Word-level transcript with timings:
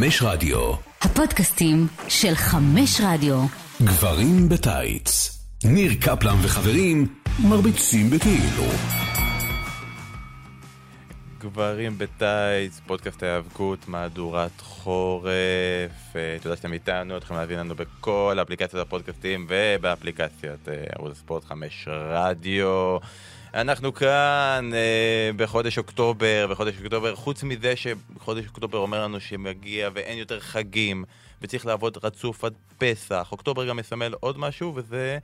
חמש 0.00 0.22
רדיו. 0.22 0.72
הפודקאסטים 1.00 1.86
של 2.08 2.34
חמש 2.34 3.00
רדיו. 3.04 3.44
גברים 3.82 4.48
בטייץ. 4.48 5.38
ניר 5.64 5.92
קפלן 6.00 6.36
וחברים 6.42 7.06
מרביצים 7.38 8.10
בכאילו. 8.10 8.64
גברים 11.38 11.98
בטייץ, 11.98 12.80
פודקאסט 12.86 13.22
ההיאבקות, 13.22 13.88
מהדורת 13.88 14.60
חורף. 14.60 16.16
אה, 16.16 16.36
תודה 16.42 16.56
שאתם 16.56 16.72
איתנו, 16.72 17.16
אתם 17.16 17.24
יכולים 17.24 17.40
להבין 17.40 17.58
לנו 17.58 17.74
בכל 17.74 18.38
אפליקציות 18.42 18.86
הפודקאסטים 18.86 19.46
ובאפליקציית 19.48 20.68
אה, 20.68 20.74
ערוץ 20.98 21.12
הספורט 21.12 21.44
5 21.44 21.88
רדיו. 21.88 22.96
אנחנו 23.54 23.94
כאן 23.94 24.70
אה, 24.74 25.30
בחודש 25.36 25.78
אוקטובר, 25.78 26.46
בחודש 26.50 26.74
אוקטובר, 26.82 27.14
חוץ 27.14 27.42
מזה 27.42 27.74
שחודש 27.76 28.46
אוקטובר 28.46 28.78
אומר 28.78 29.04
לנו 29.04 29.20
שמגיע 29.20 29.90
ואין 29.94 30.18
יותר 30.18 30.40
חגים 30.40 31.04
וצריך 31.42 31.66
לעבוד 31.66 31.98
רצוף 32.04 32.44
עד 32.44 32.54
פסח. 32.78 33.28
אוקטובר 33.32 33.68
גם 33.68 33.76
מסמל 33.76 34.14
עוד 34.20 34.38
משהו 34.38 34.72
וזה 34.74 35.18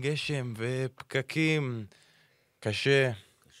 גשם 0.00 0.54
ופקקים. 0.56 1.84
קשה. 2.60 3.10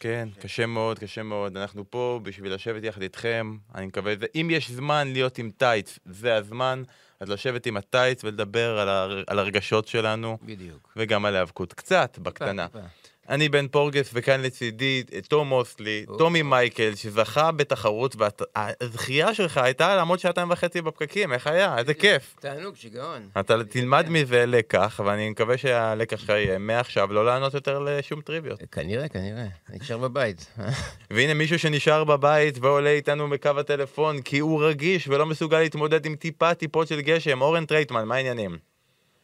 כן, 0.00 0.28
קשה 0.40 0.66
מאוד, 0.66 0.98
קשה 0.98 1.22
מאוד. 1.22 1.56
אנחנו 1.56 1.90
פה 1.90 2.20
בשביל 2.22 2.54
לשבת 2.54 2.84
יחד 2.84 3.02
איתכם, 3.02 3.56
אני 3.74 3.86
מקווה, 3.86 4.14
אם 4.34 4.48
יש 4.50 4.70
זמן 4.70 5.08
להיות 5.12 5.38
עם 5.38 5.50
טייץ, 5.56 5.98
זה 6.04 6.34
הזמן. 6.34 6.82
אז 7.20 7.28
לשבת 7.28 7.66
עם 7.66 7.76
הטייץ 7.76 8.24
ולדבר 8.24 8.78
על, 8.78 8.88
הר... 8.88 9.22
על 9.26 9.38
הרגשות 9.38 9.88
שלנו. 9.88 10.38
בדיוק. 10.42 10.92
וגם 10.96 11.24
על 11.24 11.34
ההיאבקות. 11.34 11.72
קצת, 11.72 12.18
בקטנה. 12.22 12.68
טיפה. 12.68 12.84
אני 13.28 13.48
בן 13.48 13.68
פורגס, 13.68 14.10
וכאן 14.14 14.42
לצידי 14.42 15.02
תום 15.28 15.48
מוסלי, 15.48 16.04
טומי 16.18 16.42
מייקל, 16.42 16.94
שזכה 16.94 17.52
בתחרות, 17.52 18.16
והזכייה 18.18 19.34
שלך 19.34 19.58
הייתה 19.58 19.96
לעמוד 19.96 20.18
שעתיים 20.18 20.50
וחצי 20.50 20.82
בפקקים, 20.82 21.32
איך 21.32 21.46
היה? 21.46 21.78
איזה 21.78 21.94
כיף. 21.94 22.36
תענוג, 22.40 22.76
שיגעון. 22.76 23.28
אתה 23.40 23.64
תלמד 23.64 24.08
מזה 24.08 24.46
לקח, 24.46 25.00
ואני 25.04 25.30
מקווה 25.30 25.58
שהלקח 25.58 26.20
שלך 26.20 26.28
יהיה 26.28 26.58
מעכשיו 26.58 27.12
לא 27.12 27.26
לענות 27.26 27.54
יותר 27.54 27.78
לשום 27.78 28.20
טריוויות. 28.20 28.62
כנראה, 28.72 29.08
כנראה. 29.08 29.46
אני 29.70 29.78
אשאר 29.82 29.98
בבית. 29.98 30.46
והנה 31.10 31.34
מישהו 31.34 31.58
שנשאר 31.58 32.04
בבית 32.04 32.58
ועולה 32.60 32.90
איתנו 32.90 33.30
בקו 33.30 33.50
הטלפון, 33.58 34.22
כי 34.22 34.38
הוא 34.38 34.64
רגיש 34.64 35.08
ולא 35.08 35.26
מסוגל 35.26 35.58
להתמודד 35.58 36.06
עם 36.06 36.16
טיפה 36.16 36.54
טיפות 36.54 36.88
של 36.88 37.00
גשם. 37.00 37.42
אורן 37.42 37.64
טרייטמן, 37.66 38.04
מה 38.04 38.14
העניינים? 38.14 38.75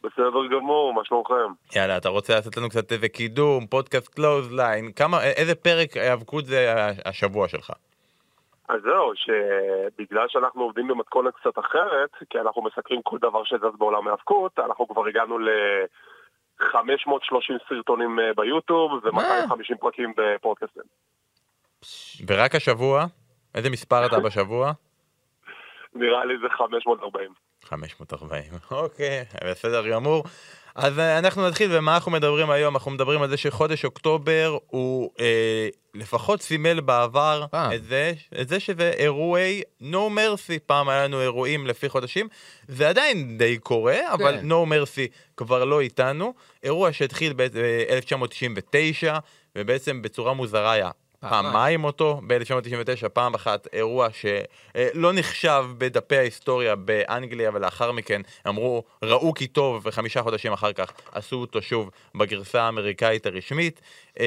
בסדר 0.03 0.47
גמור, 0.51 0.93
מה 0.93 1.05
שלומכם? 1.05 1.53
יאללה, 1.75 1.97
אתה 1.97 2.09
רוצה 2.09 2.35
לעשות 2.35 2.57
לנו 2.57 2.69
קצת 2.69 2.91
איזה 2.91 3.09
קידום, 3.09 3.67
פודקאסט 3.67 4.15
Clothesline, 4.15 4.91
כמה, 4.91 5.23
איזה 5.23 5.55
פרק 5.55 5.97
היאבקות 5.97 6.45
זה 6.45 6.73
השבוע 7.05 7.47
שלך? 7.47 7.71
אז 8.67 8.81
זהו, 8.81 9.11
שבגלל 9.15 10.25
שאנחנו 10.29 10.61
עובדים 10.61 10.87
במתכונת 10.87 11.33
קצת 11.35 11.59
אחרת, 11.59 12.09
כי 12.29 12.39
אנחנו 12.39 12.61
מסקרים 12.61 13.01
כל 13.01 13.17
דבר 13.21 13.43
שזז 13.43 13.77
בעולם 13.77 14.07
ההאבקות, 14.07 14.59
אנחנו 14.59 14.87
כבר 14.87 15.07
הגענו 15.07 15.39
ל-530 15.39 16.65
סרטונים 17.69 18.19
אה, 18.19 18.33
ביוטיוב 18.35 18.91
ו-250 18.91 19.75
פרקים 19.79 20.13
בפודקאסטים. 20.17 20.83
ורק 22.27 22.55
השבוע? 22.55 23.05
איזה 23.55 23.69
מספר 23.69 24.05
אתה 24.05 24.19
בשבוע? 24.19 24.71
נראה 26.01 26.25
לי 26.25 26.33
זה 26.41 26.49
540. 26.49 27.31
540, 27.77 28.43
אוקיי, 28.71 29.23
בסדר 29.45 29.89
גמור. 29.89 30.23
אז 30.75 30.99
אה, 30.99 31.19
אנחנו 31.19 31.47
נתחיל, 31.47 31.69
ומה 31.73 31.95
אנחנו 31.95 32.11
מדברים 32.11 32.49
היום? 32.49 32.75
אנחנו 32.75 32.91
מדברים 32.91 33.21
על 33.21 33.29
זה 33.29 33.37
שחודש 33.37 33.85
אוקטובר 33.85 34.57
הוא 34.67 35.11
אה, 35.19 35.67
לפחות 35.93 36.41
סימל 36.41 36.79
בעבר 36.79 37.45
את 37.75 37.83
זה, 37.83 38.13
את 38.41 38.49
זה 38.49 38.59
שזה 38.59 38.91
אירועי 38.97 39.61
No 39.81 40.09
Mercy. 40.15 40.59
פעם 40.65 40.89
היה 40.89 41.03
לנו 41.03 41.21
אירועים 41.21 41.67
לפי 41.67 41.89
חודשים, 41.89 42.27
זה 42.67 42.89
עדיין 42.89 43.37
די 43.37 43.57
קורה, 43.57 43.95
כן. 43.95 44.07
אבל 44.11 44.39
No 44.39 44.69
Mercy 44.69 45.11
כבר 45.37 45.65
לא 45.65 45.81
איתנו. 45.81 46.33
אירוע 46.63 46.93
שהתחיל 46.93 47.33
ב-1999, 47.35 49.07
ובעצם 49.55 50.01
בצורה 50.01 50.33
מוזרה 50.33 50.71
היה 50.71 50.89
פעמיים. 51.29 51.83
אותו, 51.83 52.21
ב-1999 52.27 53.09
פעם 53.09 53.33
אחת 53.33 53.67
אירוע 53.73 54.07
שלא 54.11 55.13
נחשב 55.13 55.65
בדפי 55.77 56.17
ההיסטוריה 56.17 56.75
באנגליה 56.75 57.51
ולאחר 57.53 57.91
מכן 57.91 58.21
אמרו 58.47 58.83
ראו 59.03 59.33
כי 59.33 59.47
טוב 59.47 59.81
וחמישה 59.85 60.23
חודשים 60.23 60.53
אחר 60.53 60.73
כך 60.73 60.91
עשו 61.11 61.35
אותו 61.35 61.61
שוב 61.61 61.89
בגרסה 62.15 62.61
האמריקאית 62.61 63.25
הרשמית. 63.25 63.81
אמ, 64.19 64.23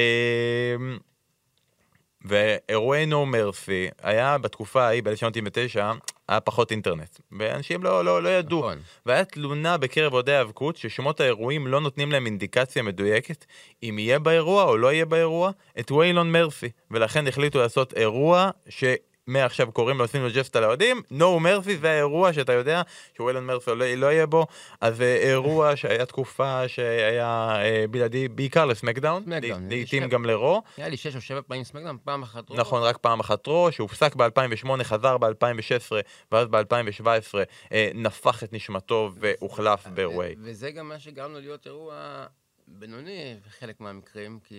ואירועי 2.25 3.05
נו 3.05 3.25
מרפי 3.25 3.87
היה 4.03 4.37
בתקופה 4.37 4.83
ההיא 4.85 5.03
ב-1999 5.03 6.16
היה 6.29 6.39
פחות 6.39 6.71
אינטרנט, 6.71 7.19
ואנשים 7.31 7.83
לא, 7.83 8.05
לא, 8.05 8.23
לא 8.23 8.29
ידעו. 8.29 8.59
נכון. 8.59 8.77
והיה 9.05 9.25
תלונה 9.25 9.77
בקרב 9.77 10.13
אוהדי 10.13 10.33
האבקות 10.33 10.77
ששמות 10.77 11.19
האירועים 11.19 11.67
לא 11.67 11.81
נותנים 11.81 12.11
להם 12.11 12.25
אינדיקציה 12.25 12.83
מדויקת 12.83 13.45
אם 13.83 13.99
יהיה 13.99 14.19
באירוע 14.19 14.63
או 14.63 14.77
לא 14.77 14.93
יהיה 14.93 15.05
באירוע 15.05 15.51
את 15.79 15.91
ויילון 15.91 16.31
מרפי, 16.31 16.69
ולכן 16.91 17.27
החליטו 17.27 17.59
לעשות 17.59 17.93
אירוע 17.93 18.49
ש... 18.69 18.83
מעכשיו 19.27 19.71
קוראים 19.71 19.97
לו 19.97 20.03
עושים 20.03 20.23
לו 20.23 20.29
ג'סטה 20.35 20.59
לאוהדים, 20.59 21.01
נו 21.11 21.39
מרפי 21.39 21.77
זה 21.77 21.91
האירוע 21.91 22.33
שאתה 22.33 22.53
יודע 22.53 22.81
שווילון 23.17 23.45
מרפי 23.45 23.71
לא, 23.75 23.85
לא 23.85 24.07
יהיה 24.11 24.25
בו, 24.25 24.47
אז 24.81 25.01
אירוע 25.01 25.75
שהיה 25.75 26.05
תקופה 26.05 26.67
שהיה 26.67 27.55
אה, 27.55 27.85
בלעדי 27.91 28.27
בעיקר 28.27 28.65
לסמקדאון, 28.65 29.23
לעיתים 29.69 30.09
גם 30.09 30.25
לרו. 30.25 30.61
היה 30.77 30.87
לי 30.87 30.97
שש 30.97 31.15
או 31.15 31.21
שבע 31.21 31.41
פעמים 31.47 31.63
סמקדאון, 31.63 31.97
פעם 32.03 32.23
אחת 32.23 32.49
רו. 32.49 32.55
נכון, 32.55 32.83
רק 32.83 32.97
פעם 32.97 33.19
אחת 33.19 33.47
רו, 33.47 33.71
שהופסק 33.71 34.15
ב-2008, 34.15 34.83
חזר 34.83 35.17
ב-2016, 35.17 35.91
ואז 36.31 36.47
ב-2017 36.47 37.37
אה, 37.71 37.89
נפח 37.95 38.43
את 38.43 38.53
נשמתו 38.53 39.11
והוחלף 39.19 39.87
באירועי. 39.87 40.35
וזה 40.39 40.71
גם 40.71 40.89
מה 40.89 40.99
שגרם 40.99 41.28
לו 41.28 41.39
להיות 41.39 41.65
אירוע 41.65 42.25
בינוני 42.67 43.35
בחלק 43.47 43.81
מהמקרים, 43.81 44.39
כי 44.43 44.55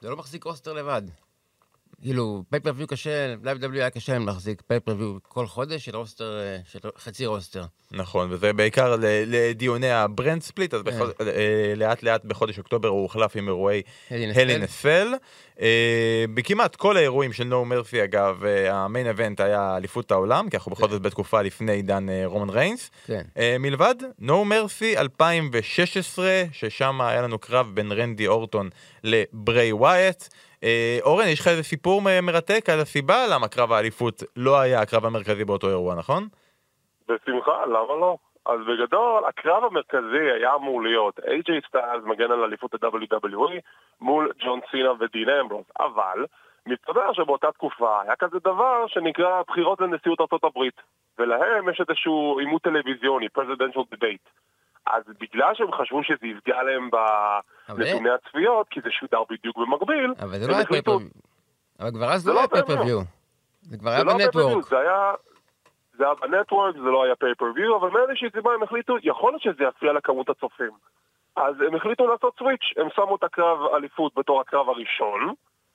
זה 0.00 0.10
לא 0.10 0.16
מחזיק 0.16 0.44
roster 0.44 0.72
לבד. 0.72 1.02
כאילו, 2.02 2.42
pay-per-view 2.50 2.86
קשה, 2.86 3.34
WWE 3.44 3.74
היה 3.74 3.90
קשה 3.90 4.12
להם 4.12 4.26
להחזיק 4.26 4.62
pay-per-view 4.66 5.16
כל 5.22 5.46
חודש 5.46 5.84
של 5.84 5.96
roster, 5.96 6.40
אה, 6.40 6.58
של 6.64 6.78
חצי 6.98 7.26
roster. 7.26 7.64
נכון, 7.90 8.28
וזה 8.32 8.52
בעיקר 8.52 8.96
בעידני 9.26 9.90
ה 9.90 9.99
brand 9.99 10.42
split, 10.42 10.74
אז 10.74 10.82
כן. 10.82 11.26
אה, 11.26 11.72
לאט 11.76 12.02
לאט 12.02 12.24
בחודש 12.24 12.58
אוקטובר 12.58 12.88
הוא 12.88 13.02
הוחלף 13.02 13.36
עם 13.36 13.48
אירועי 13.48 13.82
Hell 14.10 14.58
in 14.58 14.70
a 14.70 14.77
Cell. 14.77 15.08
אה, 15.60 16.24
בכמעט 16.34 16.76
כל 16.76 16.96
האירועים 16.96 17.32
של 17.32 17.44
No 17.44 17.64
Mercy 17.64 18.04
אגב, 18.04 18.42
ה 18.70 18.77
main 18.77 19.06
event 19.06 19.40
היה 19.40 19.76
אליפות 19.76 20.10
העולם, 20.10 20.50
כי 20.50 20.56
אנחנו 20.56 20.72
בכל 20.72 20.86
כן. 20.86 20.92
זאת 20.92 21.02
בתקופה 21.02 21.42
לפני 21.42 21.72
עידן 21.72 22.06
רומן 22.24 22.50
ריינס. 22.50 22.90
כן. 23.06 23.22
מלבד 23.60 23.94
No 24.18 24.44
Mercy 24.44 24.98
2016, 24.98 26.42
ששם 26.52 27.00
היה 27.00 27.22
לנו 27.22 27.38
קרב 27.38 27.70
בין 27.74 27.92
רנדי 27.92 28.26
אורטון 28.26 28.70
לבריי 29.04 29.72
ווייאט. 29.72 30.24
אה, 30.64 30.98
אורן, 31.02 31.26
יש 31.26 31.40
לך 31.40 31.48
איזה 31.48 31.62
סיפור 31.62 32.02
מרתק 32.22 32.68
על 32.68 32.80
הסיבה 32.80 33.26
למה 33.34 33.48
קרב 33.48 33.72
האליפות 33.72 34.22
לא 34.36 34.60
היה 34.60 34.80
הקרב 34.80 35.04
המרכזי 35.04 35.44
באותו 35.44 35.68
אירוע, 35.68 35.94
נכון? 35.94 36.28
בשמחה, 37.08 37.66
למה 37.66 37.94
לא? 38.00 38.16
אז 38.46 38.60
בגדול, 38.60 39.24
הקרב 39.28 39.64
המרכזי 39.64 40.30
היה 40.36 40.54
אמור 40.54 40.82
להיות 40.82 41.18
AJ 41.18 41.68
סטיילס 41.68 42.04
מגן 42.04 42.30
על 42.30 42.44
אליפות 42.44 42.74
ה-WWE 42.74 43.60
מול 44.00 44.32
ג'ון 44.44 44.60
סינה 44.70 44.92
ודין 45.00 45.28
אמברוס, 45.28 45.66
אבל 45.80 46.26
מסתבר 46.66 47.12
שבאותה 47.12 47.52
תקופה 47.52 48.02
היה 48.02 48.16
כזה 48.16 48.38
דבר 48.38 48.86
שנקרא 48.86 49.42
בחירות 49.48 49.80
לנשיאות 49.80 50.18
הברית, 50.44 50.80
ולהם 51.18 51.68
יש 51.68 51.80
איזשהו 51.80 52.38
עימות 52.38 52.62
טלוויזיוני, 52.62 53.26
Presidential 53.38 53.94
Debate. 53.94 54.28
אז 54.86 55.02
בגלל 55.20 55.54
שהם 55.54 55.72
חשבו 55.72 56.02
שזה 56.04 56.26
יפגע 56.26 56.62
להם 56.62 56.90
בנתוני 57.68 58.10
הצפיות, 58.10 58.68
כי 58.70 58.80
זה 58.80 58.90
שודר 58.90 59.22
בדיוק 59.30 59.56
במקביל, 59.56 60.14
אבל 60.22 60.38
זה 60.38 60.46
לא 60.46 60.54
היה 60.56 60.66
פייפריוויו. 60.66 61.08
אבל 61.80 61.90
כבר 61.90 62.12
אז 62.12 62.22
זה 62.22 62.32
לא 62.32 62.38
היה 62.38 62.48
פייפריוויו. 62.48 62.98
זה 63.62 63.78
כבר 63.78 63.90
היה 63.90 64.04
בנטוורק. 64.04 64.64
זה 64.64 64.78
היה... 64.78 65.12
זה 65.98 66.04
היה 66.04 66.14
בנטוורק, 66.14 66.74
זה 66.74 66.90
לא 66.90 67.04
היה 67.04 67.16
פייפריוויו, 67.16 67.76
אבל 67.76 67.90
מאיזושהי 67.90 68.28
סיבה 68.32 68.54
הם 68.54 68.62
החליטו, 68.62 68.96
יכול 69.02 69.32
להיות 69.32 69.42
שזה 69.42 69.64
יפריע 69.64 69.92
לכמות 69.92 70.28
הצופים. 70.28 70.70
אז 71.36 71.60
הם 71.60 71.74
החליטו 71.74 72.06
לעשות 72.06 72.34
סוויץ', 72.38 72.72
הם 72.76 72.88
שמו 72.96 73.16
את 73.16 73.22
הקרב 73.22 73.58
אליפות 73.74 74.14
בתור 74.14 74.40
הקרב 74.40 74.68
הראשון, 74.68 75.34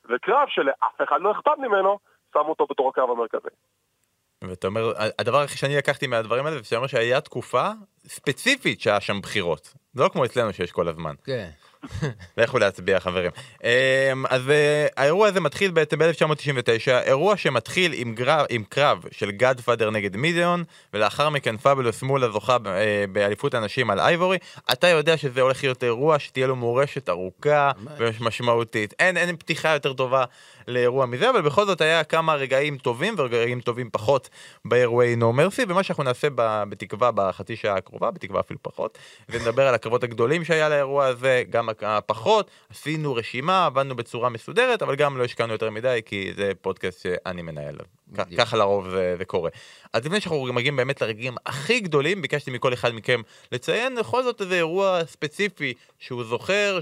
וקרב 0.10 0.48
שלאף 0.48 1.02
אחד 1.04 1.22
לא 1.22 1.32
אכפת 1.32 1.58
ממנו, 1.58 2.00
שמו 2.34 2.50
אותו 2.50 2.66
בתור 2.70 2.90
הקרב 2.90 3.10
המרכזי. 3.10 3.48
ואתה 4.42 4.68
אומר, 4.68 4.94
הדבר 5.20 5.42
הכי 5.42 5.58
שאני 5.58 5.78
לקחתי 5.78 6.08
מהדברים 6.08 6.46
האלה, 6.46 6.58
זה 6.70 6.76
אומר 6.76 6.88
שהיה 6.88 7.22
תקופה 7.22 7.70
ספציפית 8.08 8.82
שהיה 8.82 9.02
שם 9.02 9.22
בחירות. 9.22 9.74
זה 9.94 10.04
לא 10.04 10.10
כמו 10.10 10.26
אצלנו 10.26 10.54
שיש 10.54 10.72
כל 10.72 10.88
הזמן. 10.88 11.16
כן. 11.26 11.50
לכו 12.38 12.60
להצביע 12.60 13.00
חברים. 13.00 13.32
אמ, 13.64 14.26
אז 14.30 14.50
אה, 14.50 14.88
האירוע 14.98 15.28
הזה 15.28 15.40
מתחיל 15.40 15.72
בעצם 15.72 16.00
ב-1999, 16.00 16.92
אירוע 16.92 17.38
שמתחיל 17.38 17.94
עם, 17.96 18.16
גרב, 18.16 18.46
עם 18.50 18.64
קרב 18.70 19.04
של 19.12 19.32
גאדפאדר 19.32 19.90
נגד 19.90 20.16
מידיון, 20.16 20.64
ולאחר 20.94 21.30
מכן 21.30 21.58
פאבלוס 21.58 22.02
מולה 22.04 22.32
זוכה 22.32 22.58
באליפות 23.12 23.54
הנשים 23.54 23.90
על 23.90 24.00
אייבורי. 24.00 24.38
אתה 24.72 24.88
יודע 24.88 25.18
שזה 25.18 25.42
הולך 25.42 25.64
להיות 25.64 25.84
אירוע 25.84 26.20
שתהיה 26.20 26.48
לו 26.48 26.56
מורשת 26.56 27.10
ארוכה 27.10 27.72
ומשמעותית. 27.98 28.94
אין, 29.00 29.18
אין 29.18 29.38
פתיחה 29.38 29.70
יותר 29.70 29.94
טובה 29.94 30.24
לאירוע 30.68 31.06
מזה, 31.06 31.30
אבל 31.30 31.42
בכל 31.42 31.66
זאת 31.66 31.82
היה 31.82 32.04
כמה 32.04 32.36
רגעים 32.36 32.78
טובים 32.78 33.16
ורגעים 33.18 33.62
טובים 33.62 33.90
פחות 33.92 34.30
באירועי 34.66 35.16
נו 35.16 35.34
מרסי, 35.34 35.64
ומה 35.68 35.84
שאנחנו 35.84 36.04
נעשה 36.04 36.28
בתקווה 36.70 37.12
בחצי 37.12 37.56
שעה 37.56 37.76
הקרובה, 37.76 38.12
בתקווה 38.12 38.40
אפילו 38.40 38.60
פחות, 38.64 38.98
ונדבר 39.30 39.68
על 39.68 39.76
הקרבות 39.76 40.04
הגדולים 40.04 40.44
שהיה 40.44 40.70
לאירוע 40.70 41.06
הזה, 41.06 41.44
גם 41.50 41.70
הפחות, 41.82 42.52
עשינו 42.70 43.16
רשימה, 43.16 43.66
עבדנו 43.66 43.96
בצורה 43.96 44.30
מסודרת, 44.30 44.82
אבל 44.82 44.96
גם 44.96 45.18
לא 45.18 45.24
השקענו 45.24 45.54
יותר 45.54 45.70
מדי, 45.70 46.02
כי 46.06 46.32
זה 46.36 46.52
פודקאסט 46.62 47.02
שאני 47.02 47.42
מנהל. 47.42 47.76
ככה 48.38 48.58
לרוב 48.58 48.90
זה, 48.90 49.16
זה 49.18 49.26
קורה. 49.26 49.50
אז 49.94 50.06
לפני 50.06 50.22
שאנחנו 50.22 50.54
מגיעים 50.54 50.76
באמת 50.76 51.02
לרגעים 51.02 51.36
הכי 51.46 51.80
גדולים, 51.80 52.22
ביקשתי 52.22 52.52
מכל 52.52 52.74
אחד 52.74 52.94
מכם 52.94 53.22
לציין 53.52 53.96
בכל 53.96 54.24
זאת 54.24 54.42
איזה 54.42 54.56
אירוע 54.56 55.06
ספציפי 55.06 55.74
שהוא 56.00 56.24
זוכר, 56.24 56.80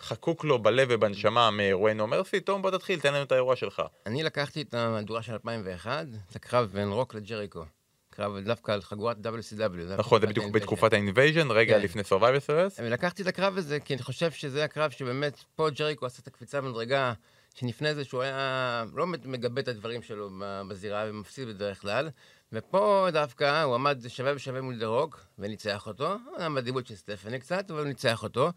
שחקוק 0.00 0.44
לו 0.44 0.58
בלב 0.58 0.88
ובנשמה 0.90 1.50
מאירועי 1.50 1.94
No 1.94 2.06
Mercy. 2.06 2.40
תום, 2.40 2.62
בוא 2.62 2.70
תתחיל, 2.70 3.00
תן 3.00 3.14
לנו 3.14 3.22
את 3.22 3.32
האירוע 3.32 3.56
שלך. 3.56 3.82
אני 4.06 4.22
לקחתי 4.22 4.62
את 4.62 4.74
המהדורה 4.74 5.22
של 5.22 5.32
2001, 5.32 6.06
את 6.30 6.36
הקרב 6.36 6.70
בין 6.72 6.88
רוק 6.88 7.14
לג'ריקו. 7.14 7.64
קרב 8.10 8.38
דווקא 8.38 8.72
על 8.72 8.82
חגורת 8.82 9.16
WCW. 9.16 9.98
נכון, 9.98 10.20
זה 10.20 10.26
בדיוק 10.26 10.46
בתקופת 10.52 10.92
ה 10.92 10.98
Invasion, 10.98 11.50
רגע 11.50 11.78
כן. 11.78 11.84
לפני 11.84 12.02
Survivor 12.02 12.46
Series. 12.46 12.78
ולקחתי 12.78 13.22
את 13.22 13.26
הקרב 13.26 13.58
הזה 13.58 13.80
כי 13.80 13.94
אני 13.94 14.02
חושב 14.02 14.30
שזה 14.30 14.64
הקרב 14.64 14.90
שבאמת 14.90 15.44
פה 15.56 15.70
ג'ריקו 15.70 16.06
עשה 16.06 16.22
את 16.22 16.26
הקפיצה 16.26 16.60
במדרגה, 16.60 17.12
שלפני 17.54 17.94
זה 17.94 18.04
שהוא 18.04 18.22
היה 18.22 18.84
לא 18.94 19.06
מגבה 19.06 19.60
את 19.60 19.68
הדברים 19.68 20.02
שלו 20.02 20.30
בזירה 20.68 21.04
ומפסיד 21.08 21.48
בדרך 21.48 21.80
כלל. 21.80 22.10
ופה 22.52 23.08
דווקא 23.12 23.62
הוא 23.62 23.74
עמד 23.74 24.08
שווה 24.08 24.34
בשווה 24.34 24.60
מול 24.60 24.78
דה 24.78 24.86
רוק 24.86 25.20
וניצח 25.38 25.86
אותו, 25.86 26.16
היה 26.36 26.50
בדיבוב 26.50 26.86
של 26.86 26.94
סטפני 26.94 27.40
קצת, 27.40 27.70
אבל 27.70 27.78
הוא 27.78 27.88
ניצח 27.88 28.22
אותו. 28.22 28.50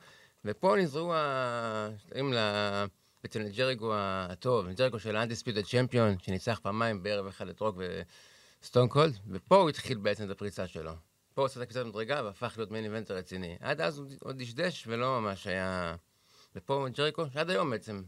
ופה 0.45 0.75
נזרו 0.78 1.13
ה... 1.13 1.90
בעצם 3.24 3.42
לג'ריקו 3.42 3.94
הטוב, 3.95 4.68
לג'ריקו 4.68 5.00
של 5.00 5.16
ה 5.16 5.20
undisputed 5.20 5.64
champion, 5.66 6.16
שניצח 6.19 6.60
פעמיים 6.63 7.04
בערב 7.04 7.28
אחד 7.28 7.48
את 7.50 7.60
רוק 7.60 7.78
וסטון 8.62 8.88
קולד, 8.88 9.18
ופה 9.30 9.56
הוא 9.56 9.69
התחיל 9.69 9.98
בעצם 9.98 10.25
את 10.25 10.30
הפריצה 10.30 10.68
שלו. 10.68 10.92
פה 11.34 11.42
הוא 11.42 11.46
עשה 11.46 11.60
את 11.60 11.63
הקפיצת 11.63 11.86
מדרגה 11.86 12.22
והפך 12.24 12.54
להיות 12.57 12.72
main 12.72 12.86
event 12.86 13.12
רציני. 13.12 13.57
עד 13.60 13.81
אז 13.81 13.98
הוא 13.98 14.07
עוד 14.19 14.38
דשדש 14.38 14.84
ולא 14.88 15.22
ממש 15.22 15.48
היה... 15.48 15.96
ופה 16.56 16.86
ג'ריקו, 16.98 17.25
שעד 17.34 17.50
היום 17.50 17.69
בעצם 17.69 18.04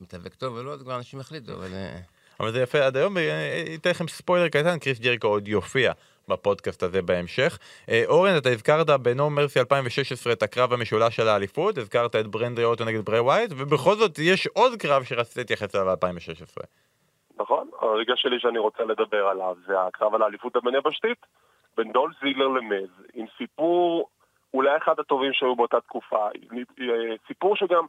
מתאבק 0.00 0.34
טוב 0.34 0.54
ולא, 0.54 0.72
אז 0.72 0.82
כבר 0.82 0.96
אנשים 0.96 1.20
החליטו, 1.20 1.52
אבל... 1.52 1.74
אה, 1.74 1.98
אבל 2.40 2.52
זה 2.52 2.62
יפה 2.62 2.78
עד 2.78 2.96
היום, 2.96 3.16
ואתן 3.16 3.90
לכם 3.90 4.08
ספוילר 4.08 4.48
קטן, 4.48 4.78
קריס 4.78 5.00
ג'ריקו 5.00 5.28
עוד 5.28 5.48
יופיע 5.48 5.92
בפודקאסט 6.28 6.82
הזה 6.82 7.02
בהמשך. 7.02 7.58
אה, 7.88 8.02
אורן, 8.06 8.36
אתה 8.36 8.48
הזכרת 8.48 8.90
ב 8.90 9.03
No 9.03 9.30
Mercy 9.30 9.60
2016 9.60 10.32
את 10.32 10.42
הקרב 10.42 10.72
המשולש 10.72 11.16
של 11.16 11.28
האליפות, 11.28 11.78
הזכרת 11.78 12.16
את 12.16 12.26
ברנדי 12.26 12.64
אורטון 12.64 12.84
נגד 12.84 13.04
בריי 13.04 13.20
וויאט, 13.20 13.50
ובכל 13.56 13.94
זאת 13.94 14.18
יש 14.18 14.46
עוד 14.46 14.72
קרב 14.78 15.04
שרציתי 15.04 15.40
להתייחס 15.40 15.74
אליו 15.74 15.96
ב-2016. 16.02 16.62
נכון, 17.38 17.68
הרגע 17.80 18.12
שלי 18.16 18.40
שאני 18.40 18.58
רוצה 18.58 18.84
לדבר 18.84 19.26
עליו 19.26 19.54
זה 19.66 19.80
הקרב 19.80 20.14
על 20.14 20.22
האליפות 20.22 20.56
הבין 20.56 20.74
יבשתית 20.74 21.26
בין 21.76 21.92
דולף 21.92 22.12
זיגלר 22.20 22.48
למיז, 22.48 22.90
עם 23.14 23.26
סיפור 23.38 24.08
אולי 24.54 24.76
אחד 24.76 25.00
הטובים 25.00 25.32
שהיו 25.32 25.56
באותה 25.56 25.80
תקופה, 25.80 26.26
אה, 26.26 27.14
סיפור 27.26 27.56
שגם 27.56 27.84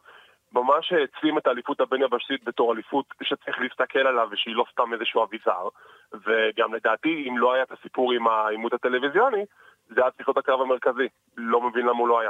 ממש 0.53 0.94
העצים 0.94 1.38
את 1.38 1.47
האליפות 1.47 1.79
הבין 1.81 2.01
יבשתית 2.01 2.44
בתור 2.44 2.73
אליפות 2.73 3.05
שצריך 3.23 3.59
להסתכל 3.59 3.99
עליו 3.99 4.27
ושהיא 4.31 4.55
לא 4.55 4.65
סתם 4.71 4.94
איזשהו 4.94 5.23
אביזר 5.23 5.67
וגם 6.13 6.73
לדעתי 6.73 7.25
אם 7.29 7.38
לא 7.38 7.53
היה 7.53 7.63
את 7.63 7.71
הסיפור 7.71 8.13
עם 8.13 8.27
העימות 8.27 8.73
הטלוויזיוני 8.73 9.45
זה 9.89 10.01
היה 10.01 10.11
צריך 10.11 10.27
להיות 10.29 10.38
הקרב 10.38 10.61
המרכזי 10.61 11.07
לא 11.38 11.61
מבין 11.61 11.85
למה 11.85 11.99
הוא 11.99 12.07
לא 12.07 12.19
היה. 12.19 12.29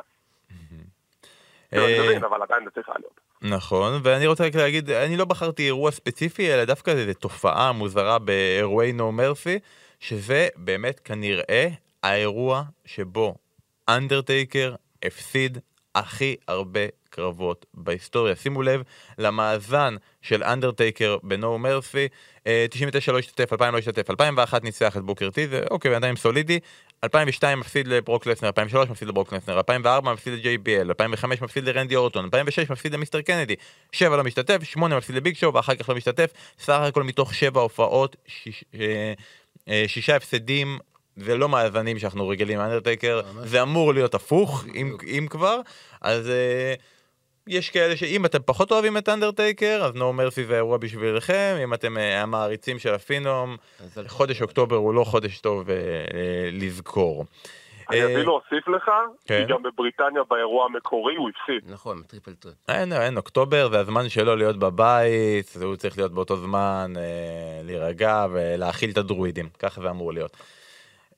אה, 1.74 2.18
אבל 2.18 2.42
עדיין 2.42 2.64
זה 2.66 2.72
צריך 2.72 2.90
להיות. 2.90 3.20
נכון, 3.42 3.94
ואני 4.04 4.28
רוצה 4.28 4.46
רק 4.48 4.56
להגיד, 4.56 4.90
אני 4.90 5.18
לא 5.18 5.26
בחרתי 5.26 5.66
אירוע 5.66 5.92
ספציפי, 5.92 6.54
אלא 6.54 6.66
דווקא 6.66 6.92
איזו 6.92 7.14
תופעה 7.20 7.72
מוזרה 7.72 8.20
באירועי 8.20 8.92
נו 8.92 9.12
מרפי, 9.12 9.60
שזה 10.00 10.48
באמת 10.56 11.00
כנראה 11.00 11.68
האירוע 12.04 12.64
שבו 12.86 13.36
אנדרטייקר 13.90 14.76
הפסיד 15.04 15.58
הכי 15.96 16.36
הרבה 16.48 16.80
קרבות 17.10 17.66
בהיסטוריה. 17.74 18.36
שימו 18.36 18.62
לב 18.62 18.82
למאזן 19.18 19.96
של 20.22 20.44
אנדרטייקר 20.44 21.18
בנו 21.24 21.58
מרפי, 21.58 22.08
99 22.70 23.12
לא 23.12 23.20
השתתף, 23.20 23.54
2000 23.54 23.74
לא 23.74 23.80
השתתף, 23.80 24.10
2001 24.10 24.64
ניצח 24.64 24.98
את 24.98 25.02
בוקר 25.02 25.30
טי, 25.30 25.48
זה 25.48 25.62
אוקיי, 25.72 25.92
בינתיים 25.92 26.16
סולידי, 26.16 26.60
2002 27.04 27.60
מפסיד 27.60 27.88
לברוק 27.88 28.26
לסנר, 28.26 28.48
2003 28.48 28.90
מפסיד 28.90 29.08
לברוק 29.08 29.34
לסנר, 29.34 29.58
2004 29.58 30.14
מפסיד 30.14 30.34
ל-JBL, 30.34 30.90
2005 30.90 31.42
מפסיד 31.42 31.64
לרנדי 31.64 31.96
אורטון, 31.96 32.24
2006 32.26 32.70
מפסיד 32.70 32.94
למיסטר 32.94 33.22
קנדי, 33.22 33.56
7 33.92 34.18
לא 34.18 34.24
משתתף, 34.24 34.64
8 34.64 34.98
מפסיד 34.98 35.16
לביג 35.16 35.36
שואו 35.36 35.54
ואחר 35.54 35.76
כך 35.76 35.90
לא 35.90 35.96
משתתף, 35.96 36.32
סך 36.60 36.80
הכל 36.80 37.04
מתוך 37.04 37.34
7 37.34 37.62
הופעות, 37.62 38.16
6 38.28 38.64
אה, 38.76 39.14
אה, 39.68 40.16
הפסדים 40.16 40.80
זה 41.18 41.38
לא 41.38 41.50
מאזנים 41.50 42.00
שאנחנו 42.00 42.28
רגילים 42.28 42.58
מאנדרטייקר, 42.58 43.22
זה 43.44 43.62
אמור 43.62 43.94
להיות 43.94 44.16
הפוך, 44.16 44.66
אם, 44.76 44.98
אם 45.08 45.28
כבר, 45.30 45.60
אז 46.02 46.28
uh, 46.28 46.82
יש 47.48 47.70
כאלה 47.70 47.98
שאם 47.98 48.26
אתם 48.26 48.40
פחות 48.46 48.72
אוהבים 48.72 48.98
את 48.98 49.10
אנדרטייקר, 49.10 49.82
אז 49.84 49.96
No 49.96 50.14
Mercy 50.14 50.44
זה 50.44 50.56
אירוע 50.56 50.78
בשבילכם, 50.78 51.56
אם 51.64 51.74
אתם 51.74 51.98
uh, 51.98 52.00
המעריצים 52.00 52.80
של 52.80 52.94
ה 52.94 53.02
phenom, 53.02 53.58
חודש 54.08 54.42
אוקטובר 54.42 54.76
הוא 54.76 54.94
לא 54.94 55.04
חודש 55.04 55.40
טוב 55.40 55.68
uh, 55.68 55.70
uh, 55.70 55.74
לזכור. 56.52 57.26
אני 57.90 58.06
אפילו 58.06 58.34
אוסיף 58.34 58.68
לך, 58.68 58.92
כי 59.20 59.28
כן. 59.28 59.46
גם 59.50 59.64
בבריטניה 59.64 60.22
באירוע 60.30 60.66
המקורי 60.66 61.16
הוא 61.16 61.30
הפסיד. 61.30 61.72
נכון, 61.72 62.02
טריפל 62.08 62.34
threat. 62.34 62.56
אין, 62.70 62.94
אין, 62.94 63.18
אוקטובר 63.18 63.70
זה 63.70 63.80
הזמן 63.80 64.10
שלו 64.10 64.36
להיות 64.36 64.60
בבית, 64.60 65.58
הוא 65.64 65.76
צריך 65.76 65.98
להיות 65.98 66.12
באותו 66.12 66.36
זמן, 66.36 66.94
להירגע 67.64 68.26
ולהאכיל 68.32 68.90
את 68.90 68.98
הדרואידים, 68.98 69.50
ככה 69.60 69.82
זה 69.82 69.90
אמור 69.90 70.14
להיות. 70.14 70.38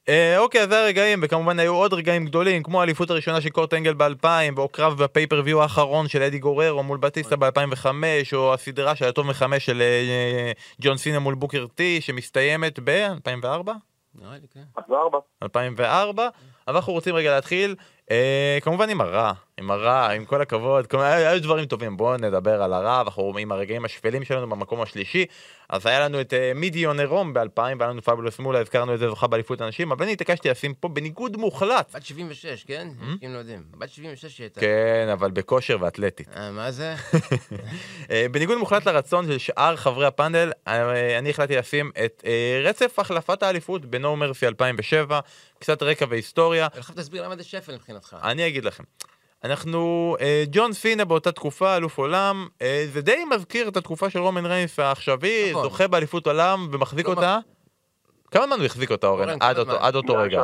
אה, 0.09 0.39
אוקיי, 0.39 0.61
אז 0.61 0.69
זה 0.69 0.83
הרגעים, 0.83 1.19
וכמובן 1.23 1.59
היו 1.59 1.75
עוד 1.75 1.93
רגעים 1.93 2.25
גדולים, 2.25 2.63
כמו 2.63 2.79
האליפות 2.79 3.09
הראשונה 3.09 3.41
של 3.41 3.49
קורט 3.49 3.73
אנגל 3.73 3.93
ב-2000, 3.93 4.57
או 4.57 4.69
קרב 4.69 5.03
בפייפריוויו 5.03 5.61
האחרון 5.61 6.07
של 6.07 6.21
אדי 6.21 6.39
גוררו 6.39 6.83
מול 6.83 6.97
בטיסטה 6.97 7.35
ב-2005, 7.35 7.85
או 8.33 8.53
הסדרה 8.53 8.95
של 8.95 9.05
הטוב 9.05 9.27
מחמש 9.27 9.65
של 9.65 9.81
אה, 9.81 10.51
ג'ון 10.81 10.97
סינה 10.97 11.19
מול 11.19 11.35
בוקר 11.35 11.65
טי, 11.75 12.01
שמסתיימת 12.01 12.79
ב-2004? 12.83 13.71
2004. 14.23 15.19
2004, 15.43 16.29
אבל 16.67 16.75
אנחנו 16.75 16.93
רוצים 16.93 17.15
רגע 17.15 17.35
להתחיל, 17.35 17.75
כמובן 18.61 18.89
עם 18.89 19.01
הרע, 19.01 19.33
עם 19.57 19.71
הרע, 19.71 20.09
עם 20.09 20.25
כל 20.25 20.41
הכבוד, 20.41 20.85
היו 20.99 21.41
דברים 21.41 21.65
טובים, 21.65 21.97
בואו 21.97 22.17
נדבר 22.17 22.61
על 22.61 22.73
הרע, 22.73 23.01
אנחנו 23.01 23.37
עם 23.37 23.51
הרגעים 23.51 23.85
השפלים 23.85 24.23
שלנו 24.23 24.49
במקום 24.49 24.81
השלישי, 24.81 25.25
אז 25.69 25.85
היה 25.85 25.99
לנו 25.99 26.21
את 26.21 26.33
אה, 26.33 26.51
מידיון 26.55 26.99
עירום 26.99 27.33
ב-2000, 27.33 27.57
והיה 27.57 27.89
לנו 27.89 28.01
פאבולוס 28.01 28.39
מולה, 28.39 28.59
הזכרנו 28.59 28.93
את 28.93 28.99
זה 28.99 29.09
זוכה 29.09 29.27
באליפות 29.27 29.61
הנשים, 29.61 29.91
אבל 29.91 30.03
אני 30.03 30.13
התעקשתי 30.13 30.49
לשים 30.49 30.73
פה 30.73 30.87
בניגוד 30.87 31.37
מוחלט. 31.37 31.95
בת 31.95 32.05
76, 32.05 32.63
כן? 32.63 32.87
אם 33.25 33.33
לא 33.33 33.37
יודעים. 33.37 33.63
בת 33.77 33.89
76 33.89 34.37
היא 34.37 34.45
הייתה. 34.45 34.59
כן, 34.59 35.07
אבל 35.13 35.31
בכושר 35.31 35.77
ואתלטית. 35.81 36.29
אה, 36.37 36.51
מה 36.51 36.71
זה? 36.71 36.95
אה, 38.11 38.25
בניגוד 38.31 38.57
מוחלט 38.57 38.87
לרצון 38.87 39.27
של 39.27 39.37
שאר 39.37 39.75
חברי 39.75 40.05
הפאנל, 40.05 40.51
אה, 40.67 41.19
אני 41.19 41.29
החלטתי 41.29 41.55
לשים 41.55 41.91
את 42.05 42.23
רצף 42.63 42.99
החלפת 42.99 43.43
האליפות 43.43 43.85
בנו 43.85 44.15
מרסי 44.15 44.47
2007, 44.47 45.19
קצת 45.59 45.83
רקע 45.83 46.05
והיסטוריה. 46.09 46.67
עכשיו 46.73 46.95
תסביר 46.95 47.23
למה 47.23 47.35
זה 47.35 47.43
שפל 47.43 47.77
מבחינתך. 47.99 48.25
אני 48.25 48.47
אגיד 48.47 48.65
לכם. 48.65 48.83
אנחנו, 49.43 50.15
אה, 50.21 50.43
ג'ון 50.51 50.73
סינה 50.73 51.05
באותה 51.05 51.31
תקופה, 51.31 51.77
אלוף 51.77 51.97
עולם, 51.97 52.47
אה, 52.61 52.85
זה 52.91 53.01
די 53.01 53.25
מזכיר 53.35 53.67
את 53.67 53.77
התקופה 53.77 54.09
של 54.09 54.19
רומן 54.19 54.45
ריינס 54.45 54.79
העכשווי, 54.79 55.51
נכון. 55.51 55.63
זוכה 55.63 55.87
באליפות 55.87 56.27
עולם 56.27 56.67
ומחזיק 56.71 57.05
לא 57.05 57.11
אותה. 57.11 57.39
כמה 58.31 58.45
זמן 58.45 58.57
הוא 58.57 58.65
החזיק 58.65 58.91
אותה, 58.91 59.07
אורן? 59.07 59.37
עד 59.39 59.59
אותו, 59.59 59.71
עד 59.79 59.95
אותו 59.95 60.15
רגע. 60.15 60.43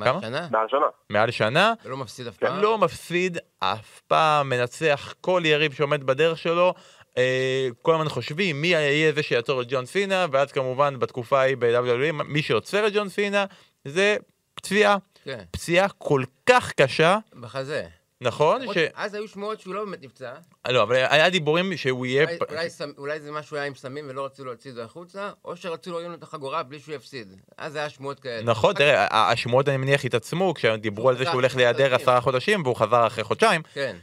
כמה? 0.00 0.20
שנה? 0.20 0.48
מעל 0.50 0.68
שנה. 0.68 0.86
מעל 1.10 1.30
שנה. 1.30 1.72
ולא 1.84 1.96
מפסיד 1.96 2.26
אף 2.26 2.36
פעם? 2.36 2.62
לא 2.62 2.78
מפסיד 2.78 3.38
אף 3.58 4.00
פעם, 4.08 4.48
מנצח 4.48 5.14
כל 5.20 5.42
יריב 5.44 5.72
שעומד 5.72 6.04
בדרך 6.04 6.38
שלו. 6.38 6.74
אה, 7.18 7.68
כל 7.82 7.94
הזמן 7.94 8.08
חושבים 8.08 8.60
מי 8.60 8.66
יהיה 8.66 9.12
זה 9.12 9.22
שיעצור 9.22 9.62
את 9.62 9.66
ג'ון 9.70 9.86
סינה, 9.86 10.26
ואז 10.32 10.52
כמובן 10.52 10.98
בתקופה 10.98 11.40
ההיא 11.40 11.56
ב-WWE, 11.58 12.12
מי 12.12 12.42
שעוצר 12.42 12.86
את 12.86 12.92
ג'ון 12.92 13.08
סינה 13.08 13.44
זה 13.84 14.16
פציעה. 14.54 14.96
כן. 15.24 15.44
פציעה 15.50 15.88
כל 15.88 16.22
כך 16.46 16.72
קשה. 16.72 17.18
בחזה. 17.40 17.86
נכון? 18.20 18.72
ש... 18.74 18.78
אז 18.94 19.14
היו 19.14 19.28
שמועות 19.28 19.60
שהוא 19.60 19.74
לא 19.74 19.84
באמת 19.84 20.02
נפצע. 20.02 20.32
לא, 20.68 20.82
אבל 20.82 20.94
היה 21.10 21.30
דיבורים 21.30 21.76
שהוא 21.76 22.06
יהיה... 22.06 22.24
אולי- 22.24 22.38
אולי 22.50 22.70
סם- 22.70 22.92
אולי 22.98 23.20
זה 23.20 23.32
משהו 23.32 23.56
היה 23.56 23.66
עם 23.66 23.74
סמים 23.74 24.04
ולא 24.08 24.24
רצו 24.24 24.44
להוציא 24.44 24.70
את 24.70 24.74
זה 24.76 24.84
החוצה, 24.84 25.30
או 25.44 25.56
שרצו 25.56 25.90
להוריד 25.90 26.08
לו 26.08 26.14
את 26.14 26.22
החגורה 26.22 26.62
בלי 26.62 26.80
שהוא 26.80 26.94
יפסיד. 26.94 27.34
אז 27.58 27.76
היה 27.76 27.88
שמועות 27.88 28.20
כאלה. 28.20 28.42
נכון, 28.42 28.74
תראה, 28.74 29.06
ה- 29.10 29.30
השמועות 29.30 29.68
אני 29.68 29.76
מניח 29.76 30.04
התעצמו 30.04 30.54
כשדיברו 30.54 31.08
על 31.08 31.16
זה 31.18 31.24
שהוא 31.24 31.34
הולך 31.34 31.56
להיעדר 31.56 31.94
עשרה 31.94 32.20
חודשים 32.20 32.62
והוא 32.62 32.76
חזר 32.76 33.06
אחרי 33.06 33.24
חודשיים. 33.24 33.62
כן. 33.74 33.96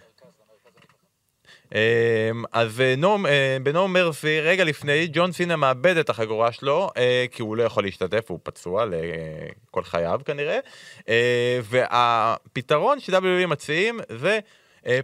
אמ, 1.75 2.44
אז 2.51 2.82
אה, 2.82 2.94
נו- 2.98 3.28
אה, 3.28 3.58
בנו 3.63 3.88
מרפי, 3.88 4.42
רגע 4.42 4.63
לפני, 4.63 5.08
ג'ון 5.13 5.32
סינה 5.32 5.56
מאבד 5.56 5.98
את 5.98 6.10
החגורה 6.10 6.51
שלו, 6.51 6.90
אה, 6.98 7.25
כי 7.32 7.42
הוא 7.42 7.58
לא 7.58 7.63
יכול 7.63 7.84
להשתתף, 7.84 8.32
הוא 8.32 8.40
פצוע 8.44 8.86
לכל 8.86 9.84
חייו 9.84 10.22
כנראה. 10.25 10.60
אה, 11.10 11.60
והפתרון 11.63 13.00
ש-WWE 13.00 13.48
מציעים 13.48 14.00
זה 14.10 14.40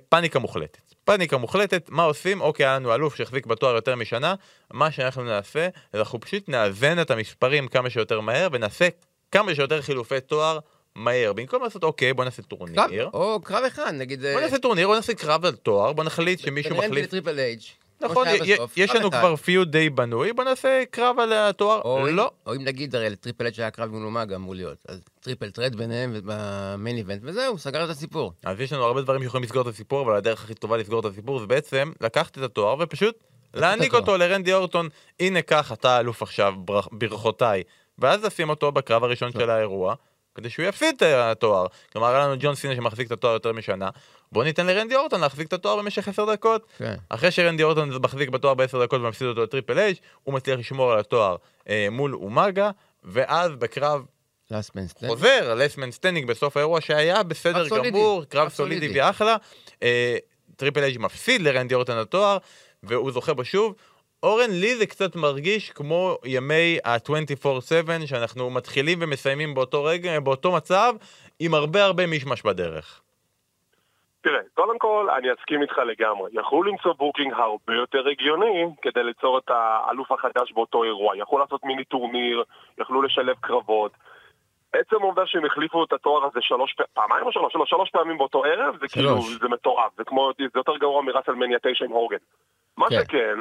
פאניקה 0.09 0.39
מוחלטת. 0.39 0.81
פאניקה 1.03 1.37
מוחלטת, 1.37 1.89
מה 1.89 2.03
עושים? 2.03 2.41
אוקיי, 2.41 2.65
היה 2.65 2.75
לנו 2.75 2.95
אלוף 2.95 3.15
שהחזיק 3.15 3.45
בתואר 3.45 3.75
יותר 3.75 3.95
משנה, 3.95 4.35
מה 4.73 4.91
שאנחנו 4.91 5.23
נעשה, 5.23 5.67
אנחנו 5.93 6.19
פשוט 6.19 6.49
נאזן 6.49 7.01
את 7.01 7.11
המספרים 7.11 7.67
כמה 7.67 7.89
שיותר 7.89 8.21
מהר, 8.21 8.47
ונעשה 8.51 8.87
כמה 9.31 9.55
שיותר 9.55 9.81
חילופי 9.81 10.21
תואר 10.21 10.59
מהר. 10.97 11.33
במקום 11.33 11.63
לעשות, 11.63 11.83
אוקיי, 11.83 12.13
בוא 12.13 12.23
נעשה 12.23 12.41
קרב, 12.41 12.59
טורניר. 12.59 13.09
או 13.13 13.39
קרב 13.43 13.63
אחד, 13.67 13.91
נגיד... 13.93 14.21
בוא 14.33 14.41
נעשה 14.41 14.57
טורניר, 14.57 14.87
בוא 14.87 14.95
נעשה 14.95 15.13
קרב 15.13 15.45
על 15.45 15.55
תואר, 15.55 15.93
בוא 15.93 16.03
נחליט 16.03 16.39
שמישהו 16.39 16.75
רנדי 16.77 16.87
מחליף... 16.87 17.05
לטריפל 17.05 17.39
אייג'. 17.39 17.59
נכון, 18.01 18.27
יש 18.77 18.91
קרב 18.91 18.99
לנו. 19.01 19.11
כבר 19.11 19.35
feud 19.35 19.71
די 19.71 19.89
בנוי, 19.89 20.33
בוא 20.33 20.43
נעשה 20.43 20.83
קרב 20.91 21.19
על 21.19 21.33
התואר. 21.33 22.03
לא. 22.11 22.31
או 22.45 22.55
אם 22.55 22.63
נגיד, 22.63 22.95
הרי 22.95 23.09
לטריפל 23.09 23.43
אייג' 23.45 23.61
היה 23.61 23.71
קרב 23.71 23.89
מול 23.89 24.05
אומאגה 24.05 24.35
אמור 24.35 24.55
להיות. 24.55 24.77
אז 24.87 25.01
triple 25.19 25.49
threat 25.49 25.75
ביניהם 25.75 26.15
ב 26.25 26.40
main 26.40 26.97
event, 26.97 27.21
וזהו, 27.23 27.57
סגר 27.57 27.85
את 27.85 27.89
הסיפור. 27.89 28.33
אז 28.43 28.59
יש 28.59 28.73
לנו 28.73 28.83
הרבה 28.83 29.01
דברים 29.01 29.21
שיכולים 29.21 29.43
לסגור 29.43 29.61
את 29.61 29.67
הסיפור, 29.67 30.01
אבל 30.01 30.15
הדרך 30.15 30.43
הכי 30.43 30.53
טובה 30.53 30.77
לסגור 30.77 30.99
את 30.99 31.05
הסיפור 31.05 31.39
זה 31.39 31.45
בעצם 31.47 31.91
לקחת 32.01 32.37
את 32.37 32.43
התואר 32.43 32.75
ופשוט 32.79 33.15
להעניק. 33.53 33.93
אותו 33.93 34.17
לרנדי 34.17 34.53
אורטון. 34.53 34.89
הנה 35.19 35.41
קח, 35.41 35.71
אתה 35.71 35.99
אלוף 35.99 36.21
עכשיו, 36.21 36.53
ברכ- 36.65 36.89
ברכותיי. 36.91 37.63
ואז 37.99 38.23
לשים 38.23 38.49
אותו 38.49 38.71
בקרב 38.71 39.03
הראשון 39.03 39.31
של 39.31 39.49
האירוע, 39.49 39.95
כדי 40.37 40.49
שהוא 40.49 40.65
יפסיד 40.65 40.95
את 40.95 41.01
התואר. 41.01 41.65
כלומר, 41.91 42.07
היה 42.07 42.19
לנו 42.19 42.35
ג'ון 42.39 42.55
סינה 42.55 42.75
שמחזיק 42.75 43.07
את 43.07 43.11
התואר 43.11 43.33
יותר 43.33 43.53
משנה. 43.53 43.89
בוא 44.31 44.43
ניתן 44.43 44.65
לרנדי 44.65 44.95
אורטון 44.95 45.21
להחזיק 45.21 45.47
את 45.47 45.53
התואר 45.53 45.77
במשך 45.77 46.07
עשר 46.07 46.33
דקות. 46.33 46.65
כן. 46.77 46.95
אחרי 47.09 47.31
שרנדי 47.31 47.63
אורטון 47.63 47.89
מחזיק 48.03 48.29
בתואר 48.29 48.53
בעשר 48.53 48.83
דקות 48.83 49.01
ומפסיד 49.01 49.27
אותו 49.27 49.43
לטריפל 49.43 49.79
אייג', 49.79 49.95
הוא 50.23 50.33
מצליח 50.33 50.59
לשמור 50.59 50.91
על 50.91 50.99
התואר 50.99 51.35
אה, 51.69 51.87
מול 51.91 52.15
אומאגה, 52.15 52.71
ואז 53.03 53.51
בקרב. 53.51 54.05
last 55.07 55.53
man 55.53 55.91
standing 55.91 56.27
בסוף 56.27 56.57
האירוע 56.57 56.81
שהיה 56.81 57.23
בסדר. 57.23 57.67
גמור, 57.83 58.23
קרב 58.29 58.49
סולידי. 58.49 58.99
ואחלה. 58.99 59.35
אה, 59.83 60.17
טריפל 60.55 60.83
אייג' 60.83 60.97
מפסיד 60.99 61.41
לרנדי 61.41 61.75
אורטון 61.75 61.97
התואר, 61.97 62.37
והוא 62.83 63.11
זוכה 63.11 63.33
בו 63.33 63.45
שוב. 63.45 63.73
אורן, 64.23 64.49
לי 64.49 64.75
זה 64.75 64.85
קצת 64.85 65.15
מרגיש 65.15 65.69
כמו 65.69 66.17
ימי 66.25 66.77
ה-24/7, 66.85 68.05
שאנחנו 68.05 68.49
מתחילים 68.49 68.97
ומסיימים 69.01 69.53
באותו 69.53 69.83
רגע, 69.83 70.19
באותו 70.19 70.51
מצב, 70.51 70.93
עם 71.39 71.53
הרבה 71.53 71.83
הרבה 71.83 72.07
מישמש 72.07 72.41
בדרך. 72.41 73.01
תראה, 74.21 74.39
קודם 74.53 74.79
כל, 74.79 75.07
אני 75.17 75.27
אסכים 75.33 75.61
איתך 75.61 75.77
לגמרי. 75.77 76.29
יכלו 76.33 76.63
למצוא 76.63 76.93
booking 76.93 77.33
הרבה 77.33 77.73
יותר 77.73 78.07
הגיוני 78.07 78.65
כדי 78.81 79.03
ליצור 79.03 79.37
את 79.37 79.49
האלוף 79.49 80.11
החדש 80.11 80.51
באותו 80.51 80.83
אירוע. 80.83 81.17
יכלו 81.17 81.37
לעשות 81.37 81.63
מיני 81.63 81.83
טורניר, 81.83 82.43
יכלו 82.77 83.01
לשלב 83.01 83.35
קרבות. 83.41 83.91
עצם 84.73 84.95
העובדה 85.01 85.21
שהם 85.25 85.45
החליפו 85.45 85.83
את 85.83 85.93
התואר 85.93 86.25
הזה 86.25 86.39
שלוש 86.41 86.73
פעמים, 86.73 86.89
פעמיים 86.93 87.25
או 87.25 87.31
שלוש? 87.31 87.55
לא, 87.55 87.65
שלוש 87.65 87.89
פעמים 87.89 88.17
באותו 88.17 88.43
ערב, 88.43 88.77
זה 88.79 88.87
כאילו, 88.87 89.21
זה 89.21 89.47
מטורף. 89.47 89.91
זה 89.97 90.03
כמו, 90.03 90.31
זה 90.37 90.45
יותר 90.55 90.77
גרוע 90.77 91.01
מרסלמניה 91.01 91.57
9 91.59 91.85
עם 91.85 91.91
הוגאן. 91.91 92.17
מה 92.77 92.89
כן. 92.89 92.95
שכן, 93.03 93.37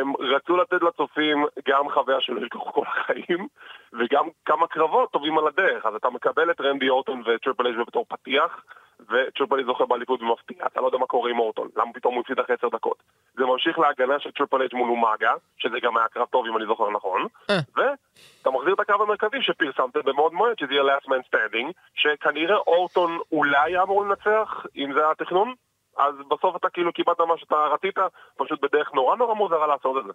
הם 0.00 0.12
רצו 0.18 0.56
לתת 0.56 0.82
לצופים 0.82 1.44
גם 1.68 1.90
חוויה 1.94 2.20
שלא 2.20 2.40
ישכחו 2.40 2.72
כל 2.72 2.84
החיים, 2.86 3.46
וגם 3.92 4.28
כמה 4.44 4.66
קרבות 4.66 5.10
טובים 5.10 5.38
על 5.38 5.46
הדרך. 5.46 5.86
אז 5.86 5.94
אתה 5.94 6.10
מקבל 6.10 6.50
את 6.50 6.60
רנדי 6.60 6.88
אורטון 6.88 7.22
וטריפל 7.26 7.66
אייג' 7.66 7.78
בתור 7.86 8.04
פתיח, 8.08 8.64
וטריפל 9.00 9.54
אייג' 9.54 9.66
זוכה 9.66 9.86
באליפות 9.86 10.22
ומפתיע. 10.22 10.66
אתה 10.66 10.80
לא 10.80 10.86
יודע 10.86 10.98
מה 10.98 11.06
קורה 11.06 11.30
עם 11.30 11.38
אורטון, 11.38 11.68
למה 11.76 11.92
פתאום 11.92 12.14
הוא 12.14 12.20
הפסיד 12.20 12.38
אחרי 12.38 12.56
עשר 12.58 12.68
דקות. 12.68 13.02
זה 13.34 13.44
ממשיך 13.44 13.78
להגנה 13.78 14.18
של 14.18 14.30
טריפל 14.30 14.60
אייג' 14.60 14.74
מול 14.74 14.90
אומאגה, 14.90 15.32
שזה 15.58 15.76
גם 15.82 15.96
היה 15.96 16.08
קרב 16.08 16.26
טוב 16.26 16.46
אם 16.46 16.56
אני 16.56 16.66
זוכר 16.66 16.90
נכון, 16.90 17.26
אה. 17.50 17.56
ואתה 17.76 18.50
מחזיר 18.50 18.74
את 18.74 18.80
הקרב 18.80 19.02
המרכזי 19.02 19.36
שפרסמתם 19.40 20.00
מבעוד 20.04 20.32
מועד, 20.32 20.58
שזה 20.58 20.72
יהיה 20.72 20.82
last 20.82 21.06
man 21.06 21.22
standing, 21.28 21.72
שכנראה 21.94 22.56
אורטון 22.56 23.18
אולי 23.32 23.58
היה 23.64 23.82
אמור 23.82 24.04
לנצח, 24.04 24.66
אם 24.76 24.92
זה 24.94 25.00
היה 25.00 25.10
התכנון, 25.10 25.54
אז 25.98 26.14
בסוף 26.30 26.56
אתה 26.56 26.68
כאילו 26.72 26.92
קיבלת 26.92 27.20
מה 27.20 27.34
שאתה 27.38 27.54
רצית, 27.74 27.94
פשוט 28.38 28.60
בדרך 28.62 28.90
נורא 28.94 29.16
נורא 29.16 29.34
מוזרה 29.34 29.66
לעשות 29.66 29.96
את 30.00 30.06
זה. 30.06 30.12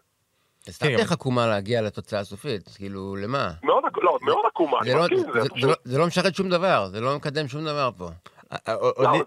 זה 0.65 0.74
סתם 0.74 0.88
כן. 0.88 0.98
דרך 0.98 1.12
עקומה 1.12 1.48
להגיע 1.48 1.81
לתוצאה 1.81 2.19
הסופית, 2.19 2.69
כאילו, 2.75 3.15
למה? 3.15 3.51
מאוד, 3.63 3.84
עק- 3.86 3.98
לא, 4.03 4.17
עקומה, 4.48 4.77
אני 4.81 4.89
זה 4.89 4.96
לא- 4.96 5.01
מסכים 5.03 5.17
עם 5.17 5.34
זה, 5.34 5.41
זה- 5.41 5.50
פשוט- 5.50 5.62
זה 5.62 5.67
לא- 5.67 5.75
זה 5.84 5.98
לא 5.98 6.07
משרת 6.07 6.36
שום 6.36 6.50
דבר, 6.50 6.88
זה 6.91 7.01
לא 7.01 7.15
מקדם 7.15 7.48
שום 7.48 7.65
דבר 7.65 7.89
פה. 7.98 8.10
אה, 8.51 8.57
אה, 8.67 8.74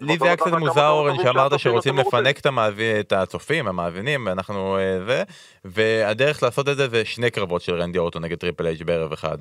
לי- 0.01 0.19
זה 0.19 0.25
היה 0.25 0.37
קצת 0.37 0.53
מוזר, 0.53 0.89
אורן, 0.89 1.17
שאמרת 1.23 1.59
שרוצים 1.61 1.99
לפנק 1.99 2.41
את 3.01 3.13
הצופים, 3.13 3.69
המאזינים, 3.69 4.27
ואנחנו 4.27 4.77
אה, 4.79 5.05
זה, 5.07 5.23
והדרך 5.65 6.43
לעשות 6.43 6.69
את 6.69 6.77
זה 6.77 6.89
זה 6.89 7.05
שני 7.05 7.31
קרבות 7.31 7.63
של 7.63 7.75
רנדי 7.83 7.99
אורטון 7.99 8.25
נגד 8.25 8.39
טריפל 8.39 8.67
אייג' 8.67 8.83
בערב 8.83 9.13
אחד. 9.13 9.39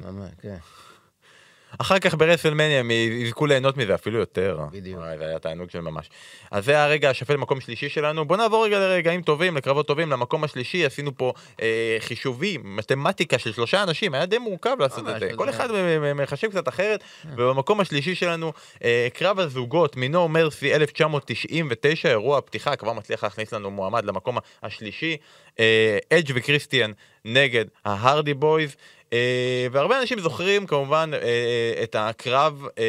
כן. 1.71 1.75
אחר 1.79 1.99
כך 1.99 2.15
ברסלמניה 2.15 2.79
הם 2.79 2.91
יזכו 2.91 3.45
ליהנות 3.45 3.77
מזה 3.77 3.95
אפילו 3.95 4.19
יותר. 4.19 4.59
בדיוק. 4.71 4.99
וואי, 4.99 5.17
זה 5.17 5.25
היה 5.27 5.39
תענוג 5.39 5.69
של 5.69 5.81
ממש. 5.81 6.09
אז 6.51 6.65
זה 6.65 6.83
הרגע 6.83 7.09
השפל 7.09 7.33
למקום 7.33 7.61
שלישי 7.61 7.89
שלנו. 7.89 8.25
בוא 8.25 8.37
נעבור 8.37 8.65
רגע 8.65 8.79
לרגעים 8.79 9.21
טובים, 9.21 9.57
לקרבות 9.57 9.87
טובים. 9.87 10.09
למקום 10.09 10.43
השלישי 10.43 10.85
עשינו 10.85 11.17
פה 11.17 11.33
אה, 11.61 11.97
חישובים, 11.99 12.61
מתמטיקה 12.75 13.37
של 13.39 13.53
שלושה 13.53 13.83
אנשים, 13.83 14.13
היה 14.13 14.25
די 14.25 14.37
מורכב 14.37 14.75
לעשות 14.79 14.99
את 15.09 15.19
זה. 15.19 15.27
זה- 15.27 15.35
כל 15.35 15.49
אחד 15.49 15.71
מ- 15.71 16.01
מ- 16.01 16.23
מחשב 16.23 16.49
קצת 16.49 16.67
אחרת. 16.67 17.03
ובמקום 17.35 17.79
השלישי 17.79 18.15
שלנו, 18.15 18.53
אה, 18.83 19.07
קרב 19.13 19.39
הזוגות, 19.39 19.95
מינו 19.95 20.27
מרסי 20.27 20.75
1999, 20.75 22.09
אירוע 22.09 22.37
הפתיחה, 22.37 22.75
כבר 22.75 22.93
מצליח 22.93 23.23
להכניס 23.23 23.53
לנו 23.53 23.71
מועמד 23.71 24.05
למקום 24.05 24.37
השלישי. 24.63 25.17
אה, 25.59 25.97
אדג' 26.13 26.31
וקריסטיאן 26.35 26.91
נגד 27.25 27.65
ההרדי 27.85 28.33
בויז. 28.33 28.75
אה, 29.13 29.67
והרבה 29.71 30.01
אנשים 30.01 30.19
זוכרים 30.19 30.67
כמובן 30.67 31.11
אה, 31.13 31.83
את 31.83 31.95
הקרב 31.99 32.65
אה, 32.77 32.83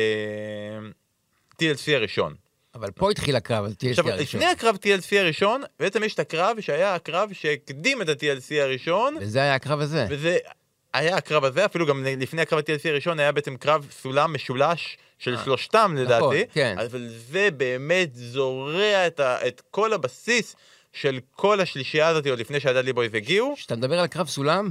TLC 1.62 1.94
הראשון. 1.94 2.34
אבל 2.74 2.90
פה 2.90 3.10
התחיל 3.10 3.36
הקרב 3.36 3.64
על 3.64 3.70
TLC 3.70 3.90
עכשיו, 3.90 4.08
הראשון. 4.08 4.40
לפני 4.40 4.46
הקרב 4.52 4.76
TLC 4.76 5.16
הראשון, 5.16 5.62
בעצם 5.80 6.04
יש 6.04 6.14
את 6.14 6.18
הקרב 6.18 6.60
שהיה 6.60 6.94
הקרב 6.94 7.32
שהקדים 7.32 8.02
את 8.02 8.08
ה-TLC 8.08 8.54
הראשון, 8.60 9.16
וזה 9.20 9.42
היה 9.42 9.54
הקרב 9.54 9.80
הזה. 9.80 10.06
וזה 10.10 10.38
היה 10.94 11.16
הקרב 11.16 11.44
הזה, 11.44 11.64
אפילו 11.64 11.86
גם 11.86 12.06
לפני 12.06 12.42
הקרב 12.42 12.58
ה-TLC 12.58 12.88
הראשון 12.88 13.20
היה 13.20 13.32
בעצם 13.32 13.56
קרב 13.56 13.86
סולם 13.90 14.34
משולש 14.34 14.98
של 15.18 15.36
שלושתם 15.44 15.94
לדעתי. 15.98 16.44
כן. 16.52 16.76
אבל 16.78 17.08
זה 17.30 17.48
באמת 17.56 18.14
זורע 18.14 19.06
את, 19.06 19.20
ה, 19.20 19.46
את 19.46 19.62
כל 19.70 19.92
הבסיס 19.92 20.56
של 20.92 21.18
כל 21.32 21.60
השלישייה 21.60 22.08
הזאת 22.08 22.26
עוד 22.26 22.38
לפני 22.38 22.60
שהדדלי 22.60 22.92
בויז 22.92 23.14
הגיעו. 23.14 23.54
כשאתה 23.56 23.76
מדבר 23.76 24.00
על 24.00 24.06
קרב 24.06 24.28
סולם, 24.28 24.70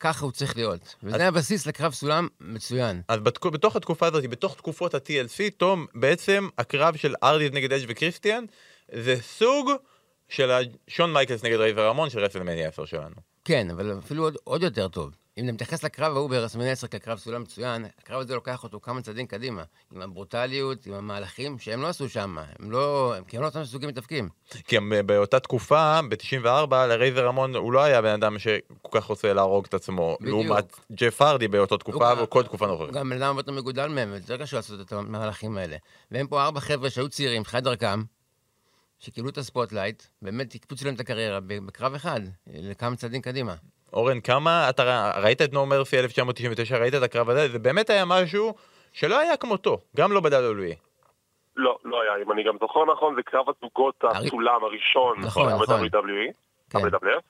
ככה 0.00 0.24
הוא 0.24 0.32
צריך 0.32 0.56
להיות. 0.56 0.94
וזה 1.02 1.28
הבסיס 1.28 1.66
לקרב 1.66 1.92
סולם 1.92 2.28
מצוין. 2.40 3.02
אז 3.08 3.20
בתק... 3.20 3.46
בתוך 3.46 3.76
התקופה 3.76 4.06
הזאת, 4.06 4.26
בתוך 4.26 4.54
תקופות 4.54 4.94
ה-TLC, 4.94 5.50
תום, 5.56 5.86
בעצם 5.94 6.48
הקרב 6.58 6.96
של 6.96 7.14
ארדיד 7.22 7.54
נגד 7.54 7.72
אג' 7.72 7.84
וקריסטיאן, 7.88 8.44
זה 8.92 9.16
סוג 9.22 9.70
של 10.28 10.50
שון 10.88 11.12
מייקלס 11.12 11.44
נגד 11.44 11.56
רייזור 11.56 11.88
רמון 11.88 12.10
של 12.10 12.18
רסלמניה 12.18 12.68
10 12.68 12.84
שלנו. 12.84 13.14
כן, 13.44 13.70
אבל 13.70 13.98
אפילו 13.98 14.22
עוד, 14.22 14.36
עוד 14.44 14.62
יותר 14.62 14.88
טוב. 14.88 15.10
אם 15.38 15.44
אתה 15.44 15.52
מתייחס 15.52 15.82
לקרב 15.84 16.16
ההוא 16.16 16.30
ברסלמניה 16.30 16.70
10 16.70 16.86
כקרב 16.86 17.18
סולם 17.18 17.42
מצוין, 17.42 17.84
הקרב 17.98 18.20
הזה 18.20 18.34
לוקח 18.34 18.64
אותו 18.64 18.80
כמה 18.80 19.02
צעדים 19.02 19.26
קדימה. 19.26 19.62
עם 19.94 20.02
הברוטליות, 20.02 20.86
עם 20.86 20.94
המהלכים 20.94 21.58
שהם 21.58 21.82
לא 21.82 21.88
עשו 21.88 22.08
שם. 22.08 22.36
הם 22.58 22.70
לא... 22.70 23.14
כי 23.28 23.36
הם 23.36 23.42
לא 23.42 23.48
אותם 23.48 23.64
סוגים 23.64 23.88
מתאבקים. 23.88 24.28
כי 24.66 24.76
הם 24.76 24.92
באותה 25.06 25.40
תקופה, 25.40 26.00
ב-94, 26.08 26.46
לרייזור 26.74 27.26
רמון 27.26 27.54
הוא 27.56 27.72
לא 27.72 27.82
היה 27.82 28.02
בן 28.02 28.12
אדם 28.22 28.38
שכל 28.38 28.88
כך 29.00 29.04
רוצה 29.04 29.32
להרוג 29.32 29.64
את 29.68 29.74
עצמו. 29.74 30.16
בדיוק. 30.20 30.44
לעומת 30.46 30.76
ג'ף 30.92 31.22
הרדי 31.22 31.48
באותה 31.48 31.76
תקופה 31.78 32.10
הוא- 32.10 32.22
וכל 32.22 32.42
תקופה 32.42 32.66
נוכחית. 32.66 32.94
גם 32.94 33.10
בן 33.10 33.16
אדם 33.16 33.26
הרבה 33.26 33.40
יותר 33.40 33.52
מגודל 33.52 33.86
מהם, 33.88 34.08
ויותר 34.12 34.36
קשה 34.36 34.56
לעשות 34.56 34.80
את 34.80 34.92
המהלכים 34.92 35.58
האלה. 35.58 35.76
והם 36.10 36.26
פה 36.26 36.42
ארבע 36.44 36.60
חבר'ה 36.60 36.90
שהיו 36.90 37.08
צעירים, 37.08 37.42
תחילת 37.42 37.62
דרכם, 37.62 38.02
שקיבלו 38.98 39.30
את 39.30 39.38
ה 39.38 39.44
spotlight, 39.44 40.02
באמת 40.22 40.54
הקפיצו 40.54 40.84
להם 40.84 40.94
את 40.94 41.00
הקריירה 41.00 41.38
בקרב 41.40 41.94
אחד, 41.94 42.20
לכמה 42.46 42.96
צעדים 42.96 43.22
קדימה. 43.22 43.54
אורן, 43.96 44.20
כמה, 44.20 44.66
אתה 44.70 44.82
ראית 45.22 45.42
את 45.42 45.52
No 45.52 45.66
Mercy 45.66 45.98
1999, 45.98 46.76
ראית 46.78 46.94
את 46.94 47.02
הקרב 47.02 47.30
הזה, 47.30 47.48
זה 47.48 47.58
באמת 47.58 47.90
היה 47.90 48.04
משהו 48.04 48.54
שלא 48.92 49.18
היה 49.18 49.36
כמותו, 49.36 49.78
גם 49.96 50.12
לא 50.12 50.20
ב-WWE. 50.20 50.76
לא, 51.56 51.78
לא 51.84 52.02
היה, 52.02 52.12
אם 52.26 52.32
אני 52.32 52.44
גם 52.44 52.56
זוכר 52.60 52.84
נכון, 52.84 53.14
זה 53.14 53.22
קרב 53.22 53.46
הזוגות 53.48 54.04
הסולם 54.04 54.64
הראשון 54.64 55.16
נכון, 55.20 55.48
נכון. 55.52 55.88
ב-WWE, 55.88 56.32
כן. 56.70 56.78
ב-WWF, 56.90 57.20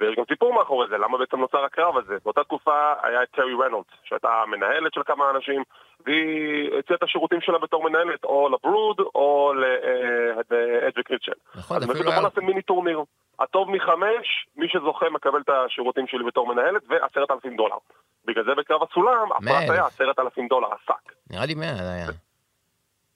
ויש 0.00 0.16
גם 0.18 0.24
סיפור 0.28 0.54
מאחורי 0.54 0.86
זה, 0.90 0.98
למה 0.98 1.18
בעצם 1.18 1.36
נוצר 1.36 1.64
הקרב 1.64 1.96
הזה. 1.96 2.16
באותה 2.24 2.44
תקופה 2.44 2.92
היה 3.02 3.22
את 3.22 3.28
טרי 3.36 3.52
ראנלס, 3.64 3.88
שהייתה 4.04 4.42
מנהלת 4.50 4.94
של 4.94 5.00
כמה 5.06 5.30
אנשים, 5.30 5.62
והיא 6.06 6.68
הציעה 6.78 6.96
את 6.96 7.02
השירותים 7.02 7.40
שלה 7.40 7.58
בתור 7.58 7.88
מנהלת, 7.88 8.24
או 8.24 8.48
לברוד, 8.48 9.00
או 9.14 9.52
לאדג'י 9.54 11.02
קריצ'ן. 11.02 11.32
נכון, 11.54 11.76
אז 11.76 11.82
אפילו 11.82 11.94
אפילו 11.98 12.10
היה- 12.10 12.20
בוא 12.20 12.28
נעשה 12.28 12.40
מיני 12.40 12.62
טורניר. 12.62 13.00
הטוב 13.40 13.70
מחמש, 13.70 14.46
מי 14.56 14.66
שזוכה 14.68 15.06
מקבל 15.10 15.40
את 15.40 15.48
השירותים 15.48 16.06
שלי 16.06 16.24
בתור 16.26 16.54
מנהלת, 16.54 16.82
ועשרת 16.88 17.30
אלפים 17.30 17.56
דולר. 17.56 17.76
בגלל 18.24 18.44
זה 18.44 18.50
בקרב 18.58 18.80
הסולם, 18.90 19.28
מאה 19.40 19.58
היה 19.58 19.72
אלף. 19.72 19.86
עשרת 19.86 20.18
אלפים 20.18 20.48
דולר, 20.48 20.68
השק. 20.74 21.12
נראה 21.30 21.46
לי 21.46 21.54
100 21.54 21.74
זה 21.74 21.92
היה. 21.92 22.08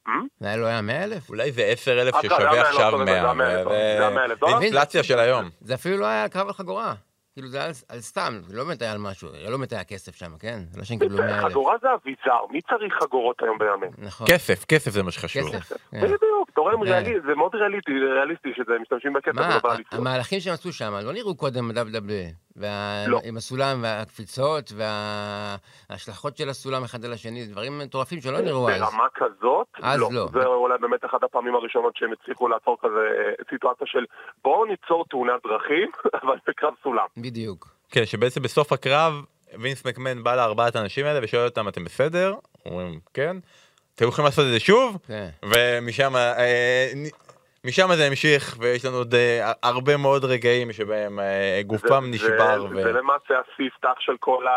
Hmm? 0.07 0.11
זה 0.41 0.47
היה 0.47 0.57
לא 0.57 0.67
היה 0.67 0.81
100 0.81 1.05
אלף? 1.05 1.29
אולי 1.29 1.53
זה 1.53 1.63
10 1.63 2.03
אלף 2.03 2.15
אה, 2.15 2.23
ששווה 2.23 2.61
עכשיו 2.61 2.99
100,000 2.99 3.05
דולר, 3.05 3.05
100. 3.05 3.05
זה 3.05 3.13
היה 3.13 3.33
100,000 3.35 3.65
דולר. 3.65 3.75
זה 3.75 3.99
היה 3.99 4.11
100,000 4.11 4.39
דולר? 4.39 4.59
זה 4.59 4.65
אינפלציה 4.65 5.03
של 5.03 5.19
היום. 5.19 5.51
זה 5.61 5.75
אפילו 5.75 5.97
לא 5.97 6.07
היה 6.07 6.29
קרב 6.29 6.47
על 6.47 6.53
חגורה. 6.53 6.95
כאילו 7.35 7.49
זה 7.49 7.65
על- 7.65 7.71
על 7.89 8.01
סתם, 8.01 8.41
זה 8.47 8.57
לא 8.57 8.65
באמת 8.65 8.83
היה 8.83 8.93
על 8.93 8.99
משהו, 8.99 9.29
לא 9.51 9.57
באמת 9.57 9.73
היה 9.73 9.85
כסף 9.85 10.15
שם, 10.15 10.31
כן? 10.41 10.59
זה 10.71 10.79
לא 10.79 10.85
שהם 10.85 10.99
קיבלו 10.99 11.17
100 11.19 11.39
אלף. 11.39 11.45
חגורה 11.53 11.75
זה 11.83 11.89
אביזר, 11.95 12.47
מי 12.51 12.61
צריך 12.63 12.95
חגורות 13.03 13.37
היום 13.43 13.59
בימינו? 13.59 13.93
נכון. 13.99 14.27
כסף, 14.31 14.65
כסף 14.65 14.91
זה 14.91 15.03
מה 15.03 15.11
שחשוב. 15.11 15.57
כסף. 15.57 15.77
כן. 15.91 16.01
בדיוק, 16.01 16.51
תורם 16.55 16.85
כן. 16.85 16.93
ריאלי, 16.93 17.15
זה 17.27 17.35
מאוד 17.35 17.55
ריאליסטי, 17.55 17.93
ריאליסטי 17.93 18.49
שזה 18.57 18.73
משתמשים 18.83 19.13
בכסף 19.13 19.35
מה. 19.65 19.75
המהלכים 19.93 20.41
שהם 20.41 20.55
עשו 20.55 20.73
שם 20.73 20.93
לא 21.05 21.13
נראו 21.13 21.35
קודם 21.37 21.69
ב-WWE, 21.69 22.52
וה- 22.57 23.05
לא. 23.07 23.21
עם 23.25 23.37
הסולם 23.37 23.81
והקפיצות 23.83 24.73
וההשלכות 24.77 26.37
של 26.37 26.49
הסולם 26.49 26.85
אחד 26.85 27.05
על 27.05 27.13
השני, 27.13 27.47
דברים 27.47 27.79
מטורפים 27.79 28.21
שלא 28.21 28.41
נראו 28.41 28.71
אז. 28.71 28.81
ברמה 28.81 29.07
כזאת, 29.15 29.67
אז 29.83 30.01
לא. 30.01 30.09
לא. 30.13 30.29
זה 30.33 30.45
אולי 30.47 30.79
באמת 30.81 31.05
אחת 31.05 31.23
הפעמים 31.23 31.55
הראשונות 31.55 31.97
שהם 31.97 32.11
הצליחו 32.13 32.49
לעצור 32.49 32.77
כזה 32.83 32.95
אה, 32.95 33.45
סיטואציה 33.51 33.87
של 33.87 34.05
בואו 34.45 34.65
ניצור 34.65 35.05
תאונת 35.11 35.41
דרכים, 35.47 35.91
אבל 36.23 36.37
בקרב 36.49 36.73
סולם. 36.83 37.07
בדיוק. 37.17 37.69
כן, 37.91 38.07
שבעצם 38.07 38.43
בסוף 38.43 38.73
הקרב, 38.73 39.13
וינס 39.59 39.87
מקמן 39.87 40.23
בא 40.23 40.37
לארבעת 40.37 40.77
האנשים 40.77 41.07
האלה 41.07 41.21
ושואל 41.23 41.45
אותם, 41.45 41.69
אתם 41.69 41.85
בסדר? 41.85 42.35
אומרים, 42.67 43.01
כן. 43.15 43.37
אתם 43.95 44.09
יכולים 44.09 44.25
לעשות 44.27 44.45
את 44.47 44.51
זה 44.53 44.61
שוב? 44.61 44.99
כן. 45.07 45.29
ומשם 45.45 46.17
אה, 46.17 46.91
נ- 46.97 47.32
משם 47.67 47.89
זה 47.97 48.07
המשיך, 48.07 48.57
ויש 48.61 48.85
לנו 48.85 48.97
עוד 48.97 49.15
אה, 49.15 49.53
הרבה 49.63 49.97
מאוד 49.97 50.25
רגעים 50.25 50.73
שבהם 50.73 51.21
אה, 51.21 51.61
גופם 51.67 52.05
זה- 52.05 52.11
נשבר. 52.11 52.61
זה, 52.69 52.77
ו- 52.77 52.83
זה 52.83 52.93
למעשה 52.93 53.35
הספתח 53.41 53.95
של 54.01 54.13
כל, 54.21 54.47
ה... 54.47 54.53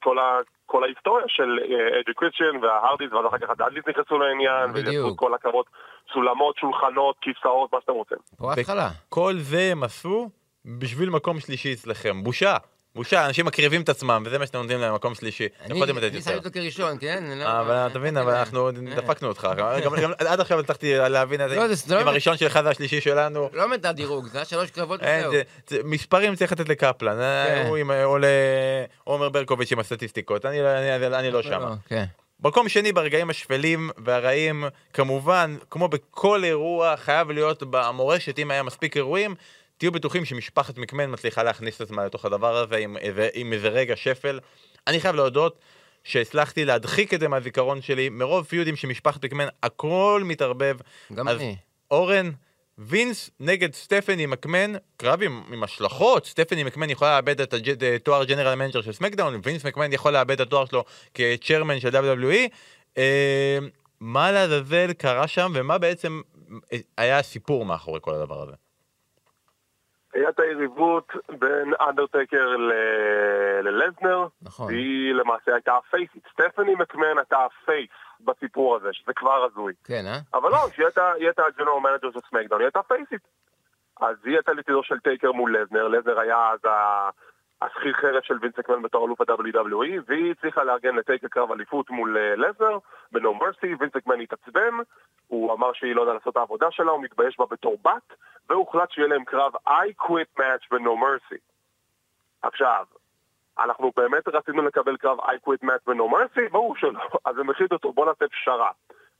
כל, 0.00 0.18
ה... 0.18 0.38
כל 0.66 0.84
ההיסטוריה 0.84 1.24
של 1.28 1.58
אג'י 2.00 2.14
קריסטיאן 2.16 2.64
וההרדיס, 2.64 3.12
ואז 3.12 3.26
אחר 3.28 3.38
כך 3.38 3.50
הדאדליס 3.50 3.84
נכנסו 3.88 4.18
לעניין, 4.18 4.72
בדיוק. 4.72 5.18
כל 5.18 5.34
הכבוד, 5.34 5.64
סולמות, 6.12 6.56
שולחנות, 6.56 7.16
כיסאות, 7.20 7.72
מה 7.72 7.78
שאתם 7.80 7.92
רוצים. 7.92 8.18
פה. 8.38 8.52
כל 9.08 9.34
זה 9.36 9.68
הם 9.72 9.82
עשו 9.82 10.30
בשביל 10.78 11.10
מקום 11.10 11.40
שלישי 11.40 11.72
אצלכם. 11.72 12.22
בושה. 12.22 12.56
בושה, 12.94 13.26
אנשים 13.26 13.46
מקריבים 13.46 13.82
את 13.82 13.88
עצמם, 13.88 14.22
וזה 14.26 14.38
מה 14.38 14.46
שאתם 14.46 14.58
נותנים 14.58 14.78
להם, 14.80 14.94
מקום 14.94 15.14
שלישי. 15.14 15.46
אני 15.64 15.74
יכולתם 15.74 15.96
לתת 15.98 16.12
אני 16.12 16.22
שמתי 16.22 16.32
יותר. 16.34 16.48
אותו 16.48 16.60
כראשון, 16.60 16.96
כן? 17.00 17.24
אני 17.30 17.38
לא- 17.40 17.44
אה, 17.44 17.60
אבל 17.60 17.74
אתה 17.74 17.98
מבין, 17.98 18.16
אבל 18.16 18.34
אנחנו 18.34 18.70
דפקנו 18.96 19.28
אותך. 19.28 19.48
עד 20.18 20.40
עכשיו 20.40 20.60
הצלחתי 20.60 20.94
להבין 20.98 21.40
את 21.44 21.50
לא, 21.50 21.68
זה- 21.68 21.74
זה 21.74 21.94
לא- 21.94 22.02
אם 22.02 22.08
הראשון 22.08 22.36
שלך 22.36 22.60
זה 22.62 22.70
השלישי 22.70 23.00
שלנו. 23.00 23.48
לא 23.52 23.66
באמת 23.66 23.84
הדירוג, 23.84 24.28
זה 24.28 24.38
היה 24.38 24.44
שלוש 24.44 24.70
קרבות 24.70 25.00
וזהו. 25.02 25.32
זה- 25.32 25.42
זה- 25.68 25.78
מספרים 25.84 26.34
צריך 26.34 26.52
לתת 26.52 26.68
לקפלן, 26.68 27.20
אה, 27.20 27.64
כן. 27.64 27.68
או 28.04 28.18
לעומר 28.18 29.28
ברקוביץ' 29.28 29.72
עם 29.72 29.78
הסטטיסטיקות, 29.78 30.46
אני 30.46 30.60
לא- 30.62 30.68
אני- 30.78 31.16
אני 31.16 31.30
לא 31.30 31.42
שם. 31.42 31.60
לא, 31.60 31.68
כן. 31.88 32.04
מקום 32.44 32.68
שני 32.68 32.92
ברגעים 32.92 33.30
השפלים 33.30 33.90
והרעים, 34.04 34.64
כמובן, 34.92 35.56
כמו 35.70 35.88
בכל 35.88 36.44
אירוע, 36.44 36.96
חייב 36.96 37.30
להיות 37.30 37.62
במורשת, 37.70 38.38
אם 38.38 38.50
היה 38.50 38.62
מספיק 38.62 38.96
אירועים, 38.96 39.34
תהיו 39.82 39.92
בטוחים 39.92 40.24
שמשפחת 40.24 40.78
מקמן 40.78 41.12
מצליחה 41.12 41.42
להכניס 41.42 41.76
את 41.76 41.80
עצמה 41.80 42.04
לתוך 42.06 42.24
הדבר 42.24 42.56
הזה 42.56 42.76
עם, 42.76 42.96
איזה- 42.96 43.28
עם 43.34 43.52
איזה 43.52 43.68
רגע 43.68 43.96
שפל. 43.96 44.40
אני 44.86 45.00
חייב 45.00 45.16
להודות 45.16 45.58
שהצלחתי 46.04 46.64
להדחיק 46.64 47.14
את 47.14 47.20
זה 47.20 47.28
מהזיכרון 47.28 47.82
שלי, 47.82 48.08
מרוב 48.08 48.46
feud 48.46 48.66
ים 48.66 48.76
שמשפחת 48.76 49.24
מקמן, 49.24 49.46
הכל 49.62 50.22
מתערבב. 50.24 50.76
גם 51.14 51.28
אז 51.28 51.36
אני. 51.36 51.56
אורן, 51.90 52.30
וינס 52.78 53.30
נגד 53.40 53.74
סטפני 53.74 54.26
מקמן, 54.26 54.72
קרב 54.96 55.22
עם, 55.22 55.42
עם 55.52 55.62
השלכות, 55.62 56.26
סטפני 56.26 56.64
מקמן 56.64 56.90
יכולה 56.90 57.10
לאבד 57.16 57.40
את 57.40 57.54
הג'- 57.54 57.84
את 57.84 58.04
תואר 58.04 58.24
general 58.24 58.54
manager 58.54 58.82
של 58.82 58.92
סמקדאון, 58.92 59.40
וינס 59.42 59.64
מקמן 59.66 59.92
יכול 59.92 60.12
לאבד 60.12 60.40
את 60.40 60.46
התואר 60.46 60.64
שלו 60.64 60.84
כ 61.14 61.27
chairman 61.27 61.80
של 61.80 61.88
WWE. 61.96 62.48
אה, 62.98 63.58
מה 64.00 64.32
לעזאזל 64.32 64.92
קרה 64.92 65.28
שם, 65.28 65.52
ומה 65.54 65.78
בעצם 65.78 66.20
אה, 66.72 66.78
היה 66.98 67.18
הסיפור 67.18 67.64
מאחורי 67.64 67.98
כל 68.02 68.14
הדבר 68.14 68.42
הזה? 68.42 68.52
הייתה 70.12 70.42
היריבות 70.42 71.12
בין 71.38 71.72
אנדרטקר 71.88 72.56
ללזנר, 73.62 74.26
נכון. 74.42 74.66
והיא 74.66 75.14
למעשה 75.14 75.54
הייתה 75.54 75.76
הפייסית. 75.76 76.22
סטפני 76.32 76.74
מקמן 76.74 77.18
הייתה 77.18 77.36
ה 77.44 77.53
face 77.53 77.90
בסיפור 78.20 78.76
הזה, 78.76 78.88
שזה 78.92 79.12
כבר 79.16 79.44
הזוי. 79.44 79.72
כן, 79.84 80.04
אה? 80.06 80.18
אבל 80.34 80.50
לא, 80.50 80.58
שהיא 80.74 80.86
הייתה, 80.86 81.12
היא 81.12 81.26
הייתה 81.26 81.42
ה 81.46 81.50
general 81.50 81.80
manager 81.80 82.10
של 82.12 82.20
SmackDown, 82.30 82.60
היא 82.60 82.66
הייתה 82.66 82.82
פייסית. 82.82 83.22
אז 84.00 84.16
היא 84.24 84.34
הייתה 84.34 84.52
לצידו 84.52 84.82
של 84.82 84.98
טייקר 84.98 85.32
מול 85.32 85.56
לזנר, 85.58 85.88
לזנר 85.88 86.20
היה 86.20 86.50
אז 86.50 86.60
השכיר 87.66 87.92
חרב 87.92 88.22
של 88.22 88.38
וינס 88.40 88.58
מקמן 88.58 88.82
בתור 88.82 89.06
אלוף 89.06 89.20
ה-WWE, 89.20 90.02
והיא 90.06 90.30
הצליחה 90.30 90.64
לארגן 90.64 90.94
לטייקר 90.94 91.28
קרב 91.28 91.52
אליפות 91.52 91.90
מול 91.90 92.18
אה, 92.18 92.36
לזנר, 92.36 92.78
ב-No 93.12 93.42
Mercy, 93.42 93.76
וינס 93.78 93.96
מקמן 93.96 94.20
התעצבן, 94.20 94.74
הוא 95.28 95.52
אמר 95.52 95.72
שהיא 95.72 95.94
לא 95.94 96.00
יודעה 96.00 96.14
לעשות 96.14 96.32
את 96.32 96.36
העבודה 96.36 96.70
שלה, 96.70 96.90
הוא 96.90 97.02
מתבייש 97.02 97.38
בה 97.38 97.44
בתור 97.50 97.78
בת, 97.84 98.16
והוחלט 98.48 98.90
שיהיה 98.90 99.08
להם 99.08 99.24
קרב 99.24 99.52
I 99.68 100.02
quit 100.02 100.40
match 100.40 100.66
ב-No 100.70 100.90
Mercy. 101.02 101.38
עכשיו, 102.42 102.84
אנחנו 103.58 103.92
באמת 103.96 104.28
רצינו 104.28 104.62
לקבל 104.62 104.96
קרב 104.96 105.20
I 105.20 105.48
quit 105.48 105.64
match 105.64 105.82
ב-No 105.86 106.12
Mercy? 106.12 106.50
ברור 106.52 106.76
שלא. 106.76 107.00
אז 107.24 107.38
הם 107.38 107.50
החליטו 107.50 107.74
אותו, 107.74 107.92
בוא 107.92 108.06
נעשה 108.06 108.28
פשרה. 108.28 108.70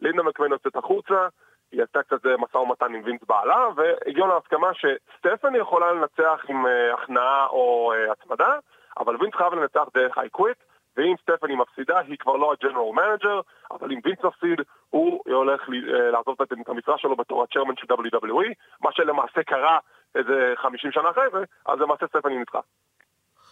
לינדה 0.00 0.22
מקמן 0.22 0.50
יוצאת 0.50 0.76
החוצה, 0.76 1.28
היא 1.72 1.82
עשתה 1.82 2.02
קצת 2.02 2.26
משא 2.38 2.56
ומתן 2.56 2.94
עם 2.94 3.00
וינס 3.04 3.20
בעלה, 3.28 3.68
והגיעו 3.76 4.26
להסכמה 4.26 4.68
שסטפני 4.74 5.58
יכולה 5.58 5.92
לנצח 5.92 6.44
עם 6.48 6.66
אה, 6.66 6.94
הכנעה 6.94 7.46
או 7.46 7.92
אה, 7.92 8.12
הצמדה, 8.12 8.56
אבל 8.98 9.16
וינס 9.16 9.34
חייב 9.34 9.54
לנצח 9.54 9.84
דרך 9.94 10.18
quit, 10.18 10.62
ואם 10.96 11.14
סטפני 11.22 11.54
מפסידה, 11.54 11.98
היא 11.98 12.18
כבר 12.18 12.36
לא 12.36 12.52
ה 12.52 12.57
general 12.57 12.92
manager, 12.92 13.40
אבל 13.70 13.92
אם 13.92 14.00
וינס 14.04 14.24
מפסיד, 14.24 14.60
הוא 14.90 15.22
הולך 15.26 15.60
אה, 15.60 16.10
לעזוב 16.10 16.42
את 16.42 16.68
המשרה 16.68 16.98
שלו 16.98 17.16
בתור 17.16 17.42
ה 17.42 17.46
chairman 17.46 17.76
של 17.76 17.86
WWE, 17.92 18.52
מה 18.80 18.92
שלמעשה 18.92 19.42
קרה 19.42 19.78
איזה 20.14 20.52
50 20.56 20.92
שנה 20.92 21.10
אחרי 21.10 21.30
זה, 21.32 21.44
אז 21.66 21.80
למעשה 21.80 22.06
סטפני 22.06 22.38
ניצחה. 22.38 22.60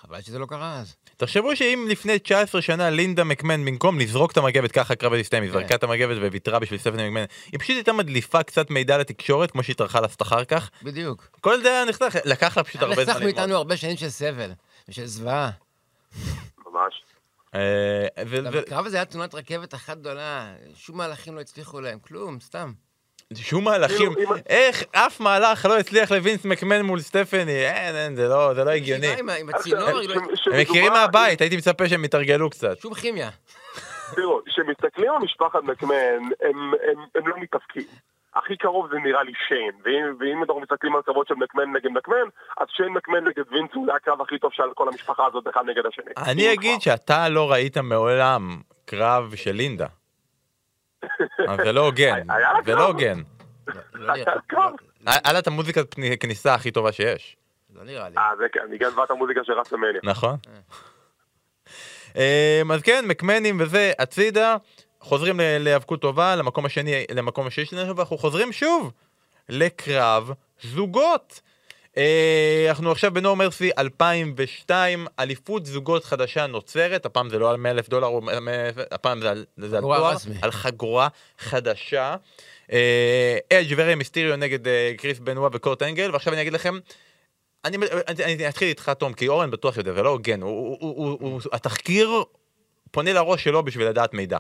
חבל 0.00 0.20
שזה 0.20 0.38
לא 0.38 0.46
קרה 0.46 0.78
אז. 0.78 0.96
תחשבו 1.16 1.56
שאם 1.56 1.86
לפני 1.88 2.18
19 2.18 2.62
שנה 2.62 2.90
לינדה 2.90 3.24
מקמן, 3.24 3.64
במקום 3.64 3.98
לזרוק 3.98 4.32
את 4.32 4.36
המגבת, 4.36 4.72
ככה 4.72 4.94
הזה 4.94 5.20
הסתיים, 5.20 5.42
היא 5.42 5.52
זרקה 5.52 5.74
את 5.74 5.82
המגבת 5.82 6.16
וויתרה 6.16 6.58
בשביל 6.58 6.80
סטפני 6.80 7.08
מקמן, 7.08 7.24
היא 7.52 7.60
פשוט 7.60 7.76
הייתה 7.76 7.92
מדליפה 7.92 8.42
קצת 8.42 8.70
מידע 8.70 8.98
לתקשורת, 8.98 9.50
כמו 9.50 9.62
שהיא 9.62 9.76
טרחה 9.76 10.00
לעשות 10.00 10.22
אחר 10.22 10.44
כך. 10.44 10.70
בדיוק. 10.82 11.28
כל 11.40 11.62
זה 11.62 11.68
היה 11.68 11.84
נחתך, 11.84 12.16
לקח 12.24 12.56
לה 12.56 12.64
פשוט 12.64 12.82
הרבה 12.82 12.94
זמן. 12.94 13.02
נחסך 13.02 13.16
ללמוד. 13.16 13.34
מאיתנו 13.34 13.56
הרבה 13.56 13.76
שנים 13.76 13.96
של 13.96 14.08
סבל 14.08 14.50
ושל 14.88 15.06
זוועה. 15.06 15.50
ממש. 16.66 17.02
אה, 17.54 18.06
הקרב 18.58 18.86
הזה 18.86 18.96
היה 18.96 19.04
תאונת 19.04 19.34
רכבת 19.34 19.74
אחת 19.74 19.98
גדולה, 19.98 20.54
שום 20.74 20.96
מהלכים 20.96 21.34
לא 21.34 21.40
הצליחו 21.40 21.80
להם, 21.80 21.98
כלום, 21.98 22.40
סתם. 22.40 22.72
שום 23.34 23.64
מהלכים, 23.64 24.14
כאילו, 24.14 24.34
איך 24.48 24.84
אף 24.92 25.20
מהלך 25.20 25.66
לא 25.66 25.78
הצליח 25.78 26.12
לווינס 26.12 26.44
מקמן 26.44 26.82
מול 26.82 27.00
סטפני, 27.00 27.66
אין, 27.66 27.96
אין, 27.96 28.16
זה 28.16 28.28
לא, 28.28 28.54
זה 28.54 28.64
לא 28.64 28.70
הגיוני. 28.70 29.06
עם 29.40 29.48
הצינור, 29.54 29.88
היא 29.98 30.08
לא- 30.08 30.14
ש- 30.34 30.48
הם 30.48 30.60
מכירים 30.60 30.92
מהבית, 30.92 31.40
הייתי 31.40 31.56
מצפה 31.56 31.88
שהם 31.88 32.04
יתרגלו 32.04 32.50
קצת. 32.50 32.78
שום 32.78 32.94
כימיה. 32.94 33.30
תראו, 34.16 34.40
כשמסתכלים 34.46 35.10
על 35.12 35.18
משפחת 35.22 35.62
מקמן, 35.62 35.94
הם, 36.42 36.72
הם, 36.90 36.98
הם 37.14 37.28
לא 37.28 37.34
מתאפקים. 37.40 37.82
הכי 38.34 38.56
קרוב 38.56 38.86
זה 38.90 38.96
נראה 39.04 39.22
לי 39.22 39.32
שיין, 39.48 39.72
ואם, 39.84 40.14
ואם 40.20 40.42
אנחנו 40.42 40.60
מסתכלים 40.60 40.96
על 40.96 41.02
קרבות 41.02 41.28
של 41.28 41.34
מקמן 41.34 41.72
נגד 41.76 41.90
מקמן, 41.90 42.26
אז 42.60 42.66
שיין 42.76 42.88
מקמן 42.88 43.24
נגד 43.24 43.52
וינס 43.52 43.70
הוא 43.74 43.92
הקרב 43.96 44.20
הכי 44.22 44.38
טוב 44.38 44.50
של 44.54 44.62
כל 44.74 44.88
המשפחה 44.88 45.26
הזאת 45.26 45.44
אחד 45.48 45.62
נגד 45.66 45.86
השני. 45.86 46.30
אני 46.30 46.52
אגיד 46.52 46.80
שאתה 46.80 47.28
לא 47.28 47.50
ראית 47.50 47.78
מעולם 47.78 48.60
קרב 48.84 49.34
של 49.34 49.52
לינדה. 49.52 49.86
זה 51.64 51.72
לא 51.72 51.80
הוגן, 51.86 52.30
היה 52.30 52.52
לה 52.52 52.58
זה? 52.64 52.74
לא 52.74 52.86
הוגן. 52.86 53.22
לא 53.94 54.14
נראה- 54.16 54.34
קרב. 54.46 54.72
היה 55.06 55.32
לה 55.32 55.38
את 55.38 55.46
המוזיקת 55.46 55.94
כניסה 56.20 56.54
הכי 56.54 56.70
טובה 56.70 56.92
שיש, 56.92 57.36
לא 57.74 57.84
נראה 57.84 58.08
לי. 58.08 58.16
אה, 58.16 58.30
זה 58.38 58.44
כן, 58.52 58.60
אני 58.68 58.78
גנבה 58.78 59.04
את 59.04 59.10
המוזיקה 59.10 59.40
של 59.44 59.52
רסלמניה. 59.52 60.00
נכון? 60.02 60.36
אמ, 62.16 62.72
אז 62.72 62.82
כן, 62.82 63.04
מקמנים 63.08 63.56
וזה, 63.60 63.92
הצידה, 63.98 64.56
חוזרים 65.00 65.36
להיאבקות 65.40 66.00
טובה, 66.00 66.36
למקום 66.36 66.66
השני, 66.66 67.04
למקום 67.14 67.46
השני 67.46 67.64
שלנו, 67.66 67.96
ואנחנו 67.96 68.18
חוזרים 68.18 68.52
שוב 68.52 68.92
לקרב 69.48 70.30
זוגות. 70.62 71.40
אה, 71.96 72.66
אנחנו 72.68 72.90
עכשיו 72.90 73.14
בנו 73.14 73.36
מרסי 73.36 73.70
2002, 73.78 75.06
אליפות 75.18 75.66
זוגות 75.66 76.04
חדשה 76.04 76.46
נוצרת, 76.46 77.06
הפעם 77.06 77.30
זה 77.30 77.38
לא 77.38 77.50
על 77.50 77.56
100 77.56 77.72
אלף 77.72 77.88
דולר, 77.88 78.08
הפעם 78.90 79.20
זה 79.20 79.30
על, 79.30 79.44
זה 79.56 79.76
על 79.76 79.82
תואר. 79.82 80.14
על 80.42 80.50
חגורה 80.50 81.08
חדשה. 81.38 82.16
אה, 82.72 83.38
אג' 83.52 83.74
ורי 83.76 83.94
מיסטיריו 83.94 84.36
נגד 84.36 84.68
אה, 84.68 84.92
קריס 84.96 85.18
בנואה 85.18 85.48
וקורט 85.52 85.82
אנגל, 85.82 86.12
ועכשיו 86.12 86.32
אני 86.32 86.42
אגיד 86.42 86.52
לכם, 86.52 86.78
אני, 87.64 87.76
אני, 88.08 88.24
אני 88.24 88.48
אתחיל 88.48 88.68
איתך, 88.68 88.92
תום, 88.98 89.12
כי 89.12 89.28
אורן 89.28 89.50
בטוח 89.50 89.76
יודע, 89.76 89.92
זה 89.92 90.02
לא 90.02 90.08
הוגן. 90.08 90.40
התחקיר 91.52 92.24
פונה 92.90 93.12
לראש 93.12 93.44
שלו 93.44 93.62
בשביל 93.62 93.88
לדעת 93.88 94.14
מידע. 94.14 94.38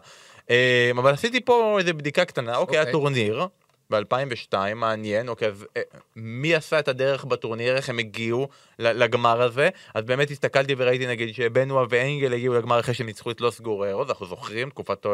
אה, 0.50 0.90
אבל 0.94 1.12
עשיתי 1.12 1.40
פה 1.40 1.76
איזה 1.78 1.92
בדיקה 1.92 2.24
קטנה, 2.24 2.56
אוקיי, 2.56 2.78
אוקיי. 2.78 2.90
הטורניר 2.90 3.46
ב-2002, 3.90 4.74
מעניין, 4.74 5.28
אוקיי, 5.28 5.48
אז 5.48 5.66
אה, 5.76 5.82
מי 6.16 6.54
עשה 6.54 6.78
את 6.78 6.88
הדרך 6.88 7.24
בטורניר, 7.24 7.76
איך 7.76 7.88
הם 7.88 7.98
הגיעו 7.98 8.48
לגמר 8.78 9.42
הזה? 9.42 9.68
אז 9.94 10.04
באמת 10.04 10.30
הסתכלתי 10.30 10.74
וראיתי 10.78 11.06
נגיד 11.06 11.34
שבנואה 11.34 11.84
ואנגל 11.90 12.32
הגיעו 12.32 12.54
לגמר 12.54 12.80
אחרי 12.80 12.94
שהם 12.94 13.06
ניצחו 13.06 13.30
את 13.30 13.40
לוס 13.40 13.60
גוררו, 13.60 14.02
אז 14.02 14.08
אנחנו 14.08 14.26
זוכרים, 14.26 14.70
תקופת 14.70 15.06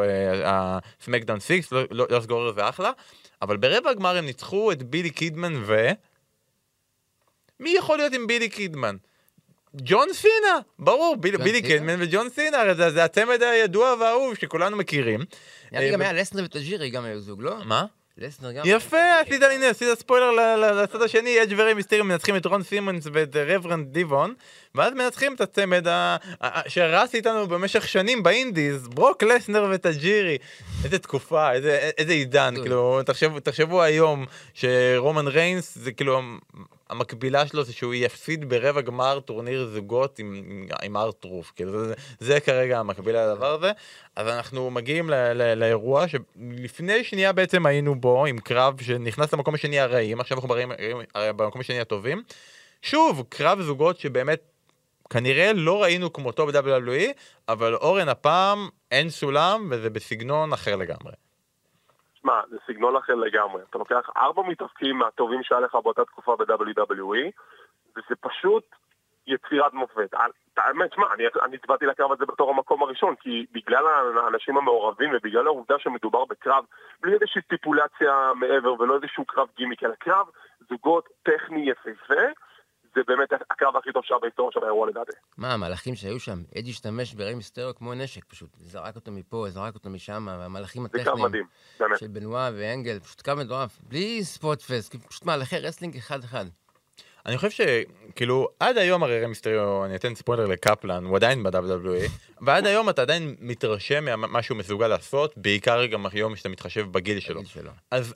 הסמקדאון 0.43 1.39
6, 1.39 1.71
לא- 1.71 1.81
לא- 1.91 2.07
לוס 2.09 2.25
גוררו 2.25 2.53
זה 2.53 2.69
אחלה, 2.69 2.91
אבל 3.41 3.57
ברבע 3.57 3.89
הגמר 3.89 4.17
הם 4.17 4.25
ניצחו 4.25 4.71
את 4.71 4.83
בילי 4.83 5.09
קידמן 5.09 5.53
ו... 5.65 5.87
מי 7.59 7.73
יכול 7.77 7.97
להיות 7.97 8.13
עם 8.13 8.27
בילי 8.27 8.49
קידמן? 8.49 8.95
ג'ון 9.75 10.13
סינה, 10.13 10.59
ברור, 10.79 11.15
ביל, 11.15 11.37
בילי? 11.37 11.61
קידמן 11.61 11.95
וג'ון 11.99 12.29
סינה, 12.29 12.61
הרי 12.61 12.75
זה, 12.75 12.91
זה 12.91 13.03
הצמד 13.03 13.43
הידוע 13.43 13.95
והאהוב 13.99 14.35
שכולנו 14.35 14.77
מכירים. 14.77 15.25
נראה 15.71 15.83
לי 15.83 15.87
אה, 15.87 15.93
גם 15.93 16.01
היה 16.01 16.13
לסנר 16.13 16.43
וטאג'ירי 16.43 16.89
גם 16.89 17.05
היו 17.05 17.19
זוג, 17.19 17.41
לא? 17.41 17.55
מה? 17.65 17.85
לסנר 18.17 18.51
גם. 18.51 18.63
יפה, 18.65 19.19
עשית 19.21 19.41
לי 19.41 19.55
הנה, 19.55 19.69
עשית 19.69 19.99
ספוילר 19.99 20.31
לצד 20.81 21.01
השני, 21.01 21.43
אדג' 21.43 21.53
ורי 21.57 21.73
מיסטריו 21.73 22.01
מנצחים 22.01 22.35
את 22.35 22.45
רון 22.45 22.63
סימונס 22.63 23.07
ואת 23.13 23.35
Reverend 23.35 23.93
דיבון, 23.93 24.33
ואז 24.75 24.93
מנצחים 24.93 25.33
את 25.35 25.41
הצמד 25.41 25.85
שרץ 26.67 27.15
איתנו 27.15 27.47
במשך 27.47 27.87
שנים 27.87 28.23
ב 28.23 28.31
indies, 28.31 28.87
ברוק 28.87 29.23
לסנר 29.23 29.69
וטאג'ירי. 29.71 30.37
איזה 30.83 30.99
תקופה, 30.99 31.53
איזה 31.53 31.89
איזה 31.97 32.13
עידן. 32.13 32.53
כאילו, 32.61 32.99
תחשבו 33.43 33.81
היום 33.81 34.25
שרומן 34.53 35.27
ריינס 35.27 35.77
זה 35.77 35.91
כאילו 35.91 36.21
המקבילה 36.89 37.47
שלו 37.47 37.63
זה 37.63 37.73
שהוא 37.73 37.93
יפסיד 37.93 38.49
ברבע 38.49 38.81
גמר 38.81 39.19
טורניר 39.19 39.69
זוגות 39.73 40.19
עם, 40.19 40.33
עם, 40.33 40.67
עם 40.83 40.97
R-Truth, 40.97 41.51
כאילו 41.55 41.85
זה, 41.85 41.93
זה 42.19 42.39
כרגע 42.39 42.79
המקביל 42.79 43.17
לדבר 43.17 43.53
הזה. 43.53 43.71
אז 44.15 44.27
אנחנו 44.27 44.71
מגיעים 44.71 45.09
ל, 45.09 45.13
ל, 45.13 45.53
לאירוע 45.53 46.05
שלפני 46.07 47.03
שנייה 47.03 47.33
בעצם 47.33 47.65
היינו 47.65 48.01
בו 48.01 48.25
עם 48.25 48.39
קרב 48.39 48.81
שנכנס 48.81 49.33
למקום 49.33 49.55
השני 49.55 49.79
הרעים, 49.79 50.19
עכשיו 50.19 50.37
אנחנו 50.37 50.49
ברעים, 50.49 50.71
במקום 51.15 51.61
השני 51.61 51.79
הטובים. 51.79 52.23
שוב, 52.81 53.23
קרב 53.29 53.61
זוגות 53.61 53.99
שבאמת 53.99 54.41
כנראה 55.09 55.53
לא 55.53 55.83
ראינו 55.83 56.13
כמותו 56.13 56.47
ב-WWE, 56.47 57.13
אבל 57.49 57.75
אורן 57.75 58.09
הפעם 58.09 58.69
אין 58.91 59.09
סולם 59.09 59.67
וזה 59.71 59.89
בסגנון 59.89 60.53
אחר 60.53 60.75
לגמרי. 60.75 61.11
שמע, 62.27 62.41
זה 62.49 62.57
סגנון 62.67 62.95
אחר 62.95 63.15
לגמרי. 63.15 63.61
אתה 63.69 63.77
לוקח 63.77 64.09
ארבע 64.17 64.43
מתאבקים 64.43 64.97
מהטובים 64.97 65.43
שהיה 65.43 65.61
לך 65.61 65.75
באותה 65.83 66.05
תקופה 66.05 66.35
ב-WWE, 66.35 67.31
וזה 67.91 68.15
פשוט 68.21 68.63
יצירת 69.27 69.73
מופת. 69.73 70.13
האמת, 70.57 70.93
שמע, 70.93 71.05
אני, 71.13 71.55
הצבעתי 71.55 71.85
לקרב 71.85 72.11
הזה 72.11 72.25
בתור 72.25 72.49
המקום 72.49 72.83
הראשון, 72.83 73.15
כי 73.15 73.45
בגלל 73.51 73.83
האנשים 74.17 74.57
המעורבים 74.57 75.09
ובגלל 75.13 75.47
העובדה 75.47 75.79
שמדובר 75.79 76.25
בקרב 76.25 76.65
בלי 77.01 77.13
איזושהי 77.13 77.41
סטיפולציה 77.41 78.31
מעבר 78.35 78.81
ולא 78.81 78.95
איזשהו 78.95 79.25
קרב 79.25 79.47
גימיק, 79.57 79.83
אלא 79.83 79.95
קרב 79.99 80.27
זוגות 80.69 81.09
טכני 81.23 81.69
יפהפה, 81.69 82.23
זה 82.97 83.01
באמת 83.07 83.29
הקרב 83.51 83.75
הכי 83.77 83.91
טוב 83.91 84.03
שהיה 84.05 84.19
בהיסטוריה 84.19 84.51
של 84.51 84.63
האירוע 84.63 84.87
לדעתי. 84.87 85.11
מה, 85.37 85.53
המהלכים 85.53 85.95
שהיו 85.95 86.19
שם, 86.19 86.39
אדג' 86.59 86.69
השתמש 86.69 87.13
ברי 87.13 87.35
מיסטריו 87.35 87.75
כמו 87.75 87.93
נשק, 87.93 88.25
פשוט 88.25 88.49
זרק 88.55 88.95
אותו 88.95 89.11
מפה, 89.11 89.45
זרק 89.49 89.75
אותו 89.75 89.89
משם, 89.89 90.27
קרב 90.29 90.85
הטכניים 90.85 91.25
מדהים. 91.25 91.45
של 91.95 92.07
בנואה 92.07 92.49
ואנגל, 92.53 92.99
פשוט 92.99 93.21
קרב 93.21 93.39
מטורף, 93.39 93.79
בלי 93.81 94.23
spot 94.23 94.61
fest, 94.61 94.95
פשוט 94.95 95.25
מהלכי 95.25 95.59
wrestling 95.59 95.97
אחד-אחד. 95.97 96.45
אני 97.25 97.37
חושב 97.37 97.49
שכאילו 97.49 98.47
עד 98.59 98.77
היום 98.77 99.03
הרי 99.03 99.23
רמיסטריו, 99.23 99.85
אני 99.85 99.95
אתן 99.95 100.15
ספוילר 100.15 100.45
לקפלן, 100.45 101.05
הוא 101.05 101.15
עדיין 101.15 101.43
ב-WWE, 101.43 102.09
ועד 102.41 102.67
היום 102.67 102.89
אתה 102.89 103.01
עדיין 103.01 103.35
מתרשם 103.39 104.05
ממה 104.05 104.41
שהוא 104.41 104.57
מסוגל 104.57 104.87
לעשות, 104.87 105.37
בעיקר 105.37 105.85
גם 105.85 106.05
היום 106.11 106.35
שאתה 106.35 106.49
מתחשב 106.49 106.91
בגיל 106.91 107.19
שלו. 107.19 107.35
בגיל 107.35 107.49
שלו. 107.49 107.71
אז 107.91 108.13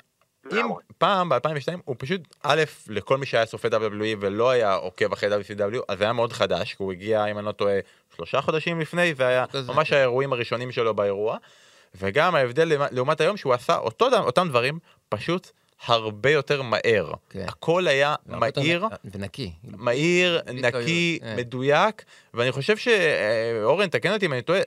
אם. 0.59 0.65
פעם 0.97 1.29
ב-2002 1.29 1.37
הוא 1.85 1.95
פשוט 1.99 2.21
א' 2.43 2.63
לכל 2.87 3.17
מי 3.17 3.25
שהיה 3.25 3.45
צופה 3.45 3.67
WWE 3.67 4.15
ולא 4.19 4.49
היה 4.49 4.73
עוקב 4.73 5.13
אחרי 5.13 5.29
WCW 5.29 5.79
אז 5.87 5.97
זה 5.97 6.03
היה 6.03 6.13
מאוד 6.13 6.33
חדש 6.33 6.73
כי 6.73 6.83
הוא 6.83 6.91
הגיע 6.91 7.25
אם 7.25 7.37
אני 7.37 7.45
לא 7.45 7.51
טועה 7.51 7.73
שלושה 8.15 8.41
חודשים 8.41 8.79
לפני 8.81 9.13
זה 9.15 9.27
היה 9.27 9.45
ממש 9.67 9.89
כן. 9.89 9.95
האירועים 9.95 10.33
הראשונים 10.33 10.71
שלו 10.71 10.93
באירוע. 10.93 11.37
וגם 11.95 12.35
ההבדל 12.35 12.71
לעומת- 12.91 13.21
היום 13.21 13.37
שהוא 13.37 13.53
עשה 13.53 13.77
אותו, 13.77 14.07
אותם 14.19 14.47
דברים 14.49 14.79
פשוט 15.09 15.51
הרבה 15.85 16.29
יותר 16.31 16.61
מהר. 16.61 17.11
כן. 17.29 17.45
הכל 17.47 17.87
היה 17.87 18.15
מהיר. 18.25 18.85
ונקי. 19.05 19.51
מהיר, 19.63 20.41
נקי, 20.53 21.19
אה. 21.23 21.35
מדויק, 21.35 22.03
ואני 22.33 22.51
חושב 22.51 22.77
שאורן, 22.77 23.87
תקן 23.87 24.13
אותי 24.13 24.25
אם 24.25 24.33
אני 24.33 24.41
טועה, 24.41 24.59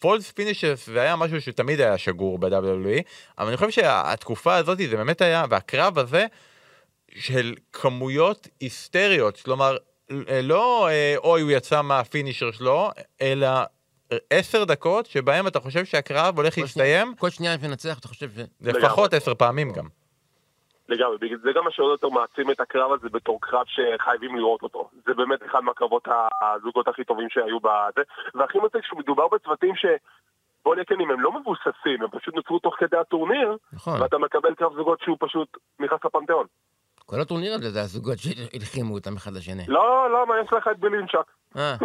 false 0.00 0.30
finishes 0.30 0.86
זה 0.86 1.00
היה 1.00 1.16
משהו 1.16 1.40
שתמיד 1.40 1.80
היה 1.80 1.98
שגור 1.98 2.38
ב-WWE, 2.38 3.02
אבל 3.38 3.48
אני 3.48 3.56
חושב 3.56 3.70
שהתקופה 3.70 4.56
הזאת 4.56 4.78
זה 4.78 4.96
באמת 4.96 5.22
היה, 5.22 5.44
והקרב 5.50 5.98
הזה 5.98 6.26
של 7.14 7.54
כמויות 7.72 8.48
היסטריות, 8.60 9.40
כלומר, 9.40 9.76
לא 10.42 10.88
אה, 10.88 11.14
אוי 11.16 11.40
הוא 11.40 11.50
יצא 11.50 11.82
מה 11.82 11.96
finisher 11.96 12.50
שלו, 12.50 12.90
אלא 13.20 13.48
עשר 14.30 14.64
דקות 14.64 15.06
שבהם 15.06 15.46
אתה 15.46 15.60
חושב 15.60 15.84
שהקרב 15.84 16.36
הולך 16.36 16.58
להסתיים, 16.58 17.14
כל 17.18 17.30
שנייה 17.30 17.56
לנצח, 17.62 17.98
אתה 17.98 18.08
חושב 18.08 18.30
ש... 18.30 18.38
לפחות 18.60 19.14
עשר 19.14 19.34
פעמים 19.34 19.72
גם. 19.72 19.99
לגמרי, 20.90 21.18
בגלל 21.18 21.38
זה 21.38 21.52
גם 21.54 21.64
מה 21.64 21.70
שעוד 21.70 21.90
יותר 21.90 22.08
מעצים 22.08 22.50
את 22.50 22.60
הקרב 22.60 22.92
הזה 22.92 23.08
בתור 23.08 23.40
קרב 23.40 23.66
שחייבים 23.66 24.36
לראות 24.36 24.62
אותו. 24.62 24.88
זה 25.06 25.14
באמת 25.14 25.42
אחד 25.46 25.60
מהקרבות 25.60 26.08
הזוגות 26.42 26.88
הכי 26.88 27.04
טובים 27.04 27.28
שהיו 27.30 27.60
בזה, 27.60 28.02
והכי 28.34 28.58
מצחיק 28.58 28.84
שמדובר 28.84 29.28
בצוותים 29.28 29.76
ש... 29.76 29.86
בוא 30.64 30.74
נהיה 30.74 30.84
כנים, 30.84 31.10
הם 31.10 31.20
לא 31.20 31.32
מבוססים, 31.32 32.02
הם 32.02 32.08
פשוט 32.10 32.34
נוצרו 32.34 32.58
תוך 32.58 32.74
כדי 32.78 32.96
הטורניר, 32.96 33.56
נכון. 33.72 34.02
ואתה 34.02 34.18
מקבל 34.18 34.54
קרב 34.54 34.74
זוגות 34.74 35.00
שהוא 35.00 35.16
פשוט 35.20 35.56
נכנס 35.80 36.04
לפנתיאון. 36.04 36.46
כל 37.10 37.20
הטורניר 37.20 37.54
הזה 37.54 37.70
זה 37.70 37.80
הזוגות 37.80 38.18
שהלחימו 38.18 38.94
אותם 38.94 39.16
אחד 39.16 39.32
לשני. 39.32 39.62
לא, 39.68 40.08
למה? 40.10 40.34
יש 40.44 40.52
לך 40.52 40.68
את 40.70 40.78
בילינצ'ק. 40.78 41.30
אה, 41.56 41.76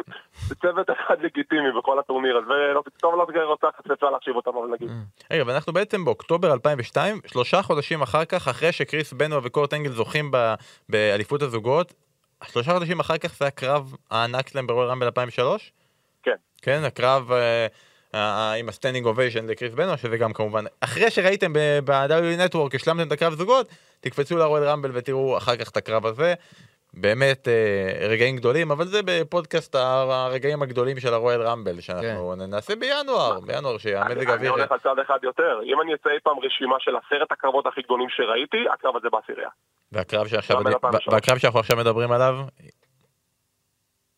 זה 0.48 0.56
צוות 0.56 0.90
אחד 0.90 1.16
לגיטימי 1.22 1.72
בכל 1.80 2.00
הטורניר 2.00 2.38
הזה, 2.38 2.54
ולא 2.54 2.84
טוב 3.00 3.16
לא 3.16 3.28
רוצה 3.46 3.68
קצת 3.78 3.92
אפשר 3.92 4.10
להחשיב 4.10 4.36
אותם, 4.36 4.52
אבל 4.58 4.68
נגיד. 4.68 4.90
רגע, 5.32 5.44
ואנחנו 5.48 5.74
בעצם 5.74 6.06
באוקטובר 6.06 6.54
2002, 6.54 7.20
שלושה 7.26 7.62
חודשים 7.62 8.02
אחר 8.02 8.26
כך, 8.26 8.48
אחרי 8.48 8.72
שקריס 8.72 9.14
בנואה 9.14 9.40
וקורט 9.44 9.74
אנגל 9.74 9.92
זוכים 9.92 10.32
ב- 10.32 10.54
באליפות 10.90 11.42
הזוגות, 11.42 11.94
שלושה 12.44 12.74
חודשים 12.74 13.00
אחר 13.00 13.18
כך 13.18 13.38
זה 13.38 13.48
הקרב 13.48 13.96
הענק 14.12 14.48
שלהם 14.48 14.68
ב 14.68 14.71
Royal 14.71 14.88
Rumble 14.88 15.06
2003? 15.06 15.72
כן. 16.24 16.36
כן, 16.62 16.84
הקרב 16.84 17.32
אה, 17.32 17.38
אה, 17.38 17.68
עם 18.60 18.70
ה 18.70 18.74
standing 18.74 19.06
ovation 19.06 19.48
לקריס 19.48 19.74
בנואה, 19.74 19.98
שזה 19.98 20.18
גם 20.18 20.34
כמובן, 20.34 20.64
אחרי 20.82 21.12
שראיתם 21.12 21.54
ב-WWE 21.54 22.46
Network, 22.46 22.76
השלמתם 22.76 23.08
את 23.08 23.12
הקרב 23.12 23.34
זוגות, 23.34 23.68
תקפצו 24.00 24.38
ל 24.38 24.64
Royal 24.64 24.76
Rumble 24.76 24.92
ותראו 24.94 25.38
אחר 25.38 25.56
כך 25.56 25.70
את 25.70 25.78
הקרב 25.78 26.06
הזה. 26.06 26.34
באמת 26.98 27.48
אה, 27.48 28.08
רגעים 28.10 28.36
גדולים, 28.36 28.72
אבל 28.72 28.86
זה 28.86 29.00
בפודקאסט 29.06 29.76
הרגעים 29.76 30.62
הגדולים 30.62 31.00
של 31.00 31.14
הרואל 31.14 31.42
רמבל, 31.42 31.80
שאנחנו 31.80 32.36
נעשה 32.36 32.76
בינואר, 32.76 33.40
בינואר 33.40 33.78
שהמזג 33.78 34.18
אני 34.18 34.32
האוויר... 34.32 34.52
הולך 34.52 34.72
על 34.72 34.80
צד 34.80 35.00
אחד 35.00 35.18
יותר. 35.24 35.60
אם 35.64 35.82
אני 35.82 35.94
אעשה 35.94 36.10
אי 36.10 36.20
פעם 36.24 36.38
רשימה 36.44 36.76
של 36.80 36.92
עשרת 36.96 37.32
הקרבות 37.32 37.68
הכי 37.68 37.82
גדולים 37.82 38.10
שראיתי, 38.10 38.66
הקרב 38.74 38.98
הזה 38.98 39.08
בעשירייה. 39.12 39.50
והקרב 39.92 40.28
שעכשיו, 40.28 40.58
2003. 40.58 41.08
והקרב 41.08 41.38
שאנחנו 41.38 41.60
עכשיו 41.60 41.78
מדברים 41.78 42.12
עליו, 42.12 42.36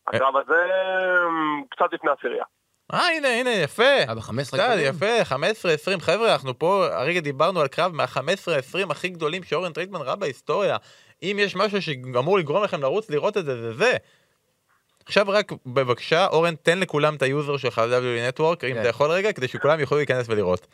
הקרב 0.06 0.36
הזה 0.36 0.64
אמ, 0.64 1.62
קצת 1.70 1.92
לפני 1.92 2.10
עשירייה. 2.18 2.44
אה 2.92 3.06
הנה 3.16 3.28
הנה 3.28 3.50
יפה, 3.50 3.82
היה 3.82 4.14
ב-15 4.14 4.42
קצת, 4.42 4.54
גדולים. 4.54 4.86
יפה, 4.86 5.24
15, 5.24 5.72
20, 5.72 6.00
חבר'ה 6.00 6.32
אנחנו 6.32 6.58
פה 6.58 6.86
הרגע 6.92 7.20
דיברנו 7.20 7.60
על 7.60 7.68
קרב 7.68 7.92
מה-15, 7.94 8.50
20 8.58 8.90
הכי 8.90 9.08
גדולים 9.08 9.42
שאורן 9.44 9.72
טריטמן 9.72 10.00
ראה 10.00 10.16
בהיסטוריה, 10.16 10.76
אם 11.22 11.36
יש 11.40 11.56
משהו 11.56 11.82
שאמור 11.82 12.38
לגרום 12.38 12.64
לכם 12.64 12.82
לרוץ 12.82 13.10
לראות 13.10 13.36
את 13.36 13.44
זה, 13.44 13.60
זה 13.60 13.74
זה. 13.74 13.96
עכשיו 15.06 15.26
רק 15.28 15.52
בבקשה 15.66 16.26
אורן 16.26 16.54
תן 16.54 16.78
לכולם 16.78 17.14
את 17.14 17.22
היוזר 17.22 17.56
שלך 17.56 17.78
ל- 17.78 18.00
WWE 18.00 18.34
Network, 18.34 18.66
אם 18.66 18.74
כן. 18.74 18.80
אתה 18.80 18.88
יכול 18.88 19.10
רגע, 19.10 19.32
כדי 19.32 19.48
שכולם 19.48 19.80
יוכלו 19.80 19.98
להיכנס 19.98 20.26
ולראות. 20.28 20.66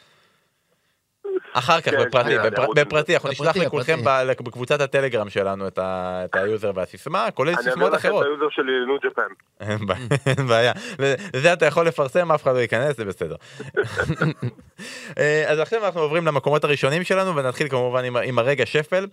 אחר 1.54 1.80
כך 1.80 1.90
כן, 1.90 2.04
בפרטי, 2.04 2.34
בפרטי, 2.74 3.14
אנחנו 3.14 3.30
נשלח 3.30 3.56
לכולכם 3.56 4.00
בקבוצת 4.40 4.80
הטלגרם 4.80 5.30
שלנו 5.30 5.68
את 5.68 6.36
היוזר 6.36 6.72
והסיסמה, 6.74 7.30
כולל 7.30 7.48
אני 7.48 7.56
אעביר 7.58 7.72
סיסמאות 7.72 7.92
לכם 7.92 8.08
אחרות. 8.08 8.22
את 8.22 8.28
היוזר 8.28 8.50
שלי 8.50 8.72
New 8.86 8.98
Japan. 9.02 9.22
אין 10.26 10.46
בעיה. 10.48 10.72
וזה 10.98 11.52
אתה 11.52 11.66
יכול 11.66 11.86
לפרסם, 11.86 12.32
אף 12.32 12.42
אחד 12.42 12.54
לא 12.54 12.58
ייכנס, 12.58 12.96
זה 12.96 13.04
בסדר. 13.04 13.36
אה, 15.18 15.44
אז 15.46 15.58
עכשיו 15.58 15.86
אנחנו 15.86 16.00
עוברים 16.00 16.26
למקומות 16.26 16.64
הראשונים 16.64 17.04
שלנו, 17.04 17.36
ונתחיל 17.36 17.68
כמובן 17.68 18.04
עם 18.04 18.38
הרגע 18.38 18.66
שפל. 18.66 19.06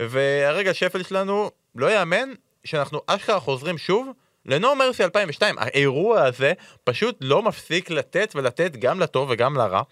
והרגע 0.00 0.74
שפל 0.74 1.02
שלנו, 1.02 1.50
לא 1.76 1.92
יאמן 1.92 2.28
שאנחנו 2.64 3.00
אשכרה 3.06 3.40
חוזרים 3.40 3.78
שוב 3.78 4.12
ל 4.46 4.55
No 4.55 4.74
Mercy 4.74 5.04
2002. 5.04 5.54
האירוע 5.58 6.22
הזה 6.22 6.52
פשוט 6.84 7.16
לא 7.20 7.42
מפסיק 7.42 7.90
לתת 7.90 8.32
ולתת 8.34 8.76
גם 8.76 9.00
לטוב 9.00 9.28
וגם 9.30 9.56
לרע. 9.56 9.82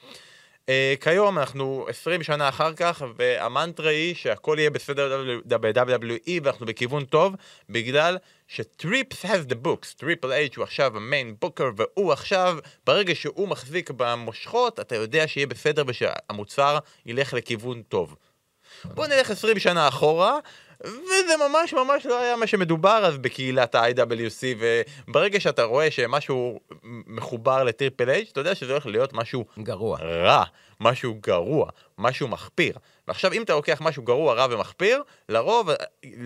Uh, 0.67 0.69
כיום 1.01 1.39
אנחנו 1.39 1.87
20 1.89 2.23
שנה 2.23 2.49
אחר 2.49 2.73
כך, 2.73 3.03
והמנטרה 3.17 3.91
היא 3.91 4.15
שהכל 4.15 4.57
יהיה 4.59 4.71
בסדר 4.71 5.41
ב-WWE 5.47 6.41
ואנחנו 6.43 6.67
בכיוון 6.67 7.05
טוב, 7.05 7.35
בגלל 7.71 8.19
שטריפל 8.49 9.15
H 9.15 9.25
has 9.25 9.51
the 9.51 9.67
books, 9.67 9.95
טריפל 9.97 10.33
H 10.33 10.57
הוא 10.57 10.63
עכשיו 10.63 10.97
ה 10.97 11.04
main 11.04 11.35
booker, 11.41 11.71
והוא 11.77 12.13
עכשיו, 12.13 12.59
ברגע 12.87 13.15
שהוא 13.15 13.49
מחזיק 13.49 13.91
במושכות, 13.91 14.81
אתה 14.81 14.97
יודע 14.97 15.29
שיהיה 15.29 15.47
בסדר 15.47 15.85
ושהמוצר 15.87 16.79
ילך 17.07 17.35
לכיוון 17.35 17.83
טוב. 17.83 18.17
בוא 18.85 19.07
נלך 19.07 19.31
20 19.31 19.59
שנה 19.59 19.89
אחורה, 19.89 20.39
וזה 20.85 21.35
ממש 21.49 21.75
ממש 21.75 22.07
לא 22.07 22.21
היה 22.21 22.37
מה 22.37 22.47
שמדובר 22.47 23.05
אז 23.07 23.19
בקהילת 23.19 23.75
ה-IWC, 23.75 24.43
וברגע 25.09 25.41
שאתה 25.41 25.65
רואה 25.65 25.91
שמשהו 25.91 26.61
מחובר 27.07 27.65
לטריפל 27.65 28.11
H, 28.11 28.27
אתה 28.33 28.41
יודע 28.41 28.55
שזה 28.55 28.73
הולך 28.73 28.87
להיות 28.87 29.13
משהו 29.13 29.45
גרוע, 29.59 29.99
רע, 29.99 30.45
משהו 30.81 31.15
גרוע, 31.21 31.71
משהו 31.99 32.29
מחפיר. 32.29 32.75
ועכשיו 33.09 33.33
אם 33.33 33.43
אתה 33.43 33.53
לוקח 33.53 33.79
משהו 33.81 34.03
גרוע, 34.03 34.35
רע 34.35 34.47
ומחפיר, 34.51 35.03
לרוב, 35.29 35.71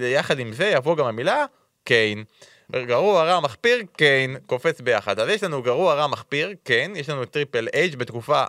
יחד 0.01 0.39
עם 0.39 0.53
זה 0.53 0.67
יבוא 0.67 0.97
גם 0.97 1.07
המילה 1.07 1.45
קיין. 1.85 2.25
גרוע, 2.73 3.25
רע, 3.25 3.41
מחפיר, 3.41 3.83
קיין, 3.97 4.37
קופץ 4.47 4.81
ביחד. 4.81 5.21
אז 5.21 5.29
יש 5.29 5.43
לנו 5.43 5.63
גרוע, 5.63 5.95
רע, 5.95 6.07
מחפיר, 6.07 6.55
כן, 6.65 6.93
יש 6.97 7.09
לנו 7.09 7.25
טריפל 7.25 7.69
H 7.75 7.97
בתקופה 7.97 8.45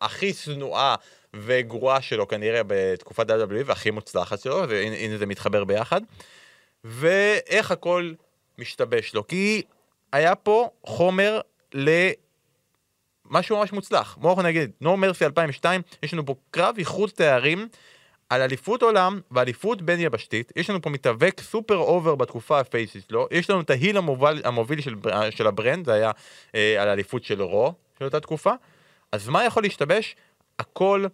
הכי 0.00 0.32
שנואה 0.32 0.94
וגרועה 1.38 2.02
שלו 2.02 2.28
כנראה 2.28 2.60
בתקופת 2.66 3.30
WWE 3.30 3.62
והכי 3.64 3.90
מוצלחת 3.90 4.40
שלו, 4.40 4.68
והנה 4.68 5.18
זה 5.18 5.26
מתחבר 5.26 5.64
ביחד. 5.64 6.00
ואיך 6.84 7.70
הכל 7.70 8.12
משתבש 8.58 9.14
לו, 9.14 9.26
כי 9.26 9.62
היה 10.12 10.34
פה 10.34 10.70
חומר 10.86 11.40
למשהו 11.74 13.56
ממש 13.56 13.72
מוצלח. 13.72 14.16
בואו 14.20 14.42
נגיד, 14.42 14.70
No 14.82 14.86
Mercy 14.86 15.24
2002, 15.24 15.80
יש 16.02 16.12
לנו 16.12 16.26
פה 16.26 16.34
קרב 16.50 16.74
איחוד 16.78 17.10
תארים 17.10 17.68
על 18.28 18.42
אליפות 18.42 18.82
עולם 18.82 19.20
ואליפות 19.30 19.82
בין 19.82 20.00
יבשתית, 20.00 20.52
יש 20.56 20.70
לנו 20.70 20.82
פה 20.82 20.90
מתאבק 20.90 21.40
super 21.40 21.76
over 21.76 22.14
בתקופה 22.14 22.60
הפייסית 22.60 23.04
שלו, 23.08 23.28
יש 23.30 23.50
לנו 23.50 23.60
את 23.60 23.70
ה 23.70 23.75
heel 23.75 23.96
המוביל, 23.96 24.40
המוביל 24.44 24.80
של, 24.80 24.94
של 25.30 25.46
הברנד, 25.46 25.86
זה 25.86 25.92
היה 25.92 26.10
אה, 26.54 26.82
על 26.82 26.88
אליפות 26.88 27.24
של 27.24 27.42
Raw 27.42 27.74
של 27.98 28.04
אותה 28.04 28.20
תקופה, 28.20 28.52
אז 29.12 29.28
מה 29.28 29.44
יכול 29.44 29.62
להשתבש? 29.62 30.16
הכל 30.58 31.06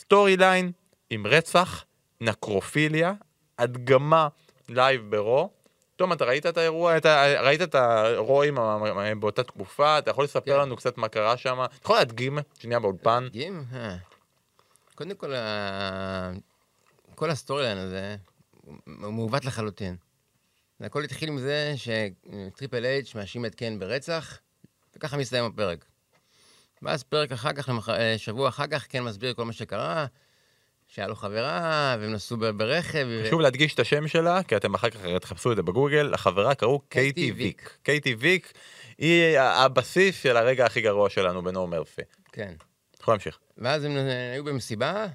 storyline 0.00 0.72
עם 1.10 1.26
רצח, 1.26 1.84
נקרופיליה, 2.20 3.12
הדגמה 3.58 4.28
live 4.68 5.10
ב 5.10 5.18
Raw. 5.18 5.50
תום, 5.96 6.12
אתה 6.12 6.24
ראית 6.24 6.46
את 6.46 6.56
האירוע, 6.56 6.96
אתה 6.96 7.40
ראית 7.40 7.62
את 7.62 7.74
ה 7.74 7.87
Raw 7.87 8.27
ים 8.27 8.54
באותה 9.20 9.42
תקופה, 9.42 9.98
אתה 9.98 10.10
יכול 10.10 10.24
לספר 10.24 10.54
כן. 10.54 10.60
לנו 10.60 10.76
קצת 10.76 10.98
מה 10.98 11.08
קרה 11.08 11.36
שם? 11.36 11.58
אתה 11.64 11.76
יכול 11.84 11.96
להדגים 11.96 12.38
שנייה 12.58 12.80
באולפן? 12.80 13.22
להדגים? 13.22 13.64
אה. 13.72 13.96
קודם 14.94 15.14
כל, 15.14 15.32
כל 17.14 17.30
ה 17.30 17.62
storyline 17.62 17.78
הזה 17.78 18.16
הוא 19.02 19.12
מעוות 19.12 19.44
לחלוטין. 19.44 19.96
הכל 20.80 21.04
התחיל 21.04 21.28
עם 21.28 21.38
זה 21.38 21.74
שטריפל 21.76 22.84
אייץ' 22.84 23.14
מאשים 23.14 23.46
את 23.46 23.54
קן 23.54 23.78
ברצח, 23.78 24.38
וככה 24.96 25.16
מסתיים 25.16 25.44
הפרק. 25.44 25.84
ואז 26.82 27.02
פרק 27.02 27.32
אחר 27.32 27.52
כך, 27.52 27.88
אה, 27.88 28.18
שבוע 28.18 28.48
אחר 28.48 28.66
כך, 28.66 28.86
כן 28.88 29.02
מסביר 29.02 29.34
כל 29.34 29.44
מה 29.44 29.52
שקרה, 29.52 30.06
שהיה 30.88 31.08
לו 31.08 31.14
חברה, 31.14 31.96
והם 32.00 32.12
נסעו 32.12 32.36
ברכב. 32.56 33.06
חשוב 33.26 33.38
ו... 33.38 33.42
להדגיש 33.42 33.74
את 33.74 33.80
השם 33.80 34.08
שלה, 34.08 34.42
כי 34.42 34.56
אתם 34.56 34.74
אחר 34.74 34.90
כך 34.90 35.00
תחפשו 35.20 35.50
את 35.50 35.56
זה 35.56 35.62
בגוגל, 35.62 36.14
החברה 36.14 36.54
קראו 36.54 36.80
קייטי 36.88 37.32
ויק. 37.32 37.78
קייטי 37.82 38.14
ויק 38.14 38.52
היא 38.98 39.38
הבסיס 39.38 40.22
של 40.22 40.36
הרגע 40.36 40.66
הכי 40.66 40.80
גרוע 40.80 41.10
שלנו 41.10 41.42
בנו 41.42 41.66
מרפי. 41.66 42.02
כן. 42.32 42.54
יכול 43.00 43.14
להמשיך. 43.14 43.38
ואז 43.58 43.84
הם 43.84 43.92
היו 44.32 44.44
במסיבה, 44.44 45.06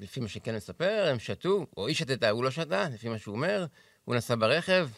לפי 0.00 0.20
מה 0.20 0.28
שכן 0.28 0.54
מספר, 0.56 1.06
הם 1.10 1.18
שתו, 1.18 1.66
או 1.76 1.86
היא 1.86 1.94
שתתה, 1.94 2.30
הוא 2.30 2.44
לא 2.44 2.50
שתה, 2.50 2.88
לפי 2.94 3.08
מה 3.08 3.18
שהוא 3.18 3.34
אומר, 3.34 3.66
הוא 4.04 4.14
נסע 4.14 4.34
ברכב, 4.34 4.88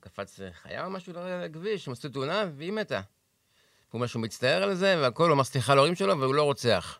קפץ 0.00 0.40
חיה 0.62 0.84
או 0.84 0.90
משהו 0.90 1.12
לכביש, 1.44 1.86
הם 1.86 1.92
עשו 1.92 2.08
תאונה, 2.08 2.44
והיא 2.56 2.72
מתה. 2.72 3.00
הוא 3.94 3.98
אומר 3.98 4.06
שהוא 4.06 4.22
מצטער 4.22 4.62
על 4.62 4.74
זה, 4.74 4.96
והכל, 5.00 5.24
הוא 5.24 5.32
אמר 5.32 5.44
סליחה 5.44 5.74
להורים 5.74 5.94
שלו, 5.94 6.20
והוא 6.20 6.34
לא 6.34 6.42
רוצח. 6.42 6.98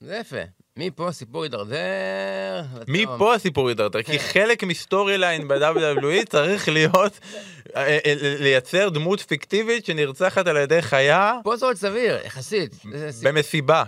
זה 0.00 0.16
יפה. 0.16 0.36
מפה 0.76 1.08
הסיפור 1.08 1.42
הידרדר. 1.42 2.62
מפה 2.88 3.34
הסיפור 3.34 3.68
הידרדר, 3.68 4.02
כי 4.02 4.18
חלק 4.18 4.62
מסטורי 4.62 5.18
ליין 5.18 5.48
ב-WWE 5.48 6.24
צריך 6.32 6.68
להיות, 6.68 7.20
אה, 7.76 7.98
אה, 8.06 8.14
לייצר 8.20 8.88
דמות 8.88 9.20
פיקטיבית 9.20 9.86
שנרצחת 9.86 10.46
על 10.46 10.56
ידי 10.56 10.82
חיה. 10.82 11.32
פה 11.44 11.56
זה 11.56 11.66
עוד 11.66 11.76
סביר, 11.76 12.18
יחסית. 12.26 12.74
במסיבה, 13.22 13.84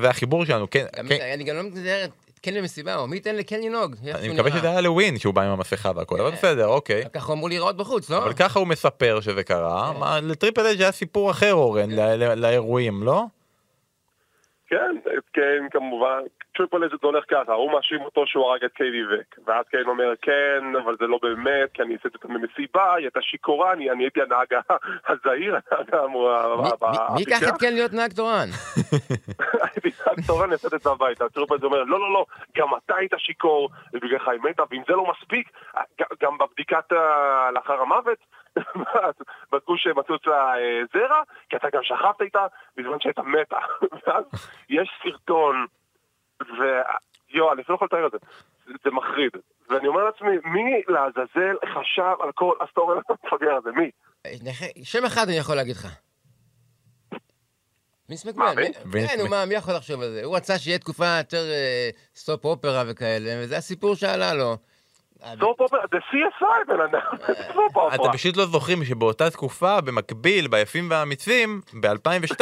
זה 0.00 0.08
החיבור 0.08 0.44
שלנו, 0.44 0.70
כן. 0.70 0.86
כן. 1.08 1.32
אני 1.34 1.44
גם 1.44 1.56
לא 1.56 1.62
מתאר 1.62 2.06
כן 2.42 2.54
במסיבה, 2.54 2.96
או 2.96 3.06
מי 3.06 3.16
ייתן 3.16 3.36
לקן 3.36 3.60
לנהוג. 3.60 3.96
אני 4.14 4.28
מקווה 4.28 4.50
שזה 4.50 4.70
היה 4.70 4.80
לווין 4.80 5.18
שהוא 5.18 5.34
בא 5.34 5.42
עם 5.42 5.50
המסכה 5.50 5.90
והכל, 5.96 6.20
אבל 6.20 6.30
בסדר, 6.30 6.66
אוקיי. 6.66 7.02
ככה 7.14 7.32
אמור 7.32 7.48
להיראות 7.48 7.76
בחוץ, 7.76 8.10
לא? 8.10 8.18
אבל 8.18 8.32
ככה 8.32 8.58
הוא 8.58 8.66
מספר 8.66 9.20
שזה 9.20 9.44
קרה. 9.44 9.92
כן. 9.94 10.24
לטריפל 10.28 10.66
אג' 10.66 10.80
היה 10.80 10.92
סיפור 10.92 11.30
אחר, 11.30 11.52
אורן, 11.52 11.90
לאירועים, 12.36 13.02
לא? 13.02 13.24
כן, 14.68 14.96
כן, 15.32 15.66
כמובן, 15.70 16.20
טריפל 16.60 16.84
אג' 16.84 16.90
זה 16.90 16.96
הולך 17.02 17.24
ככה, 17.30 17.52
הוא 17.52 17.72
מאשים 17.72 18.00
אותו 18.00 18.26
שהוא 18.26 18.44
הרג 18.44 18.64
את 18.64 18.72
קיידי 18.72 19.04
וק, 19.04 19.38
ואז 19.46 19.64
קיין 19.70 19.86
אומר, 19.86 20.12
כן, 20.22 20.64
אבל 20.84 20.96
זה 21.00 21.06
לא 21.06 21.18
באמת, 21.22 21.72
כי 21.74 21.82
אני 21.82 21.94
עשיתי 21.94 22.14
אותו 22.14 22.28
במסיבה, 22.28 22.94
היא 22.94 23.04
הייתה 23.04 23.22
שיכורה, 23.22 23.72
אני 23.72 23.88
הייתי 23.98 24.20
הנהג 24.22 24.46
הזהיר, 25.08 25.56
הנהג 25.92 26.74
מי 27.14 27.20
ייקח 27.20 27.48
את 27.48 27.60
כן 27.60 27.72
להיות 27.72 27.92
נהג 27.92 28.12
תורן? 28.12 28.48
הייתי 29.64 29.90
נהג 30.06 30.26
תורן, 30.26 30.52
יצאתי 30.52 30.76
את 30.76 30.80
זה 30.80 30.90
הביתה, 30.90 31.28
Triple 31.28 31.54
H 31.54 31.64
אומר, 31.64 31.84
לא, 31.84 32.00
לא, 32.00 32.12
לא, 32.12 32.26
גם 32.56 32.68
אתה 32.84 32.94
היית 32.96 33.12
שיכור, 33.18 33.68
ובגללך 33.92 34.28
היא 34.28 34.40
מתה, 34.40 34.62
ואם 34.70 34.82
זה 34.88 34.92
לא 34.92 35.04
מספיק, 35.10 35.50
גם 36.22 36.38
בבדיקת 36.38 36.92
לאחר 37.54 37.80
המוות, 37.80 38.18
בדקו 39.52 39.76
שמצאו 39.76 40.14
אצלה 40.14 40.54
אה, 40.58 40.80
זרע, 40.92 41.22
כי 41.48 41.56
אתה 41.56 41.68
גם 41.72 41.82
שכבת 41.82 42.22
איתה 42.22 42.46
בזמן 42.76 43.00
שהייתה 43.00 43.22
מתה. 43.22 43.58
ואז 44.06 44.24
יש 44.68 44.90
סרטון, 45.02 45.66
ויואו, 46.40 47.52
אני 47.52 47.62
אפילו 47.62 47.68
לא 47.68 47.74
יכול 47.74 47.88
לתאר 47.92 48.06
את 48.06 48.12
זה, 48.12 48.18
זה 48.84 48.90
מחריד. 48.90 49.32
ואני 49.70 49.88
אומר 49.88 50.04
לעצמי, 50.04 50.28
מי 50.44 50.82
לעזאזל 50.88 51.56
חשב 51.74 52.14
על 52.20 52.32
כל 52.34 52.54
ה 52.60 52.66
story 52.66 52.98
המפגר 53.08 53.54
הזה? 53.56 53.70
מי? 53.72 53.90
שם 54.82 55.04
אחד 55.04 55.28
אני 55.28 55.36
יכול 55.36 55.56
להגיד 55.56 55.76
לך. 55.76 55.86
וינס 58.08 58.24
מקמן. 58.24 58.54
כן, 58.92 59.30
מה, 59.30 59.46
מי 59.46 59.54
יכול 59.54 59.74
לחשוב 59.74 60.00
על 60.00 60.10
זה? 60.10 60.24
הוא 60.24 60.36
רצה 60.36 60.58
שיהיה 60.58 60.78
תקופה 60.78 61.06
יותר 61.18 61.44
soap 62.14 62.46
אה, 62.46 62.50
opera 62.50 62.82
וכאלה, 62.88 63.30
וזה 63.42 63.56
הסיפור 63.56 63.94
שעלה 63.94 64.34
לו. 64.34 64.56
סופ 65.40 65.60
אופרה, 65.60 65.80
זה 65.92 65.96
CSI 65.98 66.68
בן 66.68 66.80
אדם, 66.80 67.34
סופ 67.54 67.76
אופרה. 67.76 67.94
אתם 67.94 68.12
פשוט 68.12 68.36
לא 68.36 68.46
זוכרים 68.46 68.84
שבאותה 68.84 69.30
תקופה, 69.30 69.80
במקביל, 69.80 70.48
ביפים 70.48 70.90
והאמיצים, 70.90 71.60
ב-2002, 71.80 72.40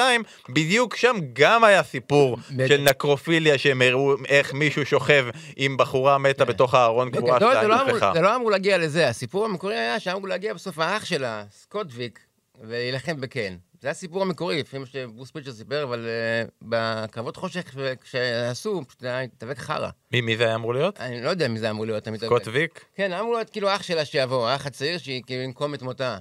בדיוק 0.48 0.96
שם 0.96 1.16
גם 1.32 1.64
היה 1.64 1.82
סיפור 1.82 2.36
של 2.68 2.80
נקרופיליה, 2.80 3.58
שהם 3.58 3.82
הראו 3.82 4.14
איך 4.28 4.54
מישהו 4.54 4.86
שוכב 4.86 5.26
עם 5.56 5.76
בחורה 5.76 6.18
מתה 6.18 6.44
כן. 6.44 6.52
בתוך 6.52 6.74
הארון 6.74 7.10
קבועה 7.10 7.40
שלהם. 7.40 7.70
לא 7.88 8.12
זה 8.12 8.20
לא 8.20 8.36
אמור 8.36 8.50
להגיע 8.50 8.78
לזה, 8.78 9.08
הסיפור 9.08 9.44
המקורי 9.44 9.76
היה 9.76 10.00
שאמור 10.00 10.28
להגיע 10.28 10.54
בסוף 10.54 10.78
האח 10.78 11.04
שלה, 11.04 11.44
סקוט 11.50 11.86
ויק, 11.90 12.20
ולהילחם 12.60 13.20
בקן. 13.20 13.56
זה 13.80 13.90
הסיפור 13.90 14.22
המקורי, 14.22 14.60
לפי 14.60 14.78
מה 14.78 14.86
שברוס 14.86 15.30
פיצ'ר 15.30 15.52
סיפר, 15.52 15.82
אבל 15.82 16.06
uh, 16.06 16.50
בקרבות 16.62 17.36
חושך 17.36 17.74
שעשו, 18.04 18.82
פשוט 18.88 19.02
היה 19.04 19.22
מתאבק 19.22 19.58
חרא. 19.58 19.90
מי, 20.12 20.20
מי 20.20 20.36
זה 20.36 20.44
היה 20.44 20.54
אמור 20.54 20.74
להיות? 20.74 21.00
אני 21.00 21.22
לא 21.22 21.30
יודע 21.30 21.48
מי 21.48 21.58
זה 21.58 21.70
אמור 21.70 21.86
להיות, 21.86 22.08
סקוט 22.16 22.48
ויק? 22.52 22.84
כן, 22.94 23.12
אמור 23.12 23.34
להיות 23.34 23.50
כאילו 23.50 23.74
אח 23.74 23.82
שלה 23.82 24.04
שיבוא, 24.04 24.48
האח 24.48 24.66
הצעיר 24.66 24.98
שהיא 24.98 25.22
כאילו 25.26 25.42
ינקום 25.42 25.74
את 25.74 25.82
מותה. 25.82 26.18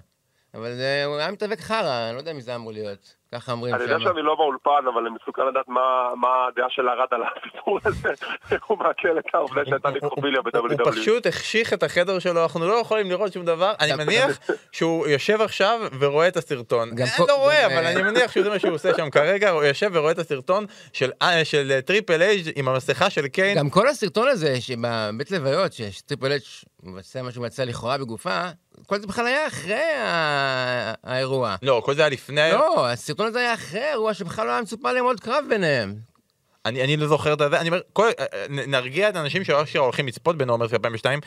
אבל 0.53 0.75
זה, 0.75 1.03
הוא 1.05 1.17
היה 1.17 1.31
מתאבק 1.31 1.59
חרא, 1.59 2.07
אני 2.07 2.15
לא 2.15 2.19
יודע 2.19 2.33
מי 2.33 2.41
זה 2.41 2.55
אמור 2.55 2.71
להיות. 2.71 3.15
ככה 3.35 3.51
אומרים 3.51 3.75
שם. 3.75 3.81
אני 3.81 3.91
יודע 3.91 4.03
שאני 4.03 4.21
לא 4.21 4.35
באולפן, 4.35 4.87
אבל 4.93 5.01
אני 5.01 5.15
מסוכן 5.21 5.41
לדעת 5.47 5.67
מה 5.67 6.47
הדעה 6.47 6.69
של 6.69 6.89
ארד 6.89 7.07
על 7.11 7.21
הסיפור 7.23 7.79
הזה, 7.85 8.09
איך 8.51 8.65
הוא 8.65 8.77
מעכל 8.77 9.19
את 9.19 9.25
העובדה 9.33 9.61
שהייתה 9.65 9.89
ניקרופיליה 9.89 10.41
ב-WWE. 10.41 10.83
הוא 10.83 10.91
פשוט 10.91 11.27
החשיך 11.27 11.73
את 11.73 11.83
החדר 11.83 12.19
שלו, 12.19 12.43
אנחנו 12.43 12.67
לא 12.67 12.73
יכולים 12.73 13.09
לראות 13.09 13.33
שום 13.33 13.45
דבר. 13.45 13.73
אני 13.79 13.93
מניח 14.03 14.39
שהוא 14.71 15.07
יושב 15.07 15.41
עכשיו 15.41 15.79
ורואה 15.99 16.27
את 16.27 16.37
הסרטון. 16.37 16.89
אני 16.89 17.27
לא 17.27 17.35
רואה, 17.35 17.65
אבל 17.65 17.85
אני 17.85 18.03
מניח 18.03 18.31
שזה 18.31 18.49
מה 18.49 18.59
שהוא 18.59 18.73
עושה 18.73 18.89
שם 18.97 19.09
כרגע, 19.09 19.49
הוא 19.49 19.63
יושב 19.63 19.89
ורואה 19.93 20.11
את 20.11 20.19
הסרטון 20.19 20.65
של 20.93 21.11
אה, 21.21 21.81
Triple 21.85 22.21
H 22.21 22.51
עם 22.55 22.67
המסכה 22.67 23.09
של 23.09 23.27
קיין. 23.27 23.57
גם 23.57 23.69
כל 23.69 23.87
הסרטון 23.87 24.27
הזה, 24.27 24.61
שבבית 24.61 25.31
לוויות, 25.31 25.73
ש 25.73 25.88
Triple 25.88 26.31
H 26.31 26.43
מבצע 26.87 27.21
מה 27.21 27.31
שהוא 27.31 27.43
מבצע 27.43 27.65
לכאורה 27.65 27.97
בגופה, 27.97 28.49
כל 28.85 28.99
זה 28.99 29.07
בכלל 29.07 29.27
היה 29.27 29.47
אחרי 29.47 29.81
האירוע. 31.03 31.55
לא, 31.61 31.81
כל 31.85 31.95
זה 31.95 32.01
היה 32.01 32.09
לפני... 32.09 32.51
לא, 32.51 32.89
הסרטון 32.89 33.27
הזה 33.27 33.39
היה 33.39 33.53
אחרי 33.53 33.81
האירוע 33.81 34.13
שבכלל 34.13 34.47
לא 34.47 34.51
היה 34.51 34.61
מצופה 34.61 34.91
להם 34.91 35.05
עוד 35.05 35.19
קרב 35.19 35.45
ביניהם. 35.49 35.95
אני, 36.65 36.83
אני 36.83 36.97
לא 36.97 37.07
זוכר 37.07 37.33
את 37.33 37.39
זה, 37.39 37.59
אני 37.59 37.69
אומר, 37.69 37.81
כל, 37.93 38.09
נרגיע 38.49 39.09
את 39.09 39.15
האנשים 39.15 39.43
שאשכרה 39.43 39.81
הולכים 39.81 40.07
לצפות 40.07 40.37
ב 40.37 40.41
No 40.41 40.48
Mercy 40.48 40.65
2002, 40.73 41.19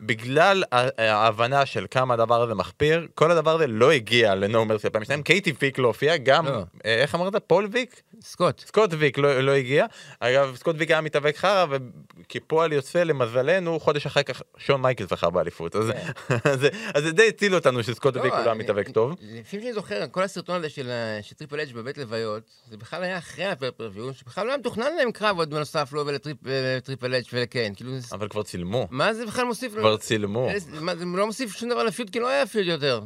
בגלל 0.00 0.62
ההבנה 0.98 1.66
של 1.66 1.86
כמה 1.90 2.14
הדבר 2.14 2.42
הזה 2.42 2.54
מחפיר, 2.54 3.06
כל 3.14 3.30
הדבר 3.30 3.54
הזה 3.54 3.66
לא 3.66 3.92
הגיע 3.92 4.34
ל 4.34 4.39
No 4.39 4.50
Mercy 4.50 4.76
2002, 4.84 5.22
קייטי 5.22 5.52
ויק 5.52 5.78
לא 5.78 5.86
הופיע, 5.86 6.16
גם, 6.16 6.46
לא. 6.46 6.62
אה, 6.86 6.94
איך 6.94 7.14
אמרת? 7.14 7.36
פול 7.46 7.68
ויק? 7.72 8.02
סקוט. 8.22 8.60
סקוט 8.60 8.90
ויק 8.98 9.18
לא, 9.18 9.40
לא 9.40 9.52
הגיע. 9.52 9.86
אגב, 10.20 10.56
סקוט 10.56 10.76
ויק 10.78 10.90
היה 10.90 11.00
מתאבק 11.00 11.36
חרא, 11.36 11.66
וכפועל 11.70 12.72
יוצא 12.72 13.02
למזלנו, 13.02 13.80
חודש 13.80 14.06
אחר 14.06 14.22
כך 14.22 14.42
שון 14.58 14.82
מייקל 14.82 15.06
זכה 15.06 15.30
באליפות. 15.30 15.76
אז, 15.76 15.90
אז, 16.44 16.66
אז 16.94 17.02
זה 17.02 17.12
די 17.12 17.28
הציל 17.28 17.54
אותנו 17.54 17.82
שסקוט 17.82 18.16
ויק 18.16 18.32
הוא 18.32 18.40
לא 18.40 18.44
היה 18.44 18.54
מתאבק 18.54 18.88
טוב. 18.88 19.14
לפי 19.22 19.60
שאני 19.60 19.72
זוכר, 19.72 20.06
כל 20.10 20.22
הסרטון 20.22 20.56
הזה 20.56 20.68
של, 20.68 20.90
של 21.22 21.34
Triple 21.34 21.60
H 21.60 21.72
בבית 21.72 21.98
לוויות, 21.98 22.42
זה 22.70 22.76
בכלל 22.76 23.02
היה 23.02 23.18
אחרי 23.18 23.44
ה 23.44 23.49
pay-per-view, 23.49 24.14
שבכלל 24.14 24.46
לא 24.46 24.50
היה 24.50 24.58
מתוכנן 24.58 24.96
להם 24.96 25.12
קרב 25.12 25.38
עוד 25.38 25.50
בנוסף 25.50 25.92
לו 25.92 26.04
ול 26.44 26.62
Triple 26.62 27.14
H 27.14 27.24
ולקיין. 27.32 27.74
כאילו, 27.74 27.92
אבל 28.12 28.28
כבר 28.28 28.42
צילמו. 28.42 28.88
מה 28.90 29.14
זה 29.14 29.26
בכלל 29.26 29.44
מוסיף? 29.44 29.72
כבר 29.72 29.96
צילמו. 29.96 30.48
מה, 30.80 30.96
זה 30.96 31.04
לא 31.04 31.26
מוסיף 31.26 31.56
שום 31.56 31.68
דבר 31.70 31.84
ל 31.84 31.88
feud, 31.88 32.10
כי 32.10 32.20
לא 32.20 32.28
היה 32.28 32.46
feud 32.46 32.66
יותר. 32.66 33.00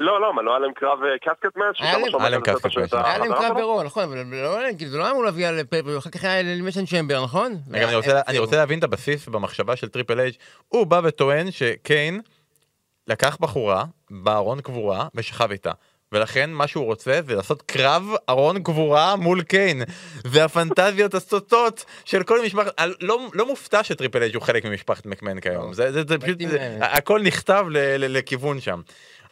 לא, 0.00 0.20
לא, 0.20 0.34
מה, 0.34 0.42
לא 0.42 0.50
היה 0.50 0.58
להם 0.58 0.72
קרב 0.72 0.98
casket 1.22 1.56
match? 1.56 1.76
היה 1.80 2.28
להם 2.28 2.40
casket 2.40 2.76
match. 2.76 2.92
היה 2.92 3.18
להם 3.18 3.32
קרב 3.32 3.58
ברור, 3.58 3.82
נכון, 3.82 4.02
אבל 4.02 4.24
זה 4.86 4.98
לא 4.98 5.10
אמור 5.10 5.24
להביא 5.24 5.48
על 5.48 5.64
pay-per, 5.64 5.98
אחר 5.98 6.10
כך 6.10 6.24
היה 6.24 6.40
Elimination 6.40 6.86
Chamber, 6.86 7.24
נכון? 7.24 7.52
אני 8.28 8.38
רוצה 8.38 8.56
להבין 8.56 8.78
את 8.78 8.84
הבסיס 8.84 9.28
במחשבה 9.28 9.76
של 9.76 9.88
Triple 9.88 10.20
H 10.20 10.34
הוא 10.68 10.86
בא 10.86 11.00
וטוען 11.04 11.50
שקיין 11.50 12.20
לקח 13.06 13.36
בחורה 13.40 13.84
בארון 14.10 14.60
קבורה 14.60 15.06
ושכב 15.14 15.50
איתה. 15.50 15.72
ולכן 16.12 16.50
מה 16.50 16.66
שהוא 16.66 16.84
רוצה 16.84 17.20
זה 17.26 17.34
לעשות 17.34 17.62
קרב 17.62 18.02
ארון 18.28 18.62
קבורה 18.62 19.16
מול 19.16 19.42
קיין. 19.42 19.82
והפנטזיות 20.24 21.14
הסוטות 21.18 21.84
של 22.04 22.22
כל 22.22 22.44
משפחת, 22.44 22.80
לא, 23.00 23.18
לא 23.34 23.46
מופתע 23.46 23.84
שטריפל 23.84 24.22
אייג' 24.22 24.34
הוא 24.34 24.42
חלק 24.42 24.64
ממשפחת 24.64 25.06
מקמן 25.06 25.40
כיום. 25.40 25.72
זה, 25.72 25.92
זה, 25.92 26.02
זה 26.08 26.18
פשוט, 26.18 26.38
זה, 26.48 26.78
הכל 26.80 27.22
נכתב 27.22 27.66
ל, 27.70 27.78
ל, 27.78 28.18
לכיוון 28.18 28.60
שם. 28.60 28.80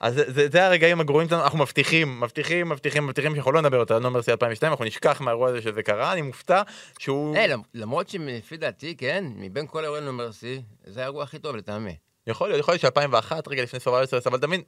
אז 0.03 0.15
זה, 0.15 0.49
זה, 0.49 0.67
הרגעים 0.67 1.01
הגרועים 1.01 1.29
שלנו, 1.29 1.43
אנחנו 1.43 1.59
מבטיחים, 1.59 2.21
מבטיחים, 2.21 2.69
מבטיחים, 2.69 3.07
מבטיחים 3.07 3.35
שאנחנו 3.35 3.53
לא 3.53 3.61
נדבר 3.61 3.77
יותר 3.77 3.95
על 3.95 4.03
נומרסי 4.03 4.31
2002, 4.31 4.73
אנחנו 4.73 4.85
נשכח 4.85 5.21
מהאירוע 5.21 5.49
הזה 5.49 5.62
שזה 5.62 5.83
קרה, 5.83 6.12
אני 6.12 6.23
מופתע 6.23 6.62
שהוא... 6.99 7.37
Hey, 7.37 7.51
למרות 7.75 8.09
שלפי 8.09 8.57
דעתי, 8.57 8.97
כן, 8.97 9.25
מבין 9.37 9.67
כל 9.67 9.81
האירועים 9.81 10.05
נומרסי, 10.05 10.62
זה 10.85 11.01
האירוע 11.01 11.23
הכי 11.23 11.38
טוב 11.38 11.57
לטעמי. 11.57 11.97
יכול 12.27 12.49
להיות, 12.49 12.61
יכול 12.61 12.75
להיות 12.75 12.81
ש-2001, 12.81 13.33
רגע 13.49 13.63
לפני 13.63 13.81
סבבה 13.81 14.07
סרס, 14.07 14.27
אבל 14.27 14.39
תמיד, 14.39 14.61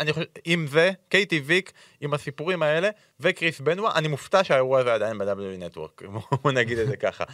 אני 0.00 0.12
חושב, 0.12 0.26
עם 0.44 0.66
זה, 0.66 0.90
קייטי 1.08 1.42
ויק, 1.44 1.72
עם 2.00 2.14
הסיפורים 2.14 2.62
האלה, 2.62 2.90
וקריס 3.20 3.60
בנווה, 3.60 3.90
אני 3.94 4.08
מופתע 4.08 4.44
שהאירוע 4.44 4.80
הזה 4.80 4.94
עדיין 4.94 5.18
ב-W 5.18 5.58
נטוורק, 5.58 6.02
בוא 6.42 6.52
נגיד 6.52 6.78
את 6.78 6.88
זה 6.88 6.96
ככה. 6.96 7.24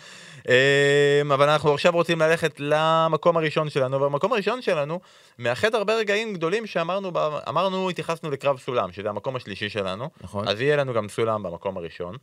אבל 1.32 1.48
אנחנו 1.48 1.74
עכשיו 1.74 1.92
רוצים 1.92 2.20
ללכת 2.20 2.54
למקום 2.58 3.36
הראשון 3.36 3.70
שלנו, 3.70 4.00
והמקום 4.00 4.32
הראשון 4.32 4.62
שלנו 4.62 5.00
מאחד 5.38 5.74
הרבה 5.74 5.94
רגעים 5.94 6.34
גדולים 6.34 6.66
שאמרנו, 6.66 7.12
אמרנו, 7.48 7.90
התייחסנו 7.90 8.30
לקרב 8.30 8.58
סולם, 8.58 8.92
שזה 8.92 9.08
המקום 9.08 9.36
השלישי 9.36 9.68
שלנו, 9.68 10.10
נכון. 10.20 10.48
אז 10.48 10.60
יהיה 10.60 10.76
לנו 10.76 10.94
גם 10.94 11.08
סולם 11.08 11.42
במקום 11.42 11.76
הראשון. 11.76 12.16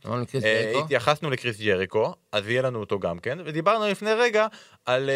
התייחסנו 0.84 1.30
לקריס 1.30 1.60
ג'ריקו, 1.60 2.14
אז 2.32 2.48
יהיה 2.48 2.62
לנו 2.62 2.80
אותו 2.80 2.98
גם 2.98 3.18
כן, 3.18 3.38
ודיברנו 3.44 3.88
לפני 3.88 4.12
רגע 4.12 4.46
על 4.86 5.10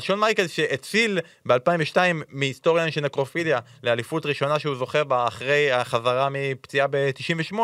שון 0.00 0.20
מייקלס 0.20 0.50
שהציל 0.50 1.18
ב-2002 1.46 1.96
מהיסטוריה 2.28 2.90
של 2.90 3.00
נקרופיליה 3.00 3.58
לאליפות 3.82 4.26
ראשונה 4.26 4.58
שהוא 4.58 4.76
זוכה 4.76 5.04
בה 5.04 5.26
אחרי 5.28 5.72
החזרה 5.72 6.28
מפציעה 6.30 6.86
ב-98, 6.90 7.54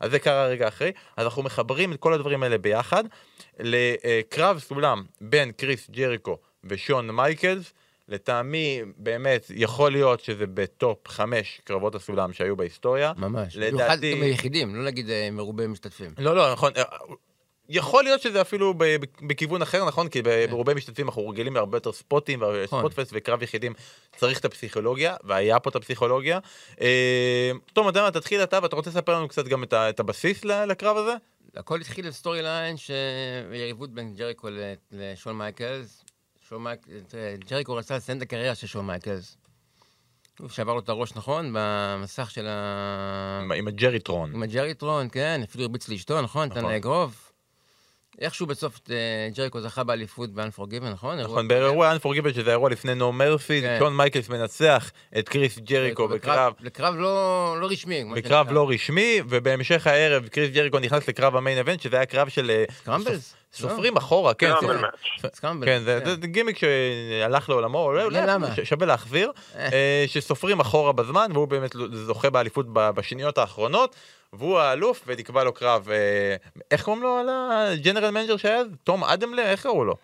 אז 0.00 0.10
זה 0.10 0.18
קרה 0.18 0.46
רגע 0.46 0.68
אחרי. 0.68 0.92
אז 1.16 1.24
אנחנו 1.24 1.42
מחברים 1.42 1.92
את 1.92 2.00
כל 2.00 2.14
הדברים 2.14 2.42
האלה 2.42 2.58
ביחד 2.58 3.04
לקרב 3.58 4.58
סולם 4.58 5.04
בין 5.20 5.52
קריס 5.52 5.90
ג'ריקו 5.90 6.38
ושון 6.64 7.10
מייקלס. 7.10 7.72
לטעמי, 8.08 8.80
באמת, 8.96 9.46
יכול 9.54 9.92
להיות 9.92 10.20
שזה 10.20 10.46
ב 10.46 10.62
top 10.62 11.08
חמש 11.08 11.60
קרבות 11.64 11.94
הסולם 11.94 12.32
שהיו 12.32 12.56
בהיסטוריה. 12.56 13.12
ממש. 13.16 13.56
לדעתי... 13.56 13.74
במיוחד 13.74 14.02
היחידים, 14.02 14.74
לא 14.74 14.84
נגיד 14.84 15.06
מרובי 15.32 15.66
משתתפים. 15.66 16.14
לא, 16.18 16.36
לא, 16.36 16.52
נכון. 16.52 16.72
יכול 17.72 18.04
להיות 18.04 18.20
שזה 18.20 18.40
אפילו 18.40 18.74
בכיוון 19.22 19.62
אחר, 19.62 19.84
נכון? 19.84 20.08
כי 20.08 20.22
כן. 20.22 20.46
במרובי 20.50 20.74
משתתפים 20.74 21.08
אנחנו 21.08 21.28
רגילים 21.28 21.54
להרבה 21.54 21.76
יותר 21.76 21.92
ספוטים, 21.92 22.42
נכון. 22.42 22.78
spotfest 22.80 23.10
וקרב 23.14 23.42
יחידים 23.42 23.72
צריך 24.16 24.38
את 24.38 24.44
הפסיכולוגיה, 24.44 25.16
והיה 25.24 25.60
פה 25.60 25.70
את 25.70 25.76
הפסיכולוגיה. 25.76 26.38
טוב, 27.72 27.88
אתה 27.88 27.98
יודע 27.98 28.02
מה, 28.02 28.10
תתחיל 28.10 28.42
אתה, 28.42 28.58
ואתה 28.62 28.76
רוצה 28.76 28.90
לספר 28.90 29.14
לנו 29.14 29.28
קצת 29.28 29.48
גם 29.48 29.64
את 29.74 30.00
הבסיס 30.00 30.44
לקרב 30.44 30.96
הזה? 30.96 31.14
הכל 31.56 31.80
התחיל 31.80 32.08
ב 32.08 32.42
storyline 32.42 32.76
שיריבות 32.76 33.90
בין 33.90 34.14
ג'ריקו 34.14 34.48
לשון 34.92 35.38
מייקלס. 35.38 36.04
ג'ריקו 37.48 37.74
רצה 37.74 37.96
לסיים 37.96 38.18
את 38.18 38.22
הקריירה 38.22 38.54
של 38.54 38.66
שון 38.66 38.86
מייקלס. 38.86 39.36
שבר 40.48 40.74
לו 40.74 40.80
את 40.80 40.88
הראש, 40.88 41.14
נכון? 41.14 41.50
במסך 41.52 42.30
של 42.30 42.46
ה... 42.46 43.40
עם 43.56 43.68
הג'ריטרון. 43.68 44.34
עם 44.34 44.42
הג'ריטרון, 44.42 45.08
כן, 45.12 45.40
אפילו 45.44 45.64
הרביץ 45.64 45.88
לאשתו, 45.88 46.22
נכון? 46.22 46.48
נתן 46.48 46.64
לה 46.64 46.76
אגרוף. 46.76 47.29
איכשהו 48.20 48.46
בסוף 48.46 48.80
ג'ריקו 49.36 49.60
זכה 49.60 49.84
באליפות 49.84 50.30
ב-Unforgiven, 50.34 50.90
נכון? 50.92 51.20
נכון, 51.20 51.48
באירוע 51.48 51.96
Unforgiven, 51.96 52.34
שזה 52.34 52.50
אירוע 52.50 52.70
לפני 52.70 52.92
No 52.92 53.12
Mercy, 53.20 53.78
שון 53.78 53.96
מייקלס 53.96 54.28
מנצח 54.28 54.90
את 55.18 55.28
קריס 55.28 55.58
ג'ריקו 55.58 56.08
בקרב... 56.08 56.52
לקרב 56.60 56.94
לא 56.96 57.68
רשמי. 57.70 58.04
בקרב 58.14 58.52
לא 58.52 58.70
רשמי, 58.70 59.20
ובהמשך 59.28 59.86
הערב 59.86 60.28
קריס 60.28 60.50
ג'ריקו 60.50 60.78
נכנס 60.78 61.08
לקרב 61.08 61.36
ה 61.36 61.40
main 61.40 61.58
event, 61.58 61.80
שזה 61.80 61.96
היה 61.96 62.06
קרב 62.06 62.28
של... 62.28 62.64
scrambles? 62.76 63.34
סופרים 63.52 63.96
אחורה, 63.96 64.34
כן. 64.34 64.52
scramble. 65.34 65.66
כן, 65.66 65.78
זה 66.20 66.26
גימיק 66.26 66.58
שהלך 66.58 67.48
לעולמו, 67.48 67.92
שווה 68.64 68.86
להחזיר, 68.86 69.32
שסופרים 70.06 70.60
אחורה 70.60 70.92
בזמן, 70.92 71.30
והוא 71.34 71.48
באמת 71.48 71.70
זוכה 71.92 72.30
באליפות 72.30 72.66
בשניות 72.72 73.38
האחרונות. 73.38 73.96
והוא 74.32 74.58
האלוף 74.58 75.02
ונקבע 75.06 75.44
לו 75.44 75.52
קרב, 75.52 75.88
איך 76.70 76.82
קוראים 76.82 77.02
לו 77.02 77.16
על 77.16 77.28
ה 77.30 77.40
general 77.40 78.10
manager 78.10 78.36
שהיה? 78.36 78.62
תום 78.84 79.04
אדמלה? 79.04 79.42
איך 79.42 79.62
קראו 79.62 79.84
לו? 79.84 79.94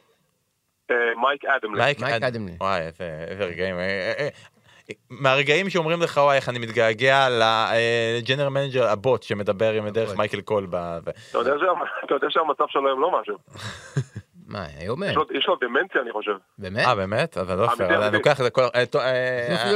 מייק 0.91 1.45
אדמלה. 1.45 1.85
מייק 1.85 2.23
אדמלה. 2.23 2.53
וואי, 2.61 2.81
איזה 3.29 3.45
רגעים. 3.45 3.77
מהרגעים 5.11 5.70
שאומרים 5.70 6.03
לך, 6.03 6.16
וואי, 6.16 6.37
איך 6.37 6.49
אני 6.49 6.59
מתגעגע 6.59 7.29
ל 7.29 7.44
general 7.44 8.49
manager 8.49 8.88
הבוט 8.88 9.22
שמדבר 9.22 9.72
עם 9.72 9.88
דרך 9.88 10.16
מייקל 10.16 10.40
קול. 10.40 10.66
אתה 10.70 12.14
יודע 12.14 12.27
שהמצב 12.31 12.64
שלו 12.68 12.88
היום 12.88 13.01
לא 13.01 13.20
משהו. 13.20 13.37
מה, 14.46 14.66
היום 14.79 15.03
אין. 15.03 15.18
יש 15.31 15.46
לו 15.46 15.57
דמנציה, 15.61 16.01
אני 16.01 16.12
חושב. 16.12 16.33
באמת? 16.59 16.87
אה, 16.87 16.94
באמת? 16.94 17.38
אז 17.38 17.51
לא 17.51 17.68
פייר. 17.77 18.07
אני 18.07 18.16
לוקח 18.16 18.40
את 18.40 18.46
הכל... 18.46 18.62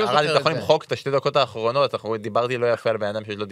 הרדי, 0.09 0.31
אתה 0.31 0.40
יכול 0.40 0.53
למחוק 0.53 0.85
את 0.85 0.92
השתי 0.92 1.11
דקות 1.11 1.37
האחרונות, 1.37 1.94
דיברתי 2.18 2.59
לא 2.59 2.66
יפה 2.66 2.90
על 2.90 2.96
בן 2.96 3.07
אדם 3.07 3.25
שיש 3.25 3.37
לו 3.37 3.46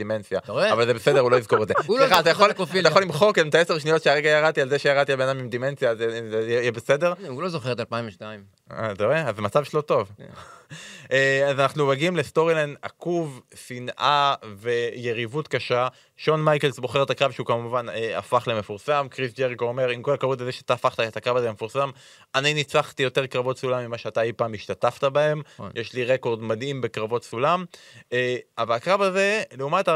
רואה? 0.49 0.73
אבל 0.73 0.87
זה 0.87 0.95
בסדר, 0.95 1.21
הוא 1.21 1.31
לא 1.31 1.37
יזכור 1.37 1.63
את 1.63 1.69
זה. 1.69 1.75
סליחה, 1.99 2.21
אתה 2.21 2.31
יכול 2.31 3.03
למחוק 3.03 3.39
את 3.39 3.55
העשר 3.55 3.79
שניות 3.79 4.03
שהרגע 4.03 4.31
ירדתי 4.31 4.63
על 4.63 4.69
זה 4.69 4.79
שירדתי 4.79 5.13
על 5.13 5.19
בן 5.19 5.29
אדם 5.29 5.39
עם 5.39 5.49
דמנציה, 5.49 5.95
זה 5.95 6.45
יהיה 6.49 6.73
בסדר? 6.73 7.13
הוא 7.29 7.43
לא 7.43 7.49
זוכר 7.49 7.73
את 7.73 7.81
2002. 7.81 8.41
אתה 8.73 9.05
רואה? 9.05 9.29
אז 9.29 9.39
המצב 9.39 9.65
שלו 9.65 9.83
טוב. 9.83 10.13
אז 11.51 11.61
אנחנו 11.61 11.87
מגיעים 11.87 12.17
ל 12.17 12.55
storyline 12.55 12.77
עקוב, 12.83 13.41
שנאה 13.55 14.35
ויריבות 14.57 15.49
קשה. 15.49 15.89
שון 16.17 16.45
מייקלס 16.45 16.79
בוחר 16.79 17.03
את 17.03 17.11
הקרב 17.11 17.33
שהוא 17.33 17.47
כמובן 17.47 17.87
הפך 18.17 18.49
למפורסם. 18.49 19.07
קריס 19.11 19.33
ג'ריקו 19.33 19.65
אומר, 19.65 19.89
עם 19.89 20.03
כל 20.03 20.15
הכבוד 20.15 20.41
לזה 20.41 20.53
שאתה 20.53 20.75
הפכת 20.75 21.01
את 21.01 21.17
הקרב 21.17 21.37
הזה 21.37 21.49
למפורסם, 21.49 21.91
אני 22.35 22.55
ניצחתי 22.55 23.03
יותר 23.03 23.27
קרבות 23.27 23.59
סולם 23.59 23.85
ממה 23.85 23.99
שאתה 23.99 24.23
אי 24.23 24.33
פעם 24.33 24.55
השתתפת 24.55 25.05
בהם. 25.05 25.43
יש 25.75 25.93
לי 25.93 26.05
רקורד 26.05 26.43
מדהים 26.43 26.81
בקרבות 26.81 27.25
סולם. 27.25 27.65
אבל 28.59 28.75
הקרב 28.75 29.03
הזה, 29.03 29.43
לעומת 29.59 29.89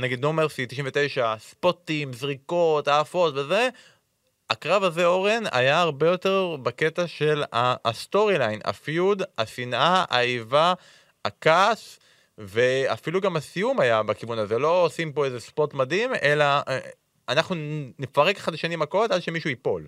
נגיד 0.00 0.20
No 0.20 0.32
Mercy 0.32 0.66
99, 0.66 1.34
ספוטים, 1.38 2.12
זריקות, 2.12 2.88
העפות 2.88 3.34
וזה, 3.36 3.68
הקרב 4.50 4.82
הזה, 4.82 5.06
אורן, 5.06 5.42
היה 5.52 5.80
הרבה 5.80 6.06
יותר 6.06 6.56
בקטע 6.62 7.06
של 7.06 7.42
ה 7.84 8.38
storyline, 8.38 8.60
ה 8.64 8.74
feud, 8.74 9.22
השנאה, 9.38 10.04
האיבה, 10.10 10.74
הכעס, 11.24 12.00
ואפילו 12.38 13.20
גם 13.20 13.36
הסיום 13.36 13.80
היה 13.80 14.02
בכיוון 14.02 14.38
הזה. 14.38 14.58
לא 14.58 14.84
עושים 14.84 15.12
פה 15.12 15.24
איזה 15.24 15.40
spot 15.40 15.74
מדהים, 15.74 16.10
אלא 16.22 16.44
אנחנו 17.28 17.56
נפרק 17.98 18.36
אחד 18.36 18.52
לשני 18.52 18.76
מכות 18.76 19.10
עד 19.10 19.20
שמישהו 19.20 19.50
ייפול. 19.50 19.82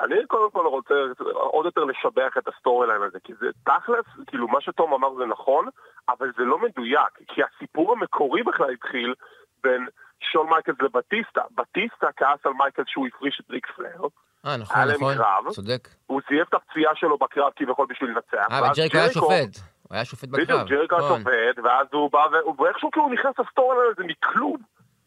אני 0.00 0.14
קודם 0.26 0.50
כל 0.50 0.66
רוצה 0.66 0.94
עוד 1.32 1.64
יותר 1.64 1.84
לשבח 1.84 2.32
את 2.38 2.48
ה 2.48 2.86
storyline 2.86 3.02
הזה, 3.02 3.18
כי 3.24 3.32
זה 3.40 3.46
תכלס, 3.64 4.06
כאילו 4.26 4.48
מה 4.48 4.60
שתום 4.60 4.94
אמר 4.94 5.14
זה 5.18 5.26
נכון, 5.26 5.68
אבל 6.08 6.32
זה 6.36 6.44
לא 6.44 6.58
מדויק, 6.58 7.18
כי 7.28 7.40
הסיפור 7.42 7.92
המקורי 7.92 8.42
בכלל 8.42 8.70
התחיל 8.70 9.14
בין... 9.62 9.86
שון 10.20 10.48
מייקלס 10.50 10.76
לבטיסטה. 10.80 11.42
בטיסטה 11.54 12.06
כעס 12.16 12.38
על 12.44 12.52
מייקלס 12.52 12.86
שהוא 12.88 13.06
הפריש 13.06 13.40
את 13.40 13.50
ריק 13.50 13.66
פלר. 13.66 14.00
אה, 14.46 14.56
נכון, 14.56 14.76
נכון, 14.94 15.14
קרב, 15.14 15.50
צודק. 15.50 15.88
הוא 16.06 16.20
זייף 16.28 16.48
את 16.48 16.54
הפציעה 16.54 16.94
שלו 16.94 17.18
בקרב 17.18 17.52
כביכול 17.56 17.86
בשביל 17.90 18.10
לנצח. 18.10 18.46
אה, 18.50 18.70
וג'ריקו 18.70 18.96
היה 18.96 19.10
שופט. 19.10 19.56
הוא 19.82 19.94
היה 19.94 20.04
שופט 20.04 20.28
בקרב. 20.28 20.44
בדיוק, 20.44 20.68
ג'ריקו 20.68 20.96
היה 20.96 21.04
נכון. 21.04 21.20
שופט, 21.20 21.64
ואז 21.64 21.86
הוא 21.92 22.10
בא, 22.12 22.24
ואיכשהו 22.58 22.90
כאילו 22.90 23.08
נכנס 23.08 23.34
ל 23.38 23.44
story 23.44 23.76
הזה 23.92 24.04
מכלום. 24.04 24.56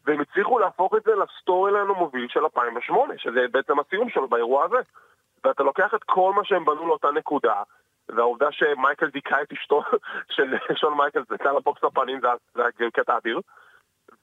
והם 0.06 0.20
הצליחו 0.20 0.58
להפוך 0.58 0.94
את 0.94 1.02
זה 1.04 1.12
ל 1.14 1.72
storyline 1.72 1.86
המוביל 1.90 2.26
של 2.28 2.40
2008, 2.40 3.14
שזה 3.18 3.40
בעצם 3.52 3.78
הסיום 3.78 4.10
שלו 4.10 4.28
באירוע 4.28 4.64
הזה. 4.64 4.76
ואתה 5.44 5.62
לוקח 5.62 5.94
את 5.94 6.04
כל 6.04 6.32
מה 6.36 6.44
שהם 6.44 6.64
בנו 6.64 6.86
לאותה 6.86 7.10
נקודה, 7.10 7.62
והעובדה 8.08 8.46
שמייקל 8.50 9.10
דיכא 9.10 9.36
את 9.42 9.52
אשתו 9.52 9.82
של 10.34 10.56
שון 10.74 10.94
מייקל, 10.96 11.22
זה 11.28 11.34
יצא 11.34 11.52
לבוקס 11.52 11.84
לפנים, 11.84 12.20
זה 12.20 12.28
היה 12.54 12.90
קטע 12.90 13.16
אדיר. 13.16 13.40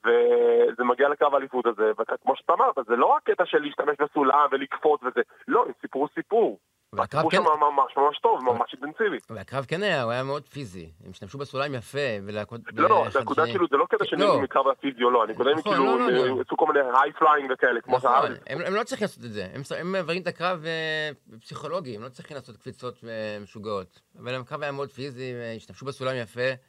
וזה 0.06 0.84
מגיע 0.84 1.10
לקו 1.10 1.26
האליפות 1.34 1.66
הזה, 1.66 1.92
וכמו 2.00 2.36
שאתה 2.36 2.54
אמרת, 2.54 2.76
זה 2.88 2.96
לא 2.96 3.06
רק 3.06 3.24
קטע 3.24 3.46
של 3.46 3.58
להשתמש 3.60 3.98
בסולם 4.00 4.48
ולקפוץ 4.52 5.02
וזה, 5.04 5.22
לא, 5.48 5.66
הם 5.66 5.72
סיפרו 5.82 6.08
סיפור. 6.16 6.60
והקרב 6.94 7.26
הסיפור 7.26 7.32
כן... 7.32 7.38
שם 7.38 7.60
ממש 7.60 7.98
ממש 7.98 8.20
טוב, 8.20 8.44
ממש 8.44 8.74
אינטנסיבי. 8.74 9.18
והקרב 9.30 9.66
כן 9.66 9.84
היה, 9.84 10.04
הוא 10.04 10.12
היה 10.12 10.24
מאוד 10.24 10.48
פיזי. 10.48 10.90
הם 11.06 11.12
השתמשו 11.12 11.38
בסולם 11.38 11.74
יפה, 11.74 12.08
ולהקוד... 12.26 12.62
לא, 12.74 12.90
לא, 12.90 13.06
הנקודה 13.20 13.46
כאילו, 13.46 13.68
זה 13.72 13.78
לא 13.78 13.86
קטע 13.86 14.04
לא. 14.04 14.06
שנראים 14.06 14.44
מקרב 14.44 14.68
הפיזי 14.68 15.04
או 15.04 15.12
לא, 15.12 15.24
הנקודה 15.24 15.50
היא 15.50 15.58
נכון, 15.58 15.76
כאילו, 15.76 15.98
לא, 15.98 16.00
לא, 16.00 16.12
לא. 16.12 16.26
הם 16.26 16.42
עשו 16.42 16.58
כל 16.58 16.66
מיני 16.74 16.80
high 16.80 17.14
flying 17.14 17.52
וכאלה, 17.54 17.82
כמו 17.82 17.98
נכון, 17.98 18.12
שהארדיז. 18.12 18.40
הם, 18.48 18.76
לא 18.76 18.84
צריכים 18.84 19.06
לעשות 19.06 19.24
את 19.26 19.32
זה, 19.32 19.48
הם, 19.80 19.92
מעבירים 19.92 20.22
את 20.22 20.28
הקרב 20.28 20.66
אה, 20.66 21.10
פסיכולוגי, 21.42 21.96
הם 21.96 22.04
לא 22.04 22.10
צריכים 22.10 22.36
לעשות 22.38 22.58
קפיצות 22.58 23.04
אה, 23.08 23.38
משוגעות. 23.44 24.02
אבל 24.20 24.36
הקרב 24.36 24.62
היה 24.62 24.72
מאוד 24.72 24.92
פיזי, 24.92 25.34
השתמשו 25.58 25.86
בסולם 25.86 26.16
יפה. 26.16 26.69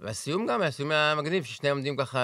והסיום 0.00 0.46
גם, 0.46 0.62
הסיום 0.62 0.90
היה 0.90 1.14
מגניב, 1.14 1.44
ששניהם 1.44 1.76
עומדים 1.76 1.96
ככה 1.96 2.18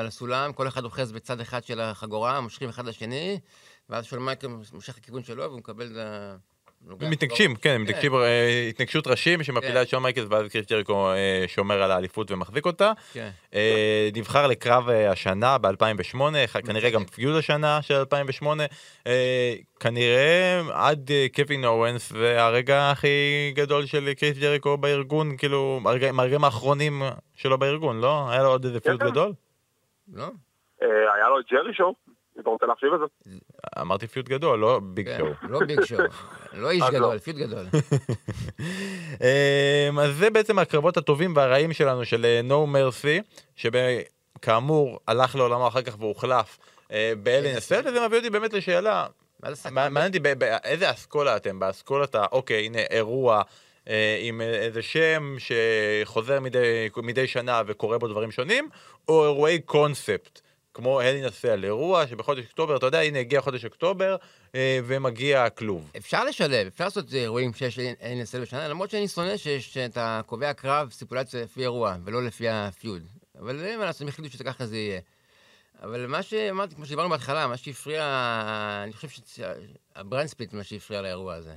על 0.00 0.06
הסולם, 0.06 0.52
כל 0.52 0.68
אחד 0.68 0.84
אוחז 0.84 1.12
בצד 1.12 1.40
אחד 1.40 1.64
של 1.64 1.80
החגורה, 1.80 2.40
מושכים 2.40 2.68
אחד 2.68 2.86
לשני, 2.86 3.40
ואז 3.88 4.04
שון 4.04 4.18
מייקל 4.18 4.48
מושך 4.72 4.98
לכיוון 4.98 5.22
שלו, 5.22 5.42
והוא 5.42 5.58
מקבל 5.58 5.86
את 5.92 5.96
ה... 5.96 6.36
נוגח 6.86 7.06
מתנגשים, 7.10 7.50
בראש. 7.50 7.62
כן, 7.62 7.80
מתנגשים, 7.82 8.14
אה, 8.14 8.66
התנגשות 8.68 9.06
ראשים 9.06 9.42
שמפילה 9.42 9.74
כן. 9.74 9.82
את 9.82 9.88
שון 9.88 10.02
מייקלס 10.02 10.26
ואז 10.30 10.48
קריס 10.48 10.66
ג'ריקו 10.66 11.10
אה, 11.12 11.44
שומר 11.46 11.82
על 11.82 11.90
האליפות 11.90 12.30
ומחזיק 12.30 12.66
אותה. 12.66 12.92
כן. 13.12 13.30
אה, 13.54 14.08
נבחר 14.16 14.46
לקרב 14.46 14.88
השנה 14.88 15.58
ב-2008, 15.58 16.18
כנראה 16.66 16.90
גם 16.90 17.04
feud 17.04 17.36
השנה 17.36 17.82
של 17.82 17.94
2008. 17.94 18.64
אה, 19.06 19.54
כנראה 19.80 20.60
עד 20.72 21.10
קווין 21.34 21.64
אוונס 21.64 22.12
והרגע 22.12 22.90
הכי 22.90 23.08
גדול 23.54 23.86
של 23.86 24.12
קריס 24.14 24.38
ג'ריקו 24.38 24.76
בארגון, 24.76 25.36
כאילו, 25.36 25.80
הרגע- 25.84 26.12
מהרגעים 26.12 26.44
האחרונים 26.44 27.02
שלו 27.34 27.58
בארגון, 27.58 28.00
לא? 28.00 28.30
היה 28.30 28.42
לו 28.42 28.48
עוד 28.48 28.64
איזה 28.64 28.80
feud 28.80 29.02
כן. 29.02 29.10
גדול? 29.10 29.32
לא? 30.14 30.26
היה 31.14 31.28
לו 31.28 31.40
את 31.40 31.44
ג'רי 31.52 31.74
שואו, 31.74 31.94
אתה 32.42 32.50
רוצה 32.50 32.66
להחשיב 32.66 32.88
את 32.94 33.00
זה? 33.00 33.36
אמרתי 33.80 34.06
פיוד 34.06 34.28
גדול, 34.28 34.58
לא 34.58 34.80
ביג 34.82 35.06
כן, 35.08 35.18
שואו. 35.18 35.50
לא 35.50 35.58
ביג 35.66 35.84
שואו. 35.84 36.00
לא 36.52 36.70
איש 36.70 36.82
אז 36.82 36.92
לא. 36.94 36.98
גדול, 36.98 37.18
פיוט 37.18 37.36
גדול. 37.36 37.66
אמ, 39.90 39.98
אז 39.98 40.16
זה 40.16 40.30
בעצם 40.30 40.58
הקרבות 40.58 40.96
הטובים 40.96 41.36
והרעים 41.36 41.72
שלנו 41.72 42.04
של 42.04 42.24
אה, 42.24 42.40
No 42.48 42.76
Mercy, 42.76 43.40
שכאמור 43.56 45.00
הלך 45.08 45.36
לעולמו 45.36 45.68
אחר 45.68 45.82
כך 45.82 45.96
והוחלף 46.00 46.58
אה, 46.92 47.12
ב-LNSL, 47.22 47.88
וזה 47.88 48.06
מביא 48.06 48.18
אותי 48.18 48.30
באמת 48.30 48.52
לשאלה, 48.52 49.06
מעניין 49.70 50.06
אותי 50.06 50.18
ב- 50.20 50.32
באיזה 50.38 50.90
אסכולה 50.90 51.36
אתם, 51.36 51.58
באסכולת 51.58 52.14
ה... 52.14 52.24
אוקיי, 52.32 52.66
הנה 52.66 52.78
אירוע. 52.90 53.42
אה, 53.88 54.18
עם 54.22 54.40
איזה 54.40 54.82
שם 54.82 55.36
שחוזר 55.38 56.40
מדי, 56.40 56.88
מדי 56.96 57.26
שנה 57.26 57.62
וקורה 57.66 57.98
בו 57.98 58.08
דברים 58.08 58.30
שונים, 58.30 58.68
או 59.08 59.24
אירועי 59.24 59.60
קונספט, 59.60 60.40
כמו 60.74 61.00
Hell 61.00 61.16
in 61.16 61.24
a 61.24 61.31
Cell, 61.31 61.64
אירוע 61.64 62.06
שבחודש 62.06 62.44
אוקטובר, 62.44 62.76
אתה 62.76 62.86
יודע, 62.86 63.00
הנה 63.00 63.18
הגיע 63.18 63.40
חודש 63.40 63.64
אוקטובר 63.64 64.16
אה, 64.54 64.78
ומגיע 64.84 65.44
הכלוב. 65.44 65.90
אפשר 65.96 66.24
לשלב, 66.24 66.66
אפשר 66.66 66.84
לעשות 66.84 67.14
אירועים 67.14 67.54
שיש 67.54 67.78
NSL 67.78 68.38
בשנה, 68.42 68.68
למרות 68.68 68.90
שאני 68.90 69.08
שונא 69.08 69.36
שאתה 69.36 70.20
קובע 70.26 70.52
קרב, 70.52 70.90
stipulation 70.90 71.42
לפי 71.42 71.60
אירוע, 71.60 71.96
ולא 72.04 72.22
לפי 72.22 72.48
ה 72.48 72.57
feud. 72.57 73.02
אבל 73.38 73.64
אין 73.64 73.78
מה 73.78 73.84
לעשות, 73.84 74.02
הם 74.02 74.08
החליטו 74.08 74.36
שככה 74.36 74.66
זה 74.66 74.76
יהיה. 74.76 75.00
אבל 75.82 76.06
מה 76.06 76.22
שאמרתי, 76.22 76.74
כמו 76.74 76.86
שדיברנו 76.86 77.08
בהתחלה, 77.08 77.46
מה 77.46 77.56
שהפריע, 77.56 78.04
אני 78.84 78.92
חושב 78.92 79.08
שה 79.26 79.63
brand 79.63 80.26
split 80.26 80.52
מה 80.52 80.64
שהפריע 80.64 81.02
לאירוע 81.02 81.34
הזה. 81.34 81.54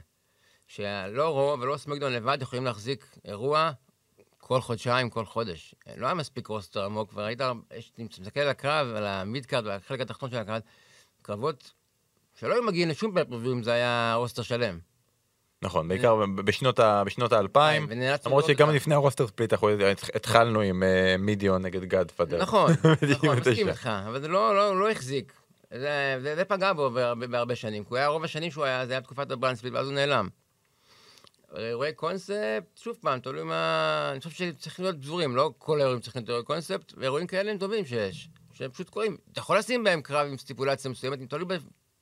שלא 0.67 1.29
Raw 1.29 1.59
ולא 1.59 1.77
SmackDown 1.77 2.13
לבד 2.13 2.37
יכולים 2.41 2.65
להחזיק 2.65 3.05
אירוע 3.25 3.71
כל 4.47 4.61
חודשיים, 4.61 5.09
כל 5.09 5.25
חודש. 5.25 5.75
לא 5.97 6.05
היה 6.05 6.15
מספיק 6.15 6.47
roster 6.47 6.85
עמוק, 6.85 7.11
וראית, 7.15 7.39
יש- 7.77 7.91
אתה 7.95 8.21
מסתכל 8.21 8.39
על 8.39 8.49
הקרב, 8.49 8.87
על 8.95 9.05
ה 9.05 9.15
mid 9.15 9.45
card 9.45 9.65
ועל 9.65 9.77
החלק 9.85 9.99
התחתון 10.01 10.29
של 10.29 10.37
הקרב, 10.37 10.61
קרבות 11.21 11.71
שלא 12.39 12.53
היו 12.53 12.63
מגיעים 12.63 12.89
לשום 12.89 13.13
pay-per-view 13.15 13.53
אם 13.53 13.63
זה 13.63 13.71
היה 13.73 14.13
roster 14.17 14.41
שלם. 14.41 14.79
נכון, 15.61 15.87
בעיקר 15.87 16.15
בשנות 16.35 16.79
ה- 16.79 17.03
בשנות 17.03 17.31
האלפיים, 17.33 17.85
ונאלצנו 17.89 18.29
למרות 18.29 18.45
שגם 18.45 18.69
לפני 18.69 18.95
ה 18.95 19.00
roster 19.00 19.27
split 19.27 19.53
אנחנו 19.53 19.69
התחלנו 20.15 20.61
עם 20.61 20.83
אה, 20.83 21.15
מידיון 21.19 21.61
נגד 21.61 21.83
גודפאדר. 21.83 22.41
נכון, 22.41 22.71
נכון, 22.73 22.95
99. 23.39 23.49
מסכים 23.51 23.67
איתך, 23.69 23.89
אבל 24.07 24.21
זה 24.21 24.27
לא, 24.27 24.55
לא, 24.55 24.79
לא 24.79 24.91
החזיק. 24.91 25.33
זה, 25.71 26.17
זה, 26.21 26.35
זה 26.35 26.45
פגע 26.45 26.73
בו 26.73 26.91
בהרבה, 26.91 27.27
בהרבה 27.27 27.55
שנים, 27.55 27.83
כי 27.83 27.89
הוא 27.89 27.97
היה 27.97 28.07
רוב 28.07 28.23
השנים 28.23 28.51
שהוא 28.51 28.63
היה, 28.63 28.85
זה 28.85 28.93
היה 28.93 29.01
תקופת 29.01 29.31
ה 29.31 29.35
brand 29.35 29.52
split, 29.52 29.73
ואז 29.73 29.85
הוא 29.87 29.95
נעלם. 29.95 30.27
אירועי 31.57 31.93
קונספט, 31.93 32.77
שוב 32.77 32.97
פעם, 33.01 33.19
תלוי 33.19 33.43
מה... 33.43 34.09
אני 34.11 34.19
חושב 34.19 34.31
שצריכים 34.31 34.85
להיות 34.85 35.01
פזורים, 35.01 35.35
לא 35.35 35.51
כל 35.57 35.77
האירועים 35.77 36.01
צריכים 36.01 36.19
להיות 36.19 36.29
אירועי 36.29 36.45
קונספט, 36.45 36.93
ואירועים 36.97 37.27
כאלה 37.27 37.51
הם 37.51 37.57
טובים 37.57 37.85
שיש, 37.85 38.29
שהם 38.53 38.71
פשוט 38.71 38.89
קורים. 38.89 39.17
אתה 39.31 39.39
יכול 39.39 39.57
לשים 39.57 39.83
בהם 39.83 40.01
קרב 40.01 40.27
עם 40.27 40.37
סטיפולציה 40.37 40.91
מסוימת, 40.91 41.19
אם 41.21 41.25
תלוי 41.25 41.45
ב... 41.45 41.53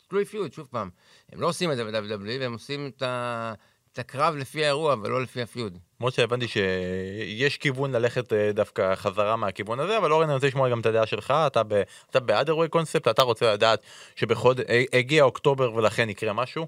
תלוי 0.08 0.26
פיוט, 0.26 0.54
שוב 0.54 0.68
פעם. 0.72 0.90
הם 1.32 1.42
לא 1.42 1.48
עושים 1.48 1.72
את 1.72 1.78
זה 1.78 1.84
ב-WWE, 1.86 2.40
והם 2.40 2.54
עושים 2.54 2.88
את, 2.88 3.02
ה... 3.02 3.54
את 3.94 4.00
הקרב 4.00 4.36
לפי 4.36 4.64
האירוע, 4.64 4.96
ולא 5.04 5.22
לפי 5.22 5.42
הפיוד. 5.42 5.78
למרות 6.00 6.14
שהבנתי 6.14 6.48
שיש 6.48 7.58
כיוון 7.58 7.92
ללכת 7.92 8.34
אה, 8.34 8.52
דווקא 8.52 8.96
חזרה 8.96 9.36
מהכיוון 9.36 9.80
הזה, 9.80 9.98
אבל 9.98 10.12
אורן, 10.12 10.26
אני 10.26 10.34
רוצה 10.34 10.48
לשמוע 10.48 10.70
גם 10.70 10.80
את 10.80 10.86
הדעה 10.86 11.06
שלך, 11.06 11.34
אתה, 11.48 11.64
ב, 11.64 11.82
אתה 12.10 12.20
בעד 12.20 12.48
אירועי 12.48 12.70
קונספט, 12.70 13.08
אתה 13.08 13.22
רוצה 13.22 13.54
לדעת 13.54 13.80
שבחודש, 14.16 14.66
הגיע 14.94 15.24
אוקטובר 15.24 15.74
ולכן 15.74 16.10
יקרה 16.10 16.34
משהו? 16.34 16.68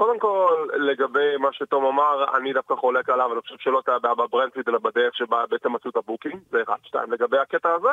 קודם 0.00 0.18
כל, 0.18 0.68
לגבי 0.74 1.36
מה 1.36 1.52
שתום 1.52 1.84
אמר, 1.84 2.36
אני 2.36 2.52
דווקא 2.52 2.74
חולק 2.74 3.08
עליו, 3.08 3.32
אני 3.32 3.40
חושב 3.40 3.56
שלא 3.58 3.76
הייתה 3.78 3.98
בעיה 3.98 4.14
ב 4.14 4.18
brand 4.18 4.41
split, 4.41 4.68
אלא 4.68 4.78
בדרך 4.78 5.16
שבה 5.16 5.44
בעצם 5.50 5.76
עשו 5.76 5.88
את 5.88 5.96
ה 5.96 6.01
booking, 6.01 6.40
זה 6.50 6.62
אחד, 6.62 6.76
שתיים. 6.82 7.12
לגבי 7.12 7.38
הקטע 7.38 7.74
הזה, 7.74 7.88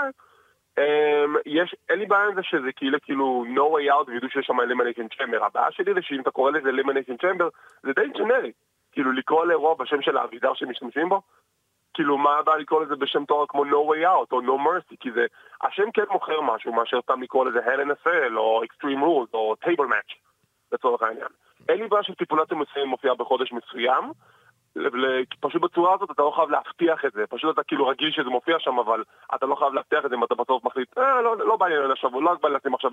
אמ, 0.77 1.35
יש, 1.45 1.75
אין 1.89 1.99
לי 1.99 2.05
בעיה 2.05 2.25
עם 2.25 2.35
זה 2.35 2.43
שזה 2.43 2.71
כאילו, 2.75 2.97
כאילו, 3.01 3.45
no 3.55 3.59
way 3.59 3.93
out, 3.93 4.07
וידעו 4.07 4.29
שיש 4.29 4.45
שם 4.45 4.59
elimination 4.59 5.15
chamber. 5.15 5.45
הבעיה 5.45 5.71
שלי 5.71 5.93
זה 5.93 6.01
שאם 6.01 6.21
אתה 6.21 6.31
קורא 6.31 6.51
לזה 6.51 6.69
elimination 6.69 7.23
chamber, 7.23 7.45
זה 7.83 7.93
די 7.93 8.07
ג'נרי. 8.07 8.51
כאילו, 8.91 9.11
לקרוא 9.11 9.45
לאירוע 9.45 9.75
בשם 9.75 10.01
של 10.01 10.17
האביזר 10.17 10.53
שמשתמשים 10.53 11.09
בו, 11.09 11.21
כאילו, 11.93 12.17
מה 12.17 12.37
הבעיה 12.37 12.57
לקרוא 12.57 12.83
לזה 12.83 12.95
בשם 12.95 13.25
תואר 13.25 13.45
כמו 13.47 13.65
no 13.65 13.91
way 13.91 14.03
out 14.03 14.31
או 14.31 14.41
no 14.41 14.59
mercy, 14.67 14.95
כי 14.99 15.11
זה, 15.11 15.25
השם 15.61 15.91
כן 15.91 16.05
מוכר 16.11 16.41
משהו 16.41 16.73
מאשר 16.73 17.01
סתם 17.01 17.21
לקרוא 17.21 17.45
לזה 17.45 17.59
hell 17.59 17.79
in 17.79 17.91
a 17.91 18.07
cell 18.07 18.37
או 18.37 18.61
extreme 18.63 19.01
rules 19.01 19.33
או 19.33 19.55
table 19.65 19.89
match, 19.91 20.15
לצורך 20.71 21.01
העניין. 21.01 21.46
אין 21.69 21.77
לי 21.79 21.87
בעיה 21.87 22.03
שטיפולציה 22.03 22.57
מסוים 22.57 22.87
מופיעה 22.87 23.15
בחודש 23.15 23.51
מסוים, 23.51 24.11
פשוט 25.39 25.61
בצורה 25.61 25.93
הזאת 25.93 26.11
אתה 26.11 26.21
לא 26.21 26.31
חייב 26.35 26.49
להבטיח 26.49 27.05
את 27.05 27.11
זה, 27.13 27.23
פשוט 27.29 27.53
אתה 27.53 27.63
כאילו 27.63 27.87
רגיל 27.87 28.11
שזה 28.11 28.29
מופיע 28.29 28.55
שם, 28.59 28.79
אבל 28.79 29.03
אתה 29.35 29.45
לא 29.45 29.55
חייב 29.55 29.73
להבטיח 29.73 30.05
את 30.05 30.09
זה 30.09 30.15
אם 30.15 30.23
אתה 30.23 30.35
בסוף 30.35 30.63
מחליט, 30.63 30.97
אה, 30.97 31.21
לא, 31.21 31.37
לא 31.37 31.55
בא 31.55 31.67
לי 31.67 31.87
לשבוע, 31.87 32.21
לא 32.21 32.35
בא 32.41 32.49
לי 32.49 32.55
לשים 32.55 32.73
עכשיו 32.73 32.91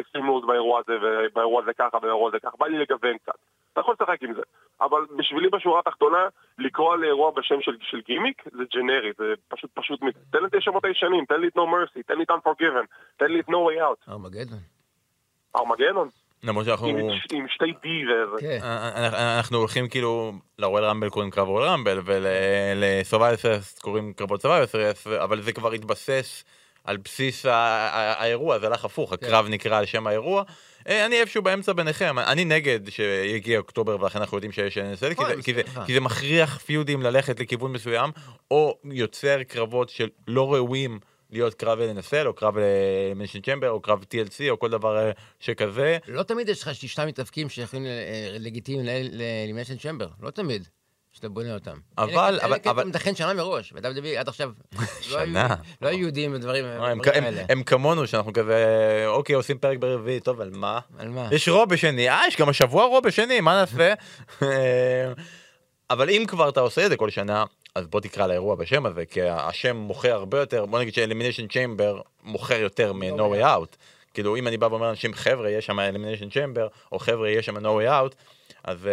אקסטרים 0.00 0.24
לוז 0.24 0.46
באירוע 0.46 0.80
הזה, 0.80 0.92
ובאירוע 1.02 1.62
הזה 1.62 1.72
ככה, 1.72 1.96
ובאירוע 1.96 2.28
הזה 2.28 2.38
ככה, 2.40 2.56
בא 2.58 2.66
לי 2.66 2.78
לגוון 2.78 3.18
קצת. 3.18 3.34
אתה 3.72 3.80
יכול 3.80 3.94
לשחק 4.00 4.22
עם 4.22 4.34
זה. 4.34 4.42
אבל 4.80 5.00
בשבילי 5.16 5.48
בשורה 5.48 5.80
התחתונה, 5.80 6.28
לקרוא 6.58 6.96
לאירוע 6.96 7.30
בשם 7.30 7.60
של, 7.60 7.76
של 7.80 8.00
גימיק, 8.00 8.42
זה 8.52 8.64
ג'נרי, 8.74 9.12
זה 9.18 9.34
פשוט 9.48 9.70
פשוט. 9.74 10.00
תן 10.30 10.38
לי 10.38 10.46
את 10.46 10.54
השמות 10.54 10.84
הישנים, 10.84 11.24
תן 11.24 11.40
לי 11.40 11.48
את 11.48 11.56
No 11.56 11.60
Mercy, 11.60 12.02
תן 12.06 12.18
לי 12.18 12.24
את 12.24 12.30
Unforgiven, 12.30 12.86
תן 13.16 13.32
לי 13.32 13.40
את 13.40 13.48
No 13.48 13.52
Way 13.52 13.80
Out, 13.80 14.10
ארמגדון. 14.10 14.58
ארמגדון, 15.56 16.08
למרות 16.44 16.64
שאנחנו... 16.66 16.88
עם, 16.88 16.96
עם 17.32 17.46
שתי 17.48 17.64
D 17.64 17.86
וזה. 17.86 18.40
כן. 18.40 18.58
אנחנו- 18.62 19.18
אנחנו 19.18 19.58
הולכים 19.58 19.88
כאילו, 19.88 20.32
ל 20.58 20.84
Royal 20.84 20.95
Rumble 20.95 21.08
קוראים 21.08 21.30
קרב 21.30 21.48
Royal 21.48 21.68
Rumble, 21.68 22.00
ול 22.04 22.30
Survivor 22.30 23.36
Series 23.36 23.78
קוראים 23.78 24.12
קרבות 24.12 24.42
Survivor 24.42 24.66
Series, 24.66 25.06
אבל 25.06 25.40
זה 25.42 25.52
כבר 25.52 25.72
התבסס 25.72 26.44
על 26.84 26.96
בסיס 26.96 27.46
האירוע, 27.48 28.58
זה 28.58 28.66
הלך 28.66 28.84
הפוך, 28.84 29.12
הקרב 29.12 29.46
נקרא 29.48 29.78
על 29.78 29.86
שם 29.86 30.06
האירוע. 30.06 30.42
אה, 30.88 31.06
אני 31.06 31.20
איפשהו 31.20 31.42
באמצע 31.42 31.72
ביניכם, 31.72 32.18
אני 32.18 32.44
נגד 32.44 32.80
שיגיע 32.90 33.58
אוקטובר 33.58 34.02
ולכן 34.02 34.18
אנחנו 34.18 34.36
יודעים 34.36 34.52
שיש 34.52 34.78
NSL, 34.78 34.82
כי 35.14 35.24
זה- 35.24 35.32
אני 35.32 35.42
כי 35.42 35.54
זה- 35.54 35.60
מסכים 35.62 35.78
איתך. 35.78 35.80
כי 35.86 35.94
זה 35.94 36.00
מכריח 36.00 36.58
פיודים 36.58 37.02
ללכת 37.02 37.40
לכיוון 37.40 37.72
מסוים, 37.72 38.10
או 38.50 38.78
יוצר 38.84 39.42
קרבות 39.42 39.88
שלא 39.88 40.54
ראויים 40.54 40.98
להיות 41.34 41.54
קרב 41.54 41.78
NSL, 41.98 42.26
או 42.26 42.32
קרב 42.34 42.54
מנשן 43.16 43.40
צ'מבר, 43.40 43.70
או 43.70 43.80
קרב 43.80 44.02
TLC, 44.02 44.50
או 44.50 44.58
כל 44.58 44.70
דבר 44.70 44.96
אה, 44.98 45.10
שכזה. 45.40 45.98
לא 46.08 46.22
תמיד 46.22 46.48
יש 46.48 46.62
לך 46.62 46.74
שישה 46.74 47.06
מתאבקים 47.06 47.48
שיכולים 47.48 47.86
אה, 47.86 47.90
לגיטימיים 48.38 48.86
לאלימיניישן 49.12 49.76
צ'מבר, 49.76 50.08
לא 50.22 50.30
תמיד. 50.30 50.68
שאתה 51.12 51.28
בונה 51.28 51.54
אותם. 51.54 51.76
אבל- 51.98 52.12
אבל- 52.14 52.58
אבל- 52.64 52.82
אתה 52.82 52.88
מתכנן 52.88 53.14
שנה 53.14 53.34
מראש, 53.34 53.72
ו-WWE 53.72 54.18
עד 54.18 54.28
עכשיו 54.28 54.50
לא 55.10 55.18
היו- 55.18 55.26
שנה. 55.26 55.54
לא 55.82 55.88
היו 55.88 55.98
יהודים 55.98 56.34
אה, 56.34 56.90
הם, 56.90 57.24
האלה. 57.24 57.42
הם 57.48 57.62
כמונו 57.62 58.06
שאנחנו 58.06 58.32
כזה 58.32 58.64
אוקיי 59.06 59.34
עושים 59.34 59.58
פרק 59.58 59.78
ברביעי 59.78 60.20
טוב 60.20 60.40
על 60.40 60.50
מה 60.52 60.80
על 60.98 61.08
מה? 61.08 61.28
יש 61.32 61.48
רוב 61.48 61.68
בשני 61.68 62.08
אה 62.10 62.20
יש 62.28 62.36
גם 62.36 62.48
השבוע 62.48 62.84
רוב 62.84 63.04
בשני 63.06 63.40
מה 63.40 63.60
נעשה 63.60 63.94
אה, 64.42 65.12
אבל 65.90 66.10
אם 66.10 66.24
כבר 66.28 66.48
אתה 66.48 66.60
עושה 66.60 66.84
את 66.84 66.90
זה 66.90 66.96
כל 66.96 67.10
שנה 67.10 67.44
אז 67.74 67.86
בוא 67.86 68.00
תקרא 68.00 68.26
לאירוע 68.26 68.54
בשם 68.54 68.86
הזה 68.86 69.06
כי 69.06 69.22
השם 69.22 69.76
מוכר 69.76 70.12
הרבה 70.12 70.38
יותר 70.38 70.66
בוא 70.66 70.78
נגיד 70.78 70.94
ש 70.94 71.02
elimination 71.02 71.48
chamber 71.48 72.00
מוכר 72.22 72.60
יותר 72.60 72.92
מ-No 72.92 73.20
way 73.20 73.42
out 73.42 73.76
כאילו 74.14 74.36
אם 74.36 74.48
אני 74.48 74.56
בא 74.56 74.66
ואומר 74.66 74.86
לאנשים 74.86 75.14
חבר'ה 75.14 75.50
יש 75.50 75.66
שם 75.66 75.80
elimination 75.80 76.30
chamber 76.30 76.68
או 76.92 76.98
חבר'ה 76.98 77.30
יש 77.30 77.46
שם 77.46 77.56
No 77.56 77.60
way 77.60 77.88
out 77.88 78.14
אז 78.64 78.88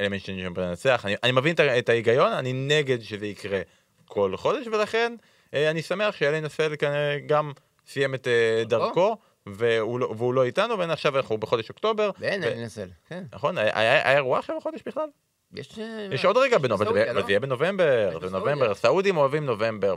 elimination 0.00 0.34
chamber 0.40 0.62
ינצח 0.62 1.06
אני, 1.06 1.14
אני 1.22 1.32
מבין 1.32 1.54
את, 1.78 1.88
ההיגיון 1.88 2.32
אני 2.32 2.52
נגד 2.52 3.00
שזה 3.02 3.26
יקרה 3.26 3.60
כל 4.06 4.36
חודש 4.36 4.66
ולכן 4.66 5.14
אה, 5.54 5.70
אני 5.70 5.82
שמח 5.82 6.14
שאלן 6.16 6.48
כנראה 6.78 7.18
גם 7.26 7.52
סיים 7.86 8.14
את 8.14 8.28
אה, 8.28 8.64
דרכו. 8.64 9.16
והוא 9.46 10.00
לא, 10.00 10.14
והוא 10.16 10.34
לא 10.34 10.44
איתנו, 10.44 10.78
ועכשיו 10.78 11.16
אנחנו 11.16 11.38
בחודש 11.38 11.68
אוקטובר. 11.68 12.10
ואין 12.18 12.42
ו- 12.42 12.46
Hell 12.46 12.62
in 12.62 12.68
a 12.68 12.72
Cell, 12.72 12.88
כן. 13.08 13.24
נכון? 13.32 13.58
היה 13.58 14.16
אירוע 14.16 14.38
עכשיו 14.38 14.56
בחודש 14.56 14.80
בכלל? 14.86 15.08
יש... 15.54 15.78
אה, 15.78 16.08
יש 16.10 16.24
עוד 16.24 16.36
רגע 16.36 16.58
בנובמבר, 16.58 16.92
לא? 17.12 17.20
יהיה 17.28 17.40
בנובמבר, 17.40 18.10
זה. 18.20 18.28
בנובמבר, 18.28 18.74
סעודים 18.74 19.16
אוהבים 19.16 19.46
נובמבר. 19.46 19.94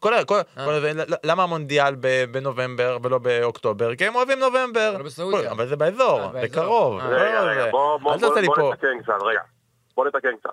כל, 0.00 0.14
ה- 0.14 0.24
כל, 0.24 0.34
אה. 0.58 0.64
כל, 0.64 0.72
למה 1.24 1.42
המונדיאל 1.42 1.94
ב- 2.00 2.24
בנובמבר 2.32 2.98
ולא 3.02 3.18
באוקטובר? 3.18 3.94
כי 3.94 4.06
הם 4.06 4.14
אוהבים 4.14 4.38
נובמבר. 4.38 4.92
אבל 4.94 5.02
בסעודיה. 5.02 5.40
כל- 5.42 5.46
אבל 5.46 5.66
זה 5.66 5.76
באזור, 5.76 6.20
אה, 6.20 6.30
זה. 6.32 6.48
קרוב. 6.54 7.00
אה. 7.00 7.10
לא, 7.10 7.16
רגע, 7.16 7.40
זה- 7.42 7.46
רגע, 7.50 7.70
בוא, 7.70 7.96
בוא, 8.00 8.12
אל 8.14 8.18
תעשה 8.20 8.40
לי 8.40 8.46
בוא, 8.46 8.54
פה. 8.56 8.60
בוא 8.62 8.72
נתקן 8.74 9.02
קצת, 9.02 9.22
רגע. 9.22 9.40
בוא 9.96 10.06
נתקן 10.06 10.36
קצת. 10.40 10.50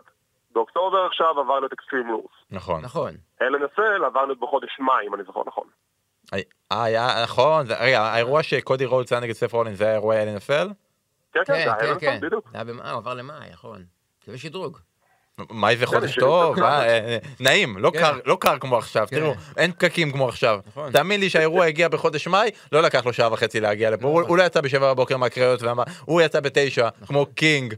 באוקטובר 0.51 1.05
עכשיו 1.11 1.39
עברנו 1.39 1.65
את 1.67 1.73
Extreme 1.73 2.07
Rules. 2.07 2.31
נכון. 2.51 2.81
נכון. 2.81 3.11
Hell 3.41 3.59
in 3.63 3.74
a 3.74 3.80
Cell 3.80 4.03
עברנו 4.05 4.35
בחודש 4.35 4.69
מאי, 4.79 5.07
אם 5.07 5.15
אני 5.15 5.23
זוכר 5.23 5.41
נכון. 5.47 5.63
אה, 6.33 6.39
היה, 6.83 7.07
נכון, 7.23 7.65
זה- 7.65 7.75
רגע, 7.79 8.01
האירוע 8.01 8.43
שקודי 8.43 8.85
רודס 8.85 9.11
היה 9.13 9.21
נגד 9.21 9.33
סת' 9.33 9.53
רולינס 9.53 9.77
זה 9.77 9.83
היה 9.83 9.93
אירוע 9.93 10.15
LNFL? 10.23 10.67
כן, 11.33 11.39
כן, 11.45 11.53
כן, 11.53 11.71
כן, 11.79 11.85
Hell 11.85 11.90
in 11.90 11.93
a 11.93 11.94
Cell 11.94 11.99
כן. 11.99 12.19
בדיוק. 12.21 12.49
זה 12.51 12.57
היה 12.57 12.63
במאי, 12.63 12.89
הוא 12.89 12.97
עבר 12.97 13.13
למאי, 13.13 13.49
נכון. 13.51 13.83
קווי 14.29 14.37
שדרוג. 14.39 14.77
מאי 15.51 15.77
זה 15.77 15.85
חודש 15.85 16.11
שלי 16.11 16.21
טוב, 16.23 16.55
קצת 16.55 16.63
אה, 16.63 16.83
אה, 16.97 17.17
נעים, 17.39 17.77
לא 17.77 17.91
כן. 17.93 17.99
קר, 17.99 18.19
לא 18.25 18.37
קר 18.39 18.57
כמו 18.59 18.77
עכשיו, 18.77 19.07
כן. 19.09 19.15
תראו, 19.19 19.33
אין 19.57 19.71
פקקים 19.71 20.11
כמו 20.11 20.29
עכשיו. 20.29 20.59
נכון. 20.67 20.91
תאמין 20.91 21.19
לי 21.19 21.29
שהאירוע 21.29 21.65
הגיע 21.65 21.87
בחודש 21.87 22.27
מאי, 22.27 22.49
לא 22.71 22.81
לקח 22.81 23.05
לו 23.05 23.13
שעה 23.13 23.33
וחצי 23.33 23.59
להגיע 23.59 23.89
לפה, 23.91 24.07
הוא- 24.07 24.21
הוא 24.21 24.37
לא 24.37 24.43
יצא 24.43 24.61
בשבע 24.61 24.93
בבוקר 24.93 25.17
מהקריות, 25.17 25.61
ואמר- 25.63 25.83
הוא 26.05 26.21
יצא 26.21 26.39
בתשע, 26.39 26.87
נכון. 26.95 27.07
כמו 27.07 27.25
קינג. 27.35 27.73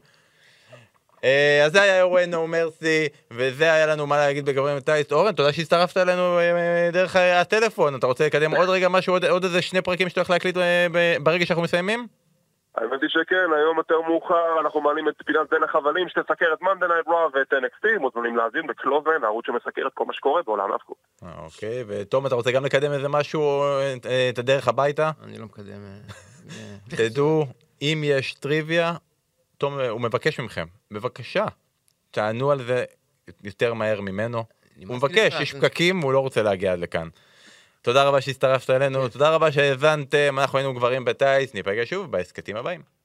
אה, 1.23 1.63
אז 1.65 1.71
זה 1.71 1.81
היה 1.81 1.97
אירועי 1.97 2.25
No 2.27 2.47
Mercy, 2.47 3.07
וזה 3.31 3.73
היה 3.73 3.85
לנו 3.85 4.07
מה 4.07 4.17
להגיד 4.17 4.45
בגברים 4.45 4.79
בטייץ. 4.79 5.11
אורן, 5.11 5.33
תודה 5.33 5.53
שהצטרפת 5.53 5.97
אלינו 5.97 6.39
אה, 6.39 6.89
דרך 6.93 7.15
הטלפון, 7.15 7.95
אתה 7.95 8.07
רוצה 8.07 8.25
לקדם 8.25 8.55
עוד 8.55 8.69
רגע 8.69 8.89
משהו, 8.89 9.13
עוד- 9.29 9.43
איזה 9.45 9.61
שני 9.61 9.81
פרקים 9.81 10.09
שאתה 10.09 10.19
הולך 10.21 10.29
להקליט 10.29 10.57
אה, 10.57 10.87
ברגע 11.23 11.45
שאנחנו 11.45 11.63
מסיימים? 11.63 12.07
האמת 12.75 13.01
היא 13.01 13.09
שכן, 13.09 13.53
היום 13.55 13.77
יותר 13.77 14.01
מאוחר 14.01 14.59
אנחנו 14.61 14.81
מעלים 14.81 15.09
את 15.09 15.13
פינת 15.25 15.49
בין 15.51 15.63
החבלים 15.63 16.09
שתסקר 16.09 16.53
את 16.53 16.61
Monday 16.61 16.87
Night 16.87 17.07
Raw 17.07 17.27
ואת 17.33 17.53
NXT, 17.53 17.99
מוזמנים 17.99 18.37
להאזין 18.37 18.67
בקלוזן, 18.67 19.23
הערוץ 19.23 19.45
שמסקר 19.45 19.87
את 19.87 19.93
כל 19.93 20.05
מה 20.05 20.13
שקורה 20.13 20.41
בעולם 20.43 20.71
ההיאבקות. 20.71 20.97
אה, 21.23 21.29
אוקיי, 21.43 21.83
ותום, 21.87 22.27
אתה 22.27 22.35
רוצה 22.35 22.51
גם 22.51 22.65
לקדם 22.65 22.91
איזה 22.91 23.09
משהו, 23.09 23.63
אה, 24.05 24.29
את 24.29 24.37
הדרך 24.37 24.67
הביתה? 24.67 25.11
אני 25.23 25.37
לא 25.37 25.45
מקדם... 25.45 25.81
אה, 26.49 26.75
תדעו, 26.97 27.45
אם 27.81 28.01
יש 28.05 28.33
טריוויה, 28.33 28.93
תום, 29.57 29.79
הוא 29.79 30.01
מבקש 30.01 30.39
מכם, 30.39 30.65
בבקשה, 30.91 31.45
תענו 32.11 32.51
על 32.51 32.61
זה 32.61 32.83
יותר 33.43 33.73
מהר 33.73 34.01
ממנו. 34.01 34.43
הוא 34.87 34.95
מבקש. 34.95 35.41
יש 35.41 35.53
פקקים, 35.53 36.01
הוא 36.01 36.13
לא 36.13 36.19
רוצה 36.19 36.41
להגיע 36.41 36.73
עד 36.73 36.79
לכאן. 36.79 37.07
תודה 37.81 38.03
רבה 38.03 38.21
שהצטרפת 38.21 38.69
אלינו, 38.69 39.09
תודה 39.09 39.29
רבה 39.29 39.51
שהאזנתם, 39.51 40.39
אנחנו 40.39 40.57
היינו 40.57 40.73
גברים 40.73 41.05
בטיס, 41.05 41.53
ניפגש 41.53 41.89
שוב 41.89 42.11
בהסכתים 42.11 42.55
הבאים. 42.55 43.00